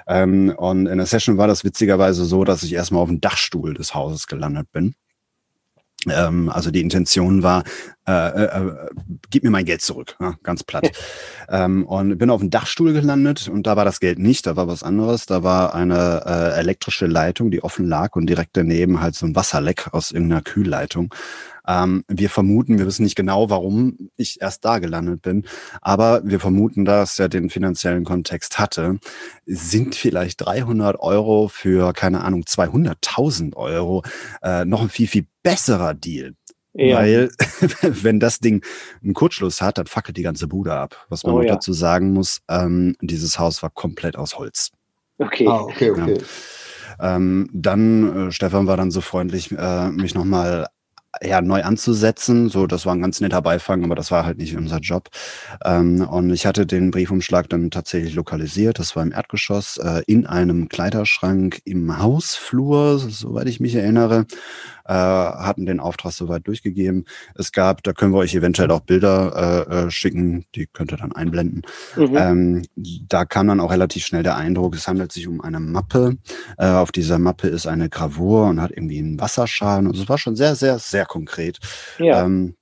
[0.07, 3.75] Ähm, und in der Session war das witzigerweise so, dass ich erstmal auf dem Dachstuhl
[3.75, 4.95] des Hauses gelandet bin.
[6.09, 7.63] Ähm, also die Intention war,
[8.07, 8.89] äh, äh, äh,
[9.29, 10.91] gib mir mein Geld zurück, ja, ganz platt.
[11.49, 14.67] ähm, und bin auf dem Dachstuhl gelandet und da war das Geld nicht, da war
[14.67, 15.25] was anderes.
[15.25, 19.35] Da war eine äh, elektrische Leitung, die offen lag und direkt daneben halt so ein
[19.35, 21.13] Wasserleck aus irgendeiner Kühlleitung.
[21.67, 25.43] Ähm, wir vermuten, wir wissen nicht genau, warum ich erst da gelandet bin,
[25.81, 28.99] aber wir vermuten, dass er den finanziellen Kontext hatte.
[29.45, 34.03] Sind vielleicht 300 Euro für, keine Ahnung, 200.000 Euro
[34.41, 36.33] äh, noch ein viel, viel besserer Deal?
[36.73, 36.97] Ja.
[36.97, 37.29] Weil,
[37.81, 38.63] wenn das Ding
[39.03, 41.05] einen Kurzschluss hat, dann fackelt die ganze Bude ab.
[41.09, 41.55] Was man oh, noch ja.
[41.55, 44.71] dazu sagen muss, ähm, dieses Haus war komplett aus Holz.
[45.17, 45.47] Okay.
[45.47, 46.17] Ah, okay, okay.
[46.99, 47.15] Ja.
[47.15, 50.67] Ähm, dann, äh, Stefan war dann so freundlich, äh, mich nochmal
[51.23, 52.49] ja, neu anzusetzen.
[52.49, 55.09] So, das war ein ganz netter Beifang, aber das war halt nicht unser Job.
[55.63, 58.79] Ähm, und ich hatte den Briefumschlag dann tatsächlich lokalisiert.
[58.79, 64.25] Das war im Erdgeschoss, äh, in einem Kleiderschrank im Hausflur, soweit ich mich erinnere
[64.87, 67.05] äh, hatten den Auftrag soweit durchgegeben.
[67.35, 70.97] Es gab, da können wir euch eventuell auch Bilder äh, äh, schicken, die könnt ihr
[70.97, 71.63] dann einblenden.
[71.95, 72.17] Mhm.
[72.17, 72.65] Ähm,
[73.07, 76.17] da kam dann auch relativ schnell der Eindruck, es handelt sich um eine Mappe.
[76.57, 79.87] Äh, auf dieser Mappe ist eine Gravur und hat irgendwie einen Wasserschaden.
[79.87, 81.59] Also es war schon sehr, sehr, sehr konkret.
[81.99, 82.23] Ja.
[82.23, 82.55] Ähm,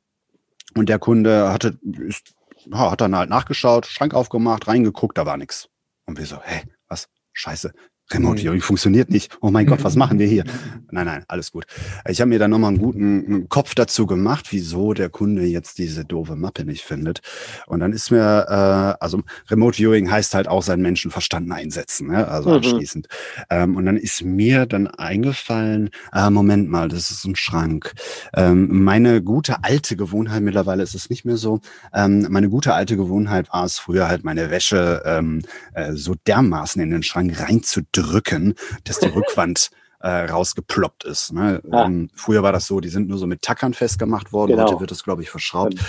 [0.76, 1.78] und der Kunde hatte,
[2.08, 2.34] ist,
[2.72, 5.70] hat dann halt nachgeschaut, Schrank aufgemacht, reingeguckt, da war nichts.
[6.06, 7.08] Und wir so, hä, was?
[7.34, 7.74] Scheiße,
[8.12, 8.62] Remote Viewing mhm.
[8.62, 9.38] funktioniert nicht.
[9.42, 10.44] Oh mein Gott, was machen wir hier?
[10.92, 11.66] Nein, nein, alles gut.
[12.08, 16.06] Ich habe mir dann nochmal einen guten Kopf dazu gemacht, wieso der Kunde jetzt diese
[16.06, 17.22] doofe Mappe nicht findet.
[17.68, 22.28] Und dann ist mir, äh, also Remote Viewing heißt halt auch seinen Menschenverstand einsetzen, ne?
[22.28, 22.56] also mhm.
[22.58, 23.08] anschließend.
[23.50, 27.94] Ähm, und dann ist mir dann eingefallen, äh, Moment mal, das ist ein Schrank.
[28.34, 31.60] Ähm, meine gute alte Gewohnheit, mittlerweile ist es nicht mehr so,
[31.94, 35.42] ähm, meine gute alte Gewohnheit war es früher halt meine Wäsche ähm,
[35.74, 39.70] äh, so dermaßen in den Schrank reinzudrücken, drücken, dass die Rückwand
[40.00, 41.34] äh, rausgeploppt ist.
[41.34, 41.62] Ne?
[41.72, 41.86] Ah.
[41.86, 44.52] Ähm, früher war das so, die sind nur so mit Tackern festgemacht worden.
[44.52, 44.68] Genau.
[44.68, 45.74] Heute wird das, glaube ich, verschraubt.
[45.76, 45.86] Ja.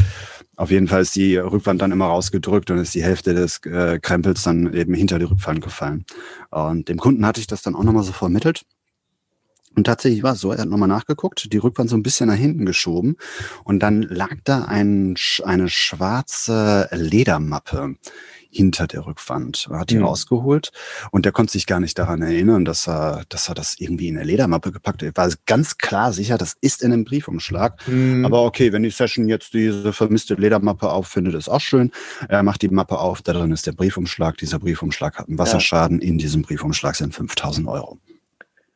[0.57, 3.99] Auf jeden Fall ist die Rückwand dann immer rausgedrückt und ist die Hälfte des äh,
[4.01, 6.07] Krempels dann eben hinter die Rückwand gefallen.
[6.51, 8.63] Und dem Kunden hatte ich das dann auch nochmal so vermittelt.
[9.77, 12.37] Und tatsächlich war es so, er hat nochmal nachgeguckt, die Rückwand so ein bisschen nach
[12.37, 13.17] hinten geschoben
[13.63, 17.97] und dann lag da ein, eine schwarze Ledermappe
[18.57, 19.69] hinter der Rückwand.
[19.71, 20.05] Er hat die mhm.
[20.05, 20.71] rausgeholt
[21.11, 24.17] und der konnte sich gar nicht daran erinnern, dass er, dass er das irgendwie in
[24.17, 25.17] eine Ledermappe gepackt hat.
[25.17, 27.87] Er war ganz klar sicher, das ist in einem Briefumschlag.
[27.87, 28.25] Mhm.
[28.25, 31.91] Aber okay, wenn die Session jetzt diese vermisste Ledermappe auffindet, ist auch schön.
[32.29, 34.39] Er macht die Mappe auf, da drin ist der Briefumschlag.
[34.39, 36.01] Dieser Briefumschlag hat einen Wasserschaden.
[36.01, 36.09] Ja.
[36.09, 37.99] In diesem Briefumschlag sind 5000 Euro.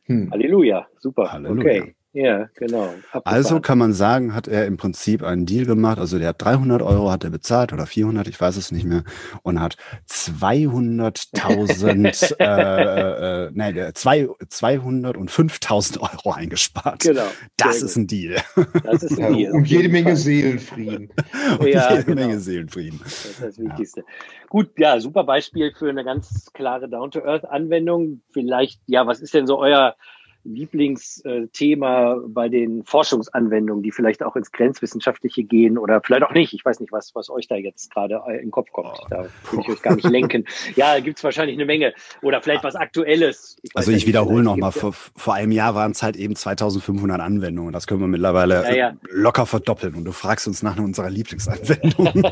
[0.03, 0.29] Hm.
[0.31, 1.31] Halleluja, super.
[1.31, 1.81] Halleluja.
[1.81, 1.95] Okay.
[2.13, 2.93] Ja, genau.
[3.11, 3.21] Abgefahren.
[3.23, 5.97] Also kann man sagen, hat er im Prinzip einen Deal gemacht.
[5.97, 9.05] Also der hat 300 Euro hat er bezahlt oder 400, ich weiß es nicht mehr,
[9.43, 9.77] und hat
[10.09, 17.03] 200.000, äh, äh, nein, 200 und 5.000 Euro eingespart.
[17.03, 17.27] Genau.
[17.55, 18.41] Das ist ein Deal.
[18.83, 19.53] Das ist ein Deal.
[19.53, 21.13] und jede Menge Seelenfrieden.
[21.59, 22.23] und ja, jede genau.
[22.23, 22.99] Menge Seelenfrieden.
[23.01, 24.01] Das ist das Wichtigste.
[24.01, 24.05] Ja.
[24.49, 28.21] Gut, ja, super Beispiel für eine ganz klare Down-to-Earth-Anwendung.
[28.33, 29.95] Vielleicht, ja, was ist denn so euer
[30.43, 36.53] Lieblingsthema bei den Forschungsanwendungen, die vielleicht auch ins Grenzwissenschaftliche gehen oder vielleicht auch nicht.
[36.53, 38.99] Ich weiß nicht, was, was euch da jetzt gerade in den Kopf kommt.
[39.09, 40.45] Da will ich euch gar nicht lenken.
[40.75, 41.93] Ja, gibt es wahrscheinlich eine Menge.
[42.21, 43.57] Oder vielleicht was Aktuelles.
[43.61, 47.71] Ich also ich wiederhole nochmal, vor, vor einem Jahr waren es halt eben 2500 Anwendungen.
[47.71, 48.93] Das können wir mittlerweile ja, ja.
[49.09, 49.95] locker verdoppeln.
[49.95, 52.07] Und du fragst uns nach unserer Lieblingsanwendung.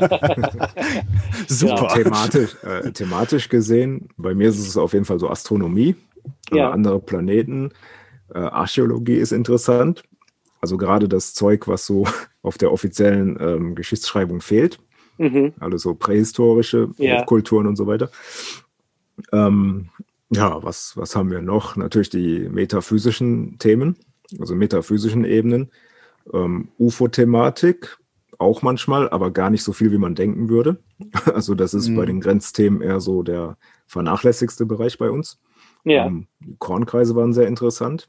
[1.46, 1.82] Super.
[1.82, 5.94] Ja, thematisch, äh, thematisch gesehen, bei mir ist es auf jeden Fall so Astronomie,
[6.52, 6.70] ja.
[6.70, 7.74] andere Planeten äh,
[8.38, 10.02] Archäologie ist interessant.
[10.60, 12.06] Also gerade das Zeug, was so
[12.42, 14.78] auf der offiziellen ähm, Geschichtsschreibung fehlt.
[15.18, 15.52] Mhm.
[15.60, 17.22] Also so prähistorische ja.
[17.24, 18.10] Kulturen und so weiter.
[19.32, 19.90] Ähm,
[20.30, 21.76] ja, was, was haben wir noch?
[21.76, 23.96] Natürlich die metaphysischen Themen,
[24.38, 25.70] also metaphysischen Ebenen.
[26.32, 27.98] Ähm, UFO-Thematik
[28.38, 30.78] auch manchmal, aber gar nicht so viel, wie man denken würde.
[31.34, 31.96] Also das ist mhm.
[31.96, 35.40] bei den Grenzthemen eher so der vernachlässigste Bereich bei uns.
[35.84, 36.06] Ja.
[36.06, 38.08] Ähm, die Kornkreise waren sehr interessant.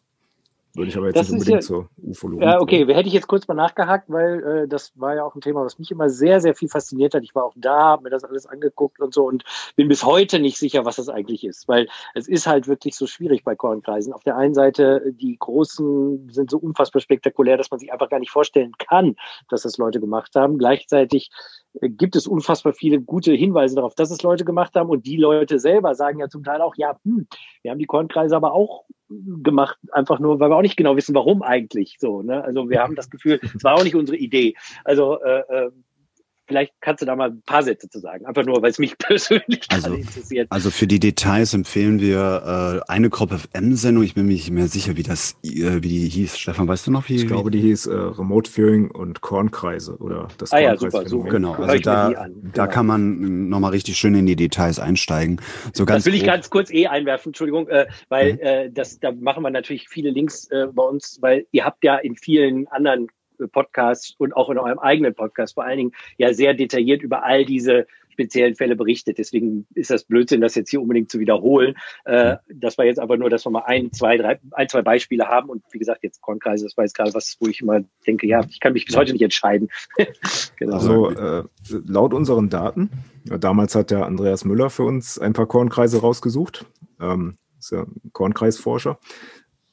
[0.73, 2.45] Würde ich aber jetzt das nicht unbedingt ja, zur Ufologie.
[2.45, 5.41] Ja, okay, hätte ich jetzt kurz mal nachgehakt, weil äh, das war ja auch ein
[5.41, 7.23] Thema, was mich immer sehr, sehr viel fasziniert hat.
[7.23, 9.43] Ich war auch da, habe mir das alles angeguckt und so und
[9.75, 13.05] bin bis heute nicht sicher, was das eigentlich ist, weil es ist halt wirklich so
[13.05, 14.13] schwierig bei Kornkreisen.
[14.13, 18.19] Auf der einen Seite, die großen sind so unfassbar spektakulär, dass man sich einfach gar
[18.19, 19.15] nicht vorstellen kann,
[19.49, 20.57] dass das Leute gemacht haben.
[20.57, 21.31] Gleichzeitig
[21.81, 25.17] äh, gibt es unfassbar viele gute Hinweise darauf, dass es Leute gemacht haben und die
[25.17, 27.27] Leute selber sagen ja zum Teil auch, ja, hm,
[27.61, 28.85] wir haben die Kornkreise aber auch
[29.43, 32.21] gemacht, einfach nur, weil wir auch nicht genau wissen, warum eigentlich so.
[32.21, 32.43] Ne?
[32.43, 34.55] Also wir haben das Gefühl, es war auch nicht unsere Idee.
[34.83, 35.71] Also äh, äh
[36.51, 38.97] Vielleicht kannst du da mal ein paar Sätze zu sagen, einfach nur, weil es mich
[38.97, 40.47] persönlich also, interessiert.
[40.49, 44.03] Also für die Details empfehlen wir äh, eine Gruppe FM-Sendung.
[44.03, 46.37] Ich bin mir nicht mehr sicher, wie das, äh, wie die hieß.
[46.37, 47.15] Stefan, weißt du noch wie?
[47.15, 51.21] Ich glaube, die hieß äh, Remote Viewing und Kornkreise oder das ah, ja, super, so.
[51.21, 52.67] Genau, also da, da genau.
[52.67, 55.39] kann man nochmal richtig schön in die Details einsteigen.
[55.71, 58.39] So ganz das will ich ganz kurz eh einwerfen, Entschuldigung, äh, weil mhm.
[58.41, 61.95] äh, das, da machen wir natürlich viele Links äh, bei uns, weil ihr habt ja
[61.95, 63.07] in vielen anderen
[63.47, 67.45] Podcasts und auch in eurem eigenen Podcast vor allen Dingen ja sehr detailliert über all
[67.45, 69.17] diese speziellen Fälle berichtet.
[69.17, 71.75] Deswegen ist das Blödsinn, das jetzt hier unbedingt zu wiederholen.
[72.05, 75.27] Äh, das war jetzt einfach nur, dass wir mal ein, zwei, drei, ein, zwei Beispiele
[75.27, 75.49] haben.
[75.49, 78.41] Und wie gesagt, jetzt Kornkreise, das war jetzt gerade was, wo ich immer denke, ja,
[78.49, 79.69] ich kann mich bis heute nicht entscheiden.
[80.57, 80.73] genau.
[80.73, 81.43] Also äh,
[81.85, 82.91] laut unseren Daten,
[83.25, 86.65] damals hat der Andreas Müller für uns ein paar Kornkreise rausgesucht.
[86.99, 88.99] Ähm, ist ja ein Kornkreisforscher.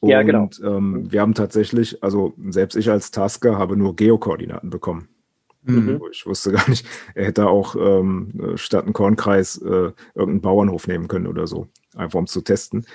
[0.00, 0.48] Und, ja, genau.
[0.62, 5.08] Ähm, wir haben tatsächlich, also selbst ich als Tasker habe nur Geokoordinaten bekommen.
[5.64, 6.00] Mhm.
[6.10, 11.08] Ich wusste gar nicht, er hätte auch ähm, statt einen Kornkreis äh, irgendeinen Bauernhof nehmen
[11.08, 12.86] können oder so, einfach um zu testen.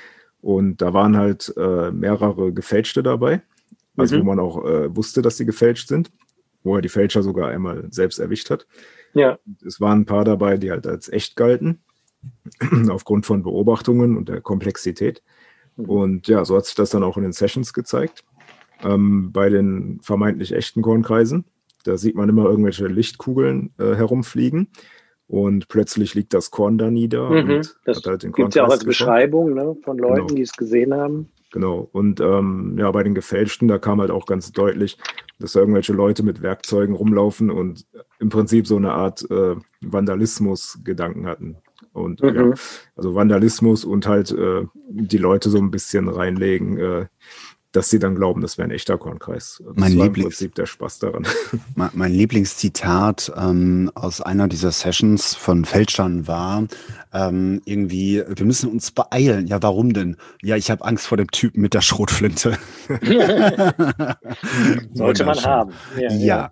[0.42, 3.42] Und da waren halt äh, mehrere gefälschte dabei,
[3.96, 4.22] also mhm.
[4.22, 6.12] wo man auch äh, wusste, dass sie gefälscht sind,
[6.64, 8.68] wo er die Fälscher sogar einmal selbst erwischt hat.
[9.14, 9.38] Ja.
[9.66, 11.82] Es waren ein paar dabei, die halt als echt galten,
[12.90, 15.22] aufgrund von Beobachtungen und der Komplexität.
[15.76, 15.86] Mhm.
[15.86, 18.24] Und ja, so hat sich das dann auch in den Sessions gezeigt.
[18.84, 21.46] Ähm, bei den vermeintlich echten Kornkreisen
[21.84, 24.70] da sieht man immer irgendwelche Lichtkugeln äh, herumfliegen.
[25.28, 27.30] Und plötzlich liegt das Korn da nieder.
[27.30, 30.36] Mhm, das halt gibt es ja auch als Beschreibung ne, von Leuten, genau.
[30.36, 31.30] die es gesehen haben.
[31.52, 31.88] Genau.
[31.92, 34.98] Und ähm, ja, bei den Gefälschten, da kam halt auch ganz deutlich,
[35.40, 37.86] dass da irgendwelche Leute mit Werkzeugen rumlaufen und
[38.20, 41.58] im Prinzip so eine Art äh, Vandalismus-Gedanken hatten.
[41.94, 42.36] Und mhm.
[42.36, 42.54] ja,
[42.96, 47.06] also Vandalismus und halt äh, die Leute so ein bisschen reinlegen, äh,
[47.74, 49.62] dass sie dann glauben, das wäre ein echter Kornkreis.
[49.66, 51.28] Das mein war Lieblings, im Prinzip der Spaß daran.
[51.76, 56.68] Mein Lieblingszitat ähm, aus einer dieser Sessions von Feldstein war
[57.14, 59.48] ähm, irgendwie, wir müssen uns beeilen.
[59.48, 60.18] Ja, warum denn?
[60.42, 62.58] Ja, ich habe Angst vor dem Typen mit der Schrotflinte.
[64.94, 65.74] Sollte man haben.
[65.96, 66.12] Ja.
[66.12, 66.18] ja.
[66.18, 66.52] ja.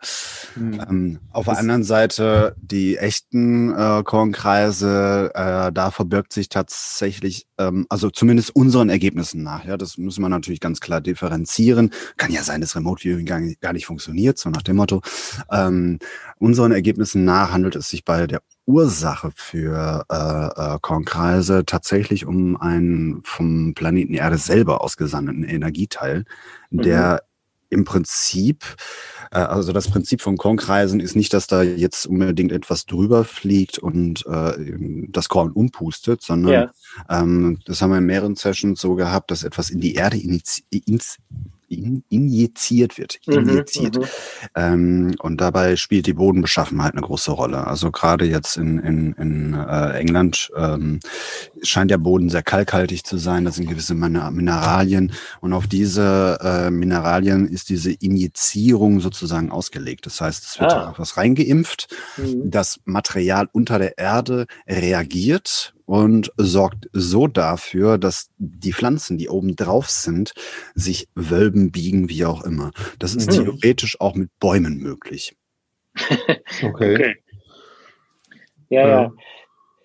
[0.56, 7.88] Ähm, auf der anderen Seite die echten äh, Kornkreise, äh, da verbirgt sich tatsächlich, ähm,
[7.90, 9.66] also zumindest unseren Ergebnissen nach.
[9.66, 11.92] Ja, das müssen wir natürlich ganz klar differenzieren.
[12.18, 15.02] Kann ja sein, dass Remote Viewing gar, gar nicht funktioniert, so nach dem Motto.
[15.52, 16.00] Ähm,
[16.40, 22.60] unseren Ergebnissen nach handelt es sich bei der Ursache für äh, äh, Kornkreise tatsächlich um
[22.60, 26.26] einen vom Planeten Erde selber ausgesandten Energieteil,
[26.70, 27.32] der mhm
[27.72, 28.76] im Prinzip,
[29.32, 34.26] also das Prinzip von Kornkreisen ist nicht, dass da jetzt unbedingt etwas drüber fliegt und
[34.28, 34.54] äh,
[35.10, 36.72] das Korn umpustet, sondern ja.
[37.10, 40.62] ähm, das haben wir in mehreren Sessions so gehabt, dass etwas in die Erde iniz,
[40.70, 41.18] ins,
[41.72, 43.20] in, injiziert wird.
[43.26, 43.98] Mhm, injiziert.
[43.98, 44.06] Mhm,
[44.56, 47.68] ähm, und dabei spielt die Bodenbeschaffenheit eine große Rolle.
[47.68, 51.00] Also gerade jetzt in, in, in äh, England ähm,
[51.64, 53.46] scheint der Boden sehr kalkhaltig zu sein.
[53.46, 60.06] Da sind gewisse Mineralien und auf diese äh, Mineralien ist diese Injizierung sozusagen ausgelegt.
[60.06, 60.94] Das heißt, es wird ah.
[60.98, 61.88] was reingeimpft.
[62.18, 62.50] Mhm.
[62.50, 69.58] Das Material unter der Erde reagiert und sorgt so dafür, dass die Pflanzen, die oben
[69.58, 70.32] drauf sind,
[70.74, 72.72] sich wölben, biegen, wie auch immer.
[72.98, 73.44] Das ist mhm.
[73.44, 75.36] theoretisch auch mit Bäumen möglich.
[76.64, 76.96] okay.
[76.96, 77.16] okay.
[78.70, 79.12] Ja, ja.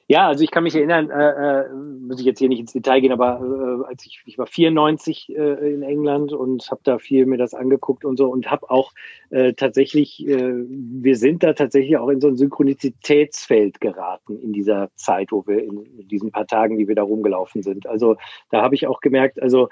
[0.08, 3.00] Ja, also ich kann mich erinnern, äh, äh, muss ich jetzt hier nicht ins Detail
[3.00, 7.26] gehen, aber äh, als ich, ich war 94 äh, in England und habe da viel
[7.26, 8.92] mir das angeguckt und so und habe auch
[9.30, 14.90] äh, tatsächlich, äh, wir sind da tatsächlich auch in so ein Synchronizitätsfeld geraten in dieser
[14.94, 17.88] Zeit, wo wir in, in diesen paar Tagen, die wir da rumgelaufen sind.
[17.88, 18.16] Also
[18.50, 19.68] da habe ich auch gemerkt, also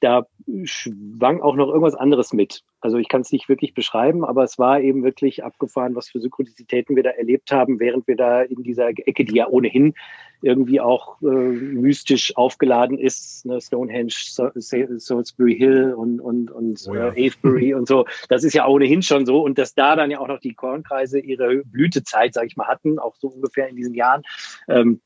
[0.00, 0.26] da
[0.64, 2.62] schwang auch noch irgendwas anderes mit.
[2.80, 6.20] Also ich kann es nicht wirklich beschreiben, aber es war eben wirklich abgefahren, was für
[6.20, 9.94] Synchronizitäten wir da erlebt haben, während wir da in dieser Ecke, die ja ohnehin
[10.42, 17.08] irgendwie auch äh, mystisch aufgeladen ist, ne, Stonehenge, Salisbury Hill und, und, und oh ja.
[17.12, 18.04] äh, Avebury und so.
[18.28, 19.42] Das ist ja ohnehin schon so.
[19.42, 22.98] Und dass da dann ja auch noch die Kornkreise ihre Blütezeit, sage ich mal, hatten,
[22.98, 24.22] auch so ungefähr in diesen Jahren.
[24.68, 25.00] Ähm,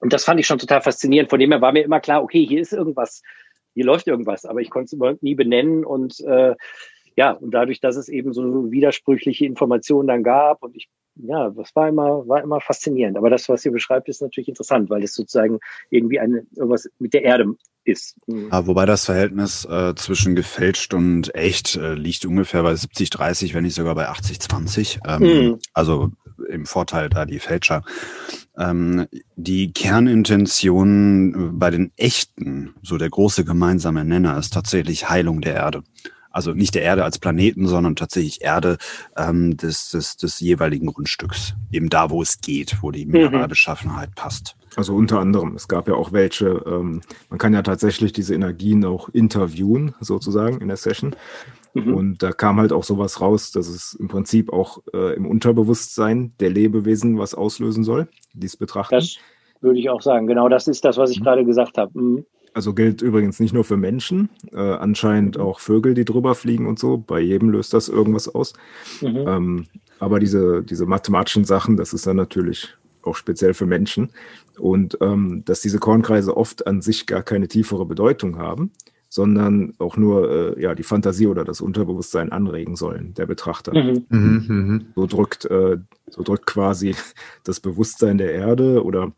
[0.00, 1.30] und das fand ich schon total faszinierend.
[1.30, 3.22] Von dem her war mir immer klar, okay, hier ist irgendwas
[3.74, 6.54] hier läuft irgendwas, aber ich konnte es überhaupt nie benennen und äh,
[7.16, 11.74] ja, und dadurch, dass es eben so widersprüchliche Informationen dann gab und ich, ja, das
[11.74, 13.16] war immer, war immer faszinierend.
[13.16, 15.58] Aber das, was ihr beschreibt, ist natürlich interessant, weil es sozusagen
[15.90, 18.16] irgendwie eine, irgendwas mit der Erde ist.
[18.26, 18.48] Mhm.
[18.50, 23.54] Ja, wobei das Verhältnis äh, zwischen gefälscht und echt äh, liegt ungefähr bei 70, 30,
[23.54, 25.00] wenn nicht sogar bei 80, 20.
[25.06, 25.58] Ähm, mhm.
[25.74, 26.10] Also
[26.48, 27.82] im Vorteil da die Fälscher.
[28.60, 29.06] Ähm,
[29.36, 35.82] die Kernintention bei den echten, so der große gemeinsame Nenner, ist tatsächlich Heilung der Erde.
[36.30, 38.78] Also nicht der Erde als Planeten, sondern tatsächlich Erde
[39.16, 41.54] ähm, des, des, des jeweiligen Grundstücks.
[41.72, 43.12] Eben da, wo es geht, wo die mhm.
[43.12, 44.56] Mineralbeschaffenheit passt.
[44.76, 48.84] Also unter anderem, es gab ja auch welche, ähm, man kann ja tatsächlich diese Energien
[48.84, 51.16] auch interviewen, sozusagen in der Session.
[51.74, 51.94] Mhm.
[51.94, 56.32] Und da kam halt auch sowas raus, dass es im Prinzip auch äh, im Unterbewusstsein
[56.40, 58.94] der Lebewesen was auslösen soll, dies betrachten.
[58.94, 59.16] Das
[59.60, 60.26] würde ich auch sagen.
[60.26, 61.24] Genau das ist das, was ich mhm.
[61.24, 61.98] gerade gesagt habe.
[61.98, 62.24] Mhm.
[62.54, 65.44] also gilt übrigens nicht nur für Menschen, äh, anscheinend mhm.
[65.44, 66.98] auch Vögel, die drüber fliegen und so.
[66.98, 68.52] Bei jedem löst das irgendwas aus.
[69.00, 69.24] Mhm.
[69.26, 69.66] Ähm,
[69.98, 74.10] aber diese, diese mathematischen Sachen, das ist dann natürlich auch speziell für Menschen.
[74.58, 78.72] Und ähm, dass diese Kornkreise oft an sich gar keine tiefere Bedeutung haben,
[79.10, 83.74] sondern auch nur äh, ja, die Fantasie oder das Unterbewusstsein anregen sollen, der Betrachter.
[83.74, 84.06] Mhm.
[84.08, 84.86] Mhm, mhm.
[84.94, 85.78] so, drückt, äh,
[86.08, 86.94] so drückt quasi
[87.44, 89.12] das Bewusstsein der Erde oder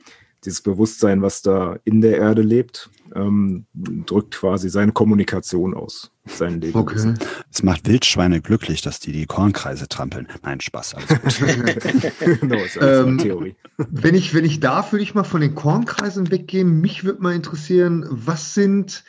[0.44, 6.60] dieses Bewusstsein, was da in der Erde lebt, ähm, drückt quasi seine Kommunikation aus, sein
[6.60, 6.78] Leben.
[6.78, 7.14] Okay.
[7.52, 10.26] Es macht Wildschweine glücklich, dass die die Kornkreise trampeln.
[10.42, 10.96] Nein, Spaß,
[12.40, 13.54] genau, ähm, Theorie.
[13.76, 16.80] Wenn ich, wenn ich darf, würde ich mal von den Kornkreisen weggehen.
[16.80, 19.04] Mich würde mal interessieren, was sind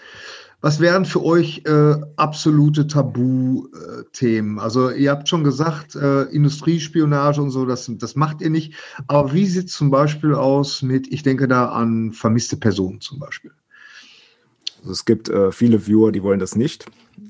[0.64, 4.60] was wären für euch äh, absolute Tabuthemen?
[4.60, 8.74] Also ihr habt schon gesagt, äh, Industriespionage und so, das, das macht ihr nicht.
[9.08, 13.20] Aber wie sieht es zum Beispiel aus mit, ich denke da an vermisste Personen zum
[13.20, 13.52] Beispiel?
[14.80, 16.86] Also es gibt äh, viele Viewer, die wollen das nicht.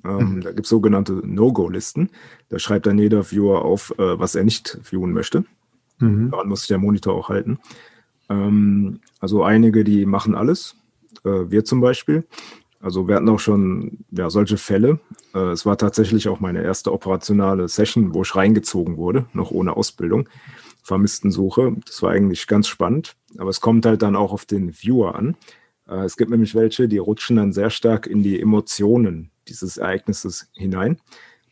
[0.06, 0.42] Ähm, mhm.
[0.42, 2.12] Da gibt es sogenannte No-Go-Listen.
[2.50, 5.44] Da schreibt dann jeder Viewer auf, äh, was er nicht viewen möchte.
[5.98, 6.30] Mhm.
[6.30, 7.58] Daran muss sich der Monitor auch halten.
[8.30, 10.76] Ähm, also einige, die machen alles.
[11.26, 12.26] Äh, wir zum Beispiel.
[12.84, 15.00] Also wir hatten auch schon ja, solche Fälle.
[15.34, 19.78] Äh, es war tatsächlich auch meine erste operationale Session, wo ich reingezogen wurde, noch ohne
[19.78, 20.28] Ausbildung.
[20.84, 21.78] Vermisstensuche.
[21.86, 23.16] Das war eigentlich ganz spannend.
[23.38, 25.38] Aber es kommt halt dann auch auf den Viewer an.
[25.88, 30.50] Äh, es gibt nämlich welche, die rutschen dann sehr stark in die Emotionen dieses Ereignisses
[30.52, 30.98] hinein.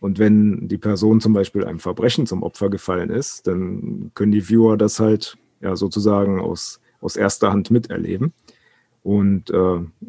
[0.01, 4.49] Und wenn die Person zum Beispiel einem Verbrechen zum Opfer gefallen ist, dann können die
[4.49, 8.33] Viewer das halt ja sozusagen aus, aus erster Hand miterleben.
[9.03, 9.55] Und äh,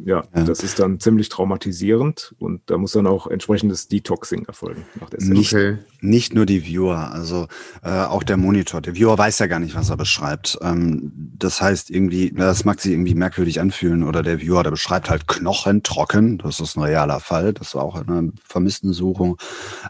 [0.04, 4.84] ja, ja, das ist dann ziemlich traumatisierend und da muss dann auch entsprechendes Detoxing erfolgen.
[5.00, 5.78] Nach der nicht, okay.
[6.02, 7.46] nicht nur die Viewer, also
[7.82, 8.82] äh, auch der Monitor.
[8.82, 10.58] Der Viewer weiß ja gar nicht, was er beschreibt.
[10.60, 15.08] Ähm, das heißt irgendwie, das mag sich irgendwie merkwürdig anfühlen oder der Viewer, der beschreibt
[15.08, 16.36] halt Knochen trocken.
[16.36, 17.54] Das ist ein realer Fall.
[17.54, 19.38] Das war auch eine Vermisstensuchung.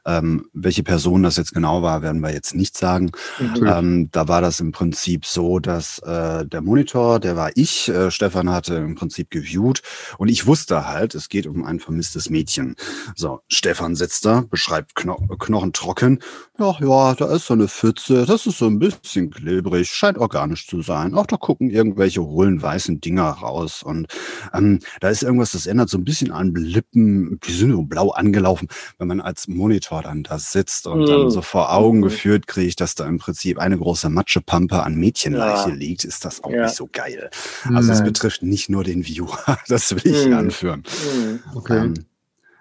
[0.06, 3.10] Ähm, welche Person das jetzt genau war, werden wir jetzt nicht sagen.
[3.40, 3.66] Mhm.
[3.66, 8.12] Ähm, da war das im Prinzip so, dass äh, der Monitor, der war ich, äh,
[8.12, 9.82] Stefan hatte im Prinzip geviewt
[10.18, 12.76] und ich wusste halt, es geht um ein vermisstes Mädchen.
[13.16, 16.20] So, Stefan sitzt da, beschreibt Kno Knochen trocken.
[16.58, 20.66] Ja, ja, da ist so eine Pfütze, das ist so ein bisschen klebrig, scheint organisch
[20.66, 21.14] zu sein.
[21.14, 24.06] Auch da gucken irgendwelche hohlen weißen Dinger raus und
[24.52, 28.10] ähm, da ist irgendwas, das ändert so ein bisschen an Lippen, die sind so blau
[28.10, 31.06] angelaufen, wenn man als Monitor dann da sitzt und mhm.
[31.06, 35.70] dann so vor Augen geführt kriegt, dass da im Prinzip eine große Matschepampe an Mädchenleiche
[35.70, 35.74] ja.
[35.74, 36.64] liegt, ist das auch ja.
[36.64, 37.30] nicht so geil.
[37.64, 39.38] Also es betrifft nicht nur den Viewer.
[39.68, 40.34] Das will ich mhm.
[40.34, 40.82] anführen.
[41.14, 41.40] Mhm.
[41.54, 41.78] Okay.
[41.78, 41.94] Ähm,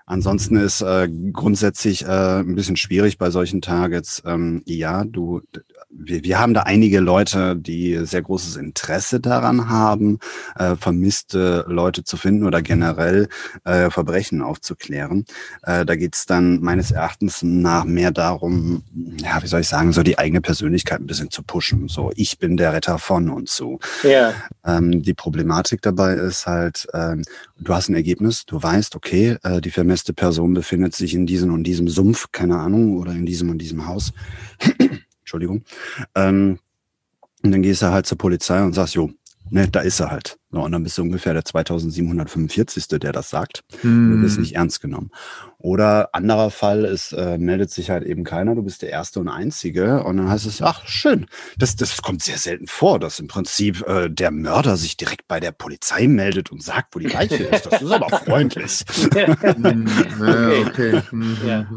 [0.05, 4.21] ansonsten ist äh, grundsätzlich äh, ein bisschen schwierig bei solchen Targets.
[4.25, 5.41] Ähm, ja, du,
[5.93, 10.19] wir, wir haben da einige Leute, die sehr großes Interesse daran haben,
[10.55, 13.27] äh, vermisste Leute zu finden oder generell
[13.63, 15.25] äh, Verbrechen aufzuklären.
[15.63, 18.83] Äh, da geht es dann meines Erachtens nach mehr darum,
[19.21, 21.87] ja, wie soll ich sagen, so die eigene Persönlichkeit ein bisschen zu pushen.
[21.87, 23.79] So, ich bin der Retter von und so.
[24.03, 24.33] Ja.
[24.65, 27.23] Ähm, die Problematik dabei ist halt, ähm,
[27.59, 31.53] du hast ein Ergebnis, du weißt, okay, äh, die vermisste Person befindet sich in diesem
[31.53, 34.13] und diesem Sumpf, keine Ahnung, oder in diesem und diesem Haus.
[35.31, 35.63] Entschuldigung.
[36.15, 36.59] Ähm,
[37.43, 39.11] und dann gehst du halt zur Polizei und sagst, jo,
[39.49, 40.37] ne, da ist er halt.
[40.51, 42.87] So, und dann bist du ungefähr der 2745.
[42.87, 43.63] der das sagt.
[43.81, 44.15] Hm.
[44.15, 45.11] Du bist nicht ernst genommen.
[45.57, 49.29] Oder anderer Fall ist, äh, meldet sich halt eben keiner, du bist der Erste und
[49.29, 50.03] Einzige.
[50.03, 51.27] Und dann heißt es, ach, schön.
[51.57, 55.39] Das, das kommt sehr selten vor, dass im Prinzip äh, der Mörder sich direkt bei
[55.39, 57.65] der Polizei meldet und sagt, wo die Leiche ist.
[57.67, 58.83] Das ist aber freundlich.
[59.13, 59.87] Hm,
[60.67, 60.95] okay.
[60.95, 61.01] okay.
[61.11, 61.37] Mhm.
[61.45, 61.69] Ja.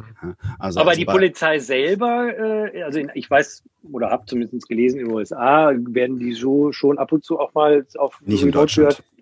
[0.58, 2.32] Also, aber also die Polizei selber,
[2.72, 6.98] äh, also ich weiß oder habe zumindest gelesen in den USA, werden die so schon
[6.98, 8.63] ab und zu auch mal auf nicht in Deutschland.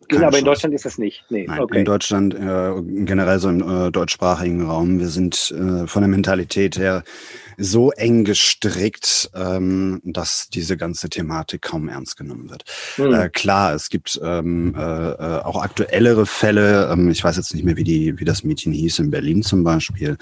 [0.08, 1.24] Genau, aber in Deutschland ist das nicht.
[1.30, 1.78] Nee, Nein, okay.
[1.78, 6.76] in Deutschland, äh, generell so im äh, deutschsprachigen Raum, wir sind äh, von der Mentalität
[6.76, 7.02] her
[7.58, 12.64] so eng gestrickt, ähm, dass diese ganze Thematik kaum ernst genommen wird.
[12.96, 13.14] Mhm.
[13.14, 16.90] Äh, klar, es gibt ähm, äh, äh, auch aktuellere Fälle.
[16.92, 19.64] Ähm, ich weiß jetzt nicht mehr, wie die, wie das Mädchen hieß in Berlin zum
[19.64, 20.16] Beispiel,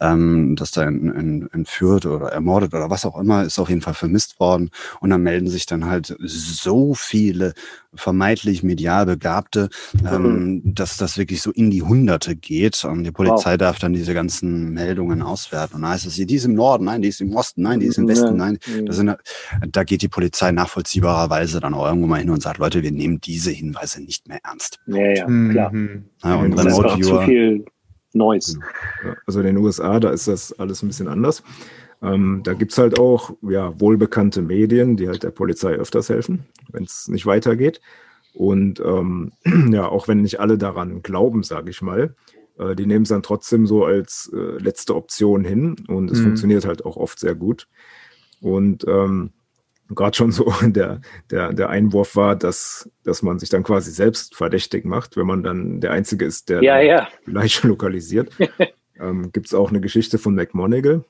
[0.00, 3.82] ähm, dass da in, in, entführt oder ermordet oder was auch immer, ist auf jeden
[3.82, 4.70] Fall vermisst worden.
[5.00, 7.54] Und dann melden sich dann halt so viele
[7.94, 9.68] vermeintlich medial Begabte,
[10.10, 10.74] ähm, mhm.
[10.74, 12.84] dass das wirklich so in die Hunderte geht.
[12.84, 13.58] Und die Polizei wow.
[13.58, 15.76] darf dann diese ganzen Meldungen auswerten.
[15.76, 17.86] Und da heißt es, die ist im Norden, nein, die ist im Osten, nein, die
[17.86, 18.58] ist im Westen, nein.
[18.84, 19.16] Da, sind,
[19.68, 23.20] da geht die Polizei nachvollziehbarerweise dann auch irgendwo mal hin und sagt, Leute, wir nehmen
[23.20, 24.78] diese Hinweise nicht mehr ernst.
[24.86, 25.72] Ja, ja, klar.
[25.72, 26.04] Mhm.
[26.22, 27.64] Ja, und das Remote ist auch zu viel
[28.12, 28.58] Neues.
[29.00, 29.14] Genau.
[29.26, 31.42] Also in den USA, da ist das alles ein bisschen anders.
[32.02, 36.46] Ähm, da gibt es halt auch ja, wohlbekannte Medien, die halt der Polizei öfters helfen,
[36.70, 37.80] wenn es nicht weitergeht.
[38.34, 39.32] Und ähm,
[39.72, 42.14] ja, auch wenn nicht alle daran glauben, sage ich mal,
[42.70, 46.24] äh, die nehmen es dann trotzdem so als äh, letzte Option hin und es mhm.
[46.24, 47.68] funktioniert halt auch oft sehr gut.
[48.40, 49.32] Und ähm,
[49.94, 54.34] gerade schon so der, der, der Einwurf war, dass, dass man sich dann quasi selbst
[54.36, 57.08] verdächtig macht, wenn man dann der Einzige ist, der ja, ja.
[57.26, 58.30] Leiche lokalisiert.
[59.00, 61.04] ähm, Gibt es auch eine Geschichte von McMonagall.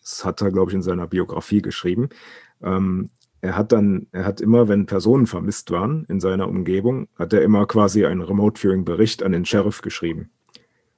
[0.00, 2.10] Das hat er, glaube ich, in seiner Biografie geschrieben.
[2.62, 3.10] Ähm,
[3.40, 7.42] er hat dann, er hat immer, wenn Personen vermisst waren in seiner Umgebung, hat er
[7.42, 10.30] immer quasi einen Remote-Viewing-Bericht an den Sheriff geschrieben.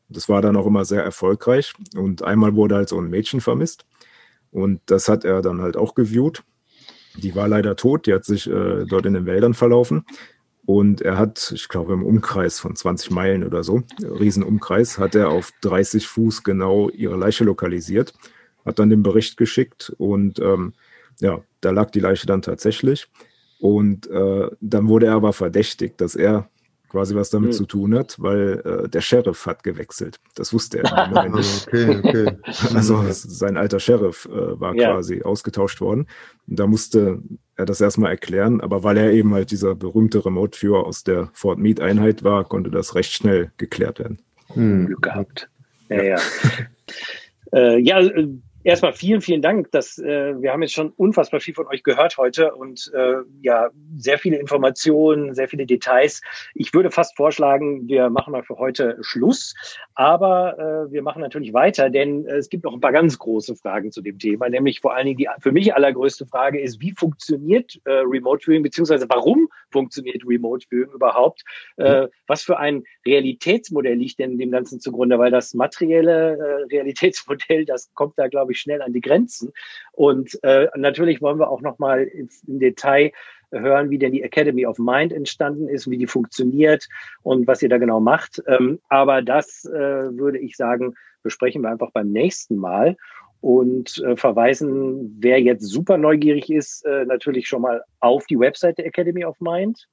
[0.08, 1.74] Das war dann auch immer sehr erfolgreich.
[1.96, 3.86] Und einmal wurde halt so ein Mädchen vermisst.
[4.50, 6.42] Und das hat er dann halt auch geviewt.
[7.16, 10.04] Die war leider tot, die hat sich äh, dort in den Wäldern verlaufen.
[10.66, 15.28] Und er hat, ich glaube, im Umkreis von 20 Meilen oder so, Riesenumkreis, hat er
[15.28, 18.12] auf 30 Fuß genau ihre Leiche lokalisiert,
[18.64, 20.74] hat dann den Bericht geschickt und ähm,
[21.20, 23.06] ja, da lag die Leiche dann tatsächlich.
[23.60, 26.50] Und äh, dann wurde er aber verdächtigt, dass er
[26.97, 27.52] quasi was damit mhm.
[27.52, 30.18] zu tun hat, weil äh, der Sheriff hat gewechselt.
[30.35, 31.66] Das wusste er nicht.
[31.66, 32.36] okay, okay.
[32.74, 34.93] Also sein alter Sheriff äh, war ja.
[34.93, 36.06] quasi ausgetauscht worden.
[36.48, 37.20] Und da musste
[37.55, 41.59] er das erstmal erklären, aber weil er eben halt dieser berühmte Remote-Führer aus der Fort
[41.59, 44.23] Meade-Einheit war, konnte das recht schnell geklärt werden.
[44.55, 44.86] Hm.
[44.86, 45.51] Glück gehabt.
[45.90, 46.16] Ja, ja.
[47.52, 48.28] äh, ja, äh,
[48.66, 49.70] erstmal vielen, vielen Dank.
[49.70, 53.70] Dass, äh, wir haben jetzt schon unfassbar viel von euch gehört heute und äh, ja,
[53.97, 56.20] sehr viele Informationen, sehr viele Details.
[56.55, 59.55] Ich würde fast vorschlagen, wir machen mal für heute Schluss,
[59.94, 63.93] aber äh, wir machen natürlich weiter, denn es gibt noch ein paar ganz große Fragen
[63.93, 67.80] zu dem Thema, nämlich vor allen Dingen die für mich allergrößte Frage ist, wie funktioniert
[67.84, 71.43] äh, Remote Viewing, beziehungsweise warum funktioniert Remote Viewing überhaupt?
[71.76, 75.18] Äh, was für ein Realitätsmodell liegt denn dem Ganzen zugrunde?
[75.18, 79.52] Weil das materielle äh, Realitätsmodell, das kommt da, glaube ich, schnell an die Grenzen.
[79.92, 83.12] Und äh, natürlich wollen wir auch noch mal im Detail
[83.52, 86.88] hören, wie denn die Academy of Mind entstanden ist, wie die funktioniert
[87.22, 88.42] und was ihr da genau macht.
[88.46, 92.96] Ähm, aber das äh, würde ich sagen, besprechen wir einfach beim nächsten Mal
[93.40, 98.78] und äh, verweisen, wer jetzt super neugierig ist, äh, natürlich schon mal auf die Website
[98.78, 99.86] der Academy of Mind.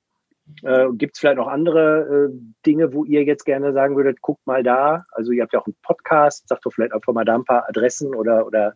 [0.61, 4.45] Äh, Gibt es vielleicht noch andere äh, Dinge, wo ihr jetzt gerne sagen würdet, guckt
[4.45, 5.05] mal da.
[5.11, 7.67] Also ihr habt ja auch einen Podcast, sagt doch vielleicht einfach mal da ein paar
[7.67, 8.73] Adressen oder, oder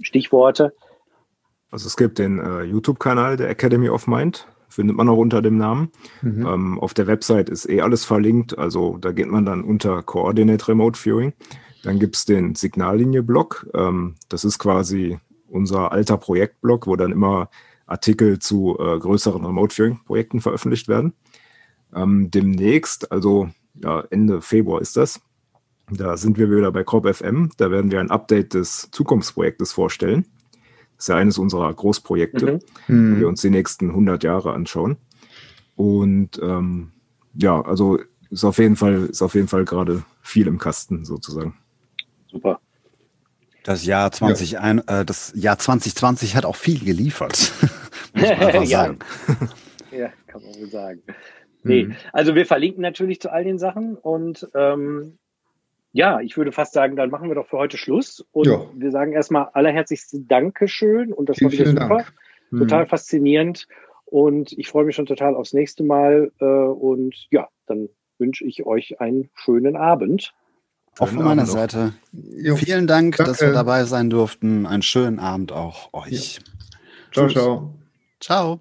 [0.00, 0.72] Stichworte.
[1.70, 5.56] Also es gibt den äh, YouTube-Kanal der Academy of Mind, findet man auch unter dem
[5.56, 5.90] Namen.
[6.22, 6.46] Mhm.
[6.46, 10.68] Ähm, auf der Website ist eh alles verlinkt, also da geht man dann unter Coordinate
[10.68, 11.32] Remote Viewing.
[11.82, 17.48] Dann gibt es den Signallinie-Blog, ähm, das ist quasi unser alter Projektblog, wo dann immer
[17.86, 21.14] Artikel zu äh, größeren Remote-Viewing-Projekten veröffentlicht werden.
[21.94, 25.20] Ähm, demnächst, also ja, Ende Februar ist das,
[25.90, 27.50] da sind wir wieder bei Crop FM.
[27.56, 30.26] Da werden wir ein Update des Zukunftsprojektes vorstellen.
[30.96, 33.16] Das ist ja eines unserer Großprojekte, mhm.
[33.16, 34.96] wo wir uns die nächsten 100 Jahre anschauen.
[35.76, 36.92] Und ähm,
[37.34, 37.98] ja, also
[38.30, 41.54] ist auf jeden Fall, ist auf jeden Fall gerade viel im Kasten sozusagen.
[42.26, 42.60] Super.
[43.66, 44.60] Das Jahr 20, ja.
[44.60, 47.52] ein, äh, das Jahr 2020 hat auch viel geliefert.
[48.14, 48.94] ja.
[49.90, 51.02] ja, kann man wohl sagen.
[51.64, 51.96] Nee, mhm.
[52.12, 55.18] also wir verlinken natürlich zu all den Sachen und ähm,
[55.90, 58.70] ja, ich würde fast sagen, dann machen wir doch für heute Schluss und ja.
[58.72, 62.14] wir sagen erstmal allerherzlichste Dankeschön und das vielen, war wieder super, Dank.
[62.56, 62.88] total mhm.
[62.88, 63.66] faszinierend
[64.04, 67.88] und ich freue mich schon total aufs nächste Mal äh, und ja, dann
[68.18, 70.32] wünsche ich euch einen schönen Abend.
[70.98, 71.92] Auch von meiner Seite.
[72.12, 72.56] Jo.
[72.56, 73.30] Vielen Dank, Danke.
[73.30, 74.66] dass wir dabei sein durften.
[74.66, 76.36] Einen schönen Abend auch euch.
[76.36, 76.42] Ja.
[77.12, 77.74] Ciao, ciao.
[78.20, 78.60] Ciao.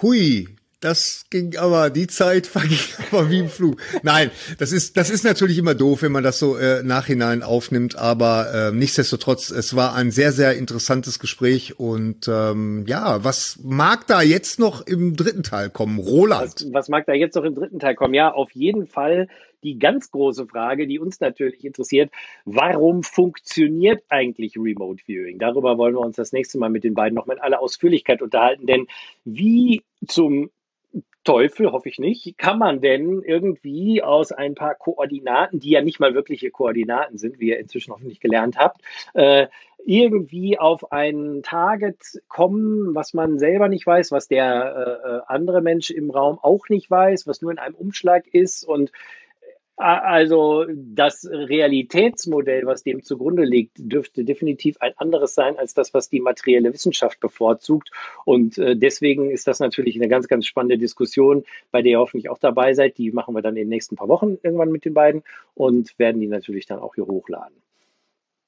[0.00, 0.48] Hui,
[0.82, 2.78] das ging aber, die Zeit verging
[3.10, 3.80] aber wie im Flug.
[4.02, 7.96] Nein, das ist, das ist natürlich immer doof, wenn man das so äh, nachhinein aufnimmt,
[7.96, 14.06] aber äh, nichtsdestotrotz, es war ein sehr, sehr interessantes Gespräch und ähm, ja, was mag
[14.08, 15.98] da jetzt noch im dritten Teil kommen?
[15.98, 16.64] Roland.
[16.64, 18.14] Was, was mag da jetzt noch im dritten Teil kommen?
[18.14, 19.28] Ja, auf jeden Fall
[19.62, 22.10] die ganz große Frage, die uns natürlich interessiert,
[22.44, 25.38] warum funktioniert eigentlich Remote Viewing?
[25.38, 28.66] Darüber wollen wir uns das nächste Mal mit den beiden noch mit aller Ausführlichkeit unterhalten,
[28.66, 28.86] denn
[29.24, 30.50] wie zum
[31.24, 36.00] Teufel, hoffe ich nicht, kann man denn irgendwie aus ein paar Koordinaten, die ja nicht
[36.00, 38.80] mal wirkliche Koordinaten sind, wie ihr inzwischen hoffentlich gelernt habt,
[39.14, 39.46] äh,
[39.84, 45.60] irgendwie auf ein Target kommen, was man selber nicht weiß, was der äh, äh andere
[45.60, 48.92] Mensch im Raum auch nicht weiß, was nur in einem Umschlag ist und
[49.76, 56.08] also das Realitätsmodell, was dem zugrunde liegt, dürfte definitiv ein anderes sein als das, was
[56.08, 57.90] die materielle Wissenschaft bevorzugt.
[58.24, 62.28] Und äh, deswegen ist das natürlich eine ganz, ganz spannende Diskussion, bei der ihr hoffentlich
[62.28, 62.98] auch dabei seid.
[62.98, 65.22] Die machen wir dann in den nächsten paar Wochen irgendwann mit den beiden
[65.54, 67.56] und werden die natürlich dann auch hier hochladen.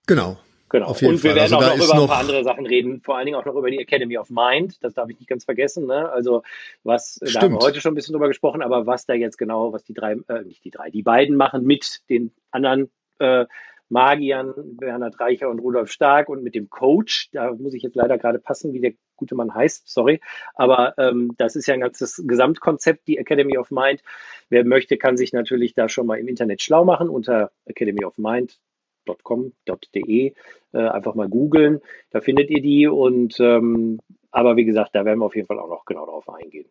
[0.06, 0.36] Genau.
[0.74, 0.88] Genau.
[0.88, 1.36] und wir Fall.
[1.36, 3.54] werden also auch noch über ein paar andere Sachen reden, vor allen Dingen auch noch
[3.54, 4.82] über die Academy of Mind.
[4.82, 5.86] Das darf ich nicht ganz vergessen.
[5.86, 6.10] Ne?
[6.10, 6.42] Also
[6.82, 7.36] was, Stimmt.
[7.36, 9.84] da haben wir heute schon ein bisschen drüber gesprochen, aber was da jetzt genau, was
[9.84, 12.90] die drei, äh, nicht die drei, die beiden machen mit den anderen
[13.20, 13.46] äh,
[13.88, 18.18] Magiern, Bernhard Reicher und Rudolf Stark und mit dem Coach, da muss ich jetzt leider
[18.18, 20.20] gerade passen, wie der gute Mann heißt, sorry,
[20.56, 24.02] aber ähm, das ist ja ein ganzes Gesamtkonzept, die Academy of Mind.
[24.48, 28.18] Wer möchte, kann sich natürlich da schon mal im Internet schlau machen unter Academy of
[28.18, 28.58] Mind
[29.06, 30.34] .com.de
[30.72, 34.00] äh, einfach mal googeln, da findet ihr die und ähm,
[34.30, 36.68] aber wie gesagt, da werden wir auf jeden Fall auch noch genau darauf eingehen.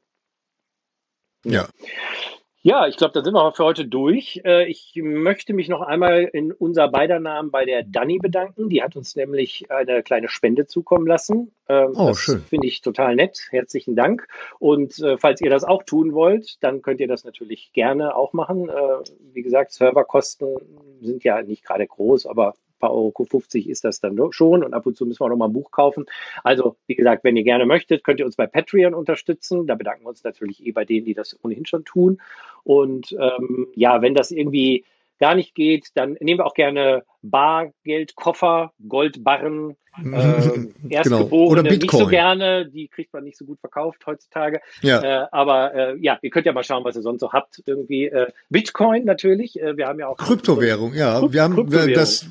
[1.46, 1.62] Ja.
[1.62, 1.70] Ja,
[2.88, 4.42] ich glaube, da sind wir für heute durch.
[4.46, 8.70] Äh, ich möchte mich noch einmal in unser beider Namen bei der Dani bedanken.
[8.70, 11.52] Die hat uns nämlich eine kleine Spende zukommen lassen.
[11.68, 12.42] Ähm, oh, das schön.
[12.44, 13.48] Finde ich total nett.
[13.50, 14.30] Herzlichen Dank.
[14.60, 18.32] Und äh, falls ihr das auch tun wollt, dann könnt ihr das natürlich gerne auch
[18.32, 18.70] machen.
[18.70, 19.00] Äh,
[19.34, 20.56] wie gesagt, Serverkosten
[21.02, 22.54] sind ja nicht gerade groß, aber
[22.84, 25.38] paar Euro 50 ist das dann schon und ab und zu müssen wir auch noch
[25.38, 26.06] mal ein Buch kaufen.
[26.44, 29.68] Also, wie gesagt, wenn ihr gerne möchtet, könnt ihr uns bei Patreon unterstützen.
[29.68, 32.22] Da bedanken wir uns natürlich eh bei denen, die das ohnehin schon tun.
[32.64, 34.84] Und ähm, ja, wenn das irgendwie
[35.20, 40.06] gar nicht geht, dann nehmen wir auch gerne Bargeld, Koffer, Goldbarren, äh,
[40.90, 41.28] Erstgeborene genau.
[41.30, 41.80] Oder Bitcoin.
[41.80, 44.62] nicht so gerne, die kriegt man nicht so gut verkauft heutzutage.
[44.82, 45.24] Ja.
[45.24, 47.62] Äh, aber äh, ja, ihr könnt ja mal schauen, was ihr sonst so habt.
[47.66, 49.62] Irgendwie äh, Bitcoin natürlich.
[49.62, 50.94] Äh, wir haben ja auch Kryptowährung.
[50.94, 52.28] Ja, Krypt wir haben das,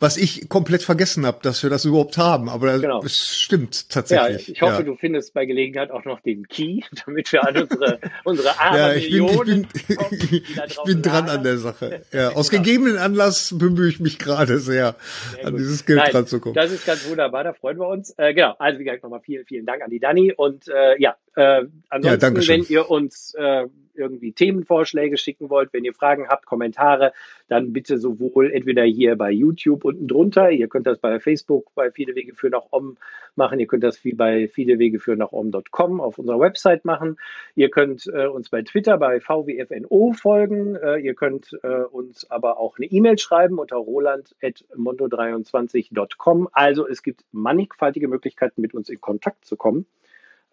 [0.00, 2.48] was ich komplett vergessen habe, dass wir das überhaupt haben.
[2.48, 3.02] Aber genau.
[3.04, 4.48] es stimmt tatsächlich.
[4.48, 4.82] Ja, ich hoffe, ja.
[4.82, 8.92] du findest bei Gelegenheit auch noch den Key, damit wir an unsere unsere arme ja,
[8.94, 12.02] ich Millionen bin, ich bin, kommen, ich bin dran an der Sache.
[12.12, 12.62] Ja, aus genau.
[12.62, 14.96] gegebenen Anlass bemühe ich mich gerade sehr,
[15.34, 16.54] sehr an dieses Geld Nein, dran zu kommen.
[16.54, 18.14] Das ist ganz wunderbar, da freuen wir uns.
[18.16, 20.32] Äh, genau, also wie gesagt, nochmal vielen, vielen Dank an die Dani.
[20.32, 23.66] Und äh, ja, äh, ansonsten, ja, wenn ihr uns äh,
[24.00, 27.12] irgendwie Themenvorschläge schicken wollt, wenn ihr Fragen habt, Kommentare,
[27.48, 31.92] dann bitte sowohl entweder hier bei YouTube unten drunter, ihr könnt das bei Facebook bei
[31.92, 32.96] Viele Wege für nach Om
[33.36, 37.18] machen, ihr könnt das wie bei Viele Wege für nach Om.com auf unserer Website machen,
[37.54, 42.58] ihr könnt äh, uns bei Twitter bei VWFNO folgen, äh, ihr könnt äh, uns aber
[42.58, 46.48] auch eine E-Mail schreiben unter roland.mondo23.com.
[46.52, 49.86] Also es gibt mannigfaltige Möglichkeiten, mit uns in Kontakt zu kommen.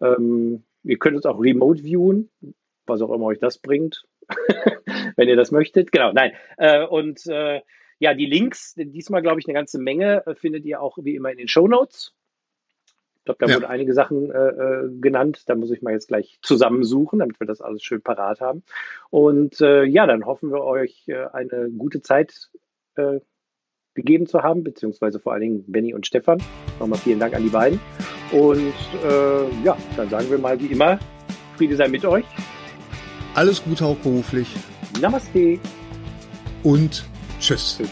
[0.00, 2.30] Ähm, ihr könnt uns auch remote viewen
[2.88, 4.04] was auch immer euch das bringt,
[5.16, 5.92] wenn ihr das möchtet.
[5.92, 6.32] Genau, nein.
[6.56, 7.60] Äh, und äh,
[7.98, 11.30] ja, die Links, diesmal glaube ich eine ganze Menge, äh, findet ihr auch wie immer
[11.30, 12.14] in den Show Notes.
[13.18, 13.54] Ich glaube, da ja.
[13.56, 15.42] wurden einige Sachen äh, äh, genannt.
[15.46, 18.62] Da muss ich mal jetzt gleich zusammensuchen, damit wir das alles schön parat haben.
[19.10, 22.48] Und äh, ja, dann hoffen wir euch äh, eine gute Zeit
[22.96, 23.20] äh,
[23.94, 26.42] gegeben zu haben, beziehungsweise vor allen Dingen Benny und Stefan.
[26.78, 27.80] Nochmal vielen Dank an die beiden.
[28.32, 28.74] Und
[29.04, 30.98] äh, ja, dann sagen wir mal wie immer,
[31.56, 32.24] Friede sei mit euch.
[33.38, 34.48] Alles Gute auch beruflich.
[35.00, 35.60] Namaste.
[36.64, 37.04] Und
[37.38, 37.76] tschüss.
[37.78, 37.88] tschüss.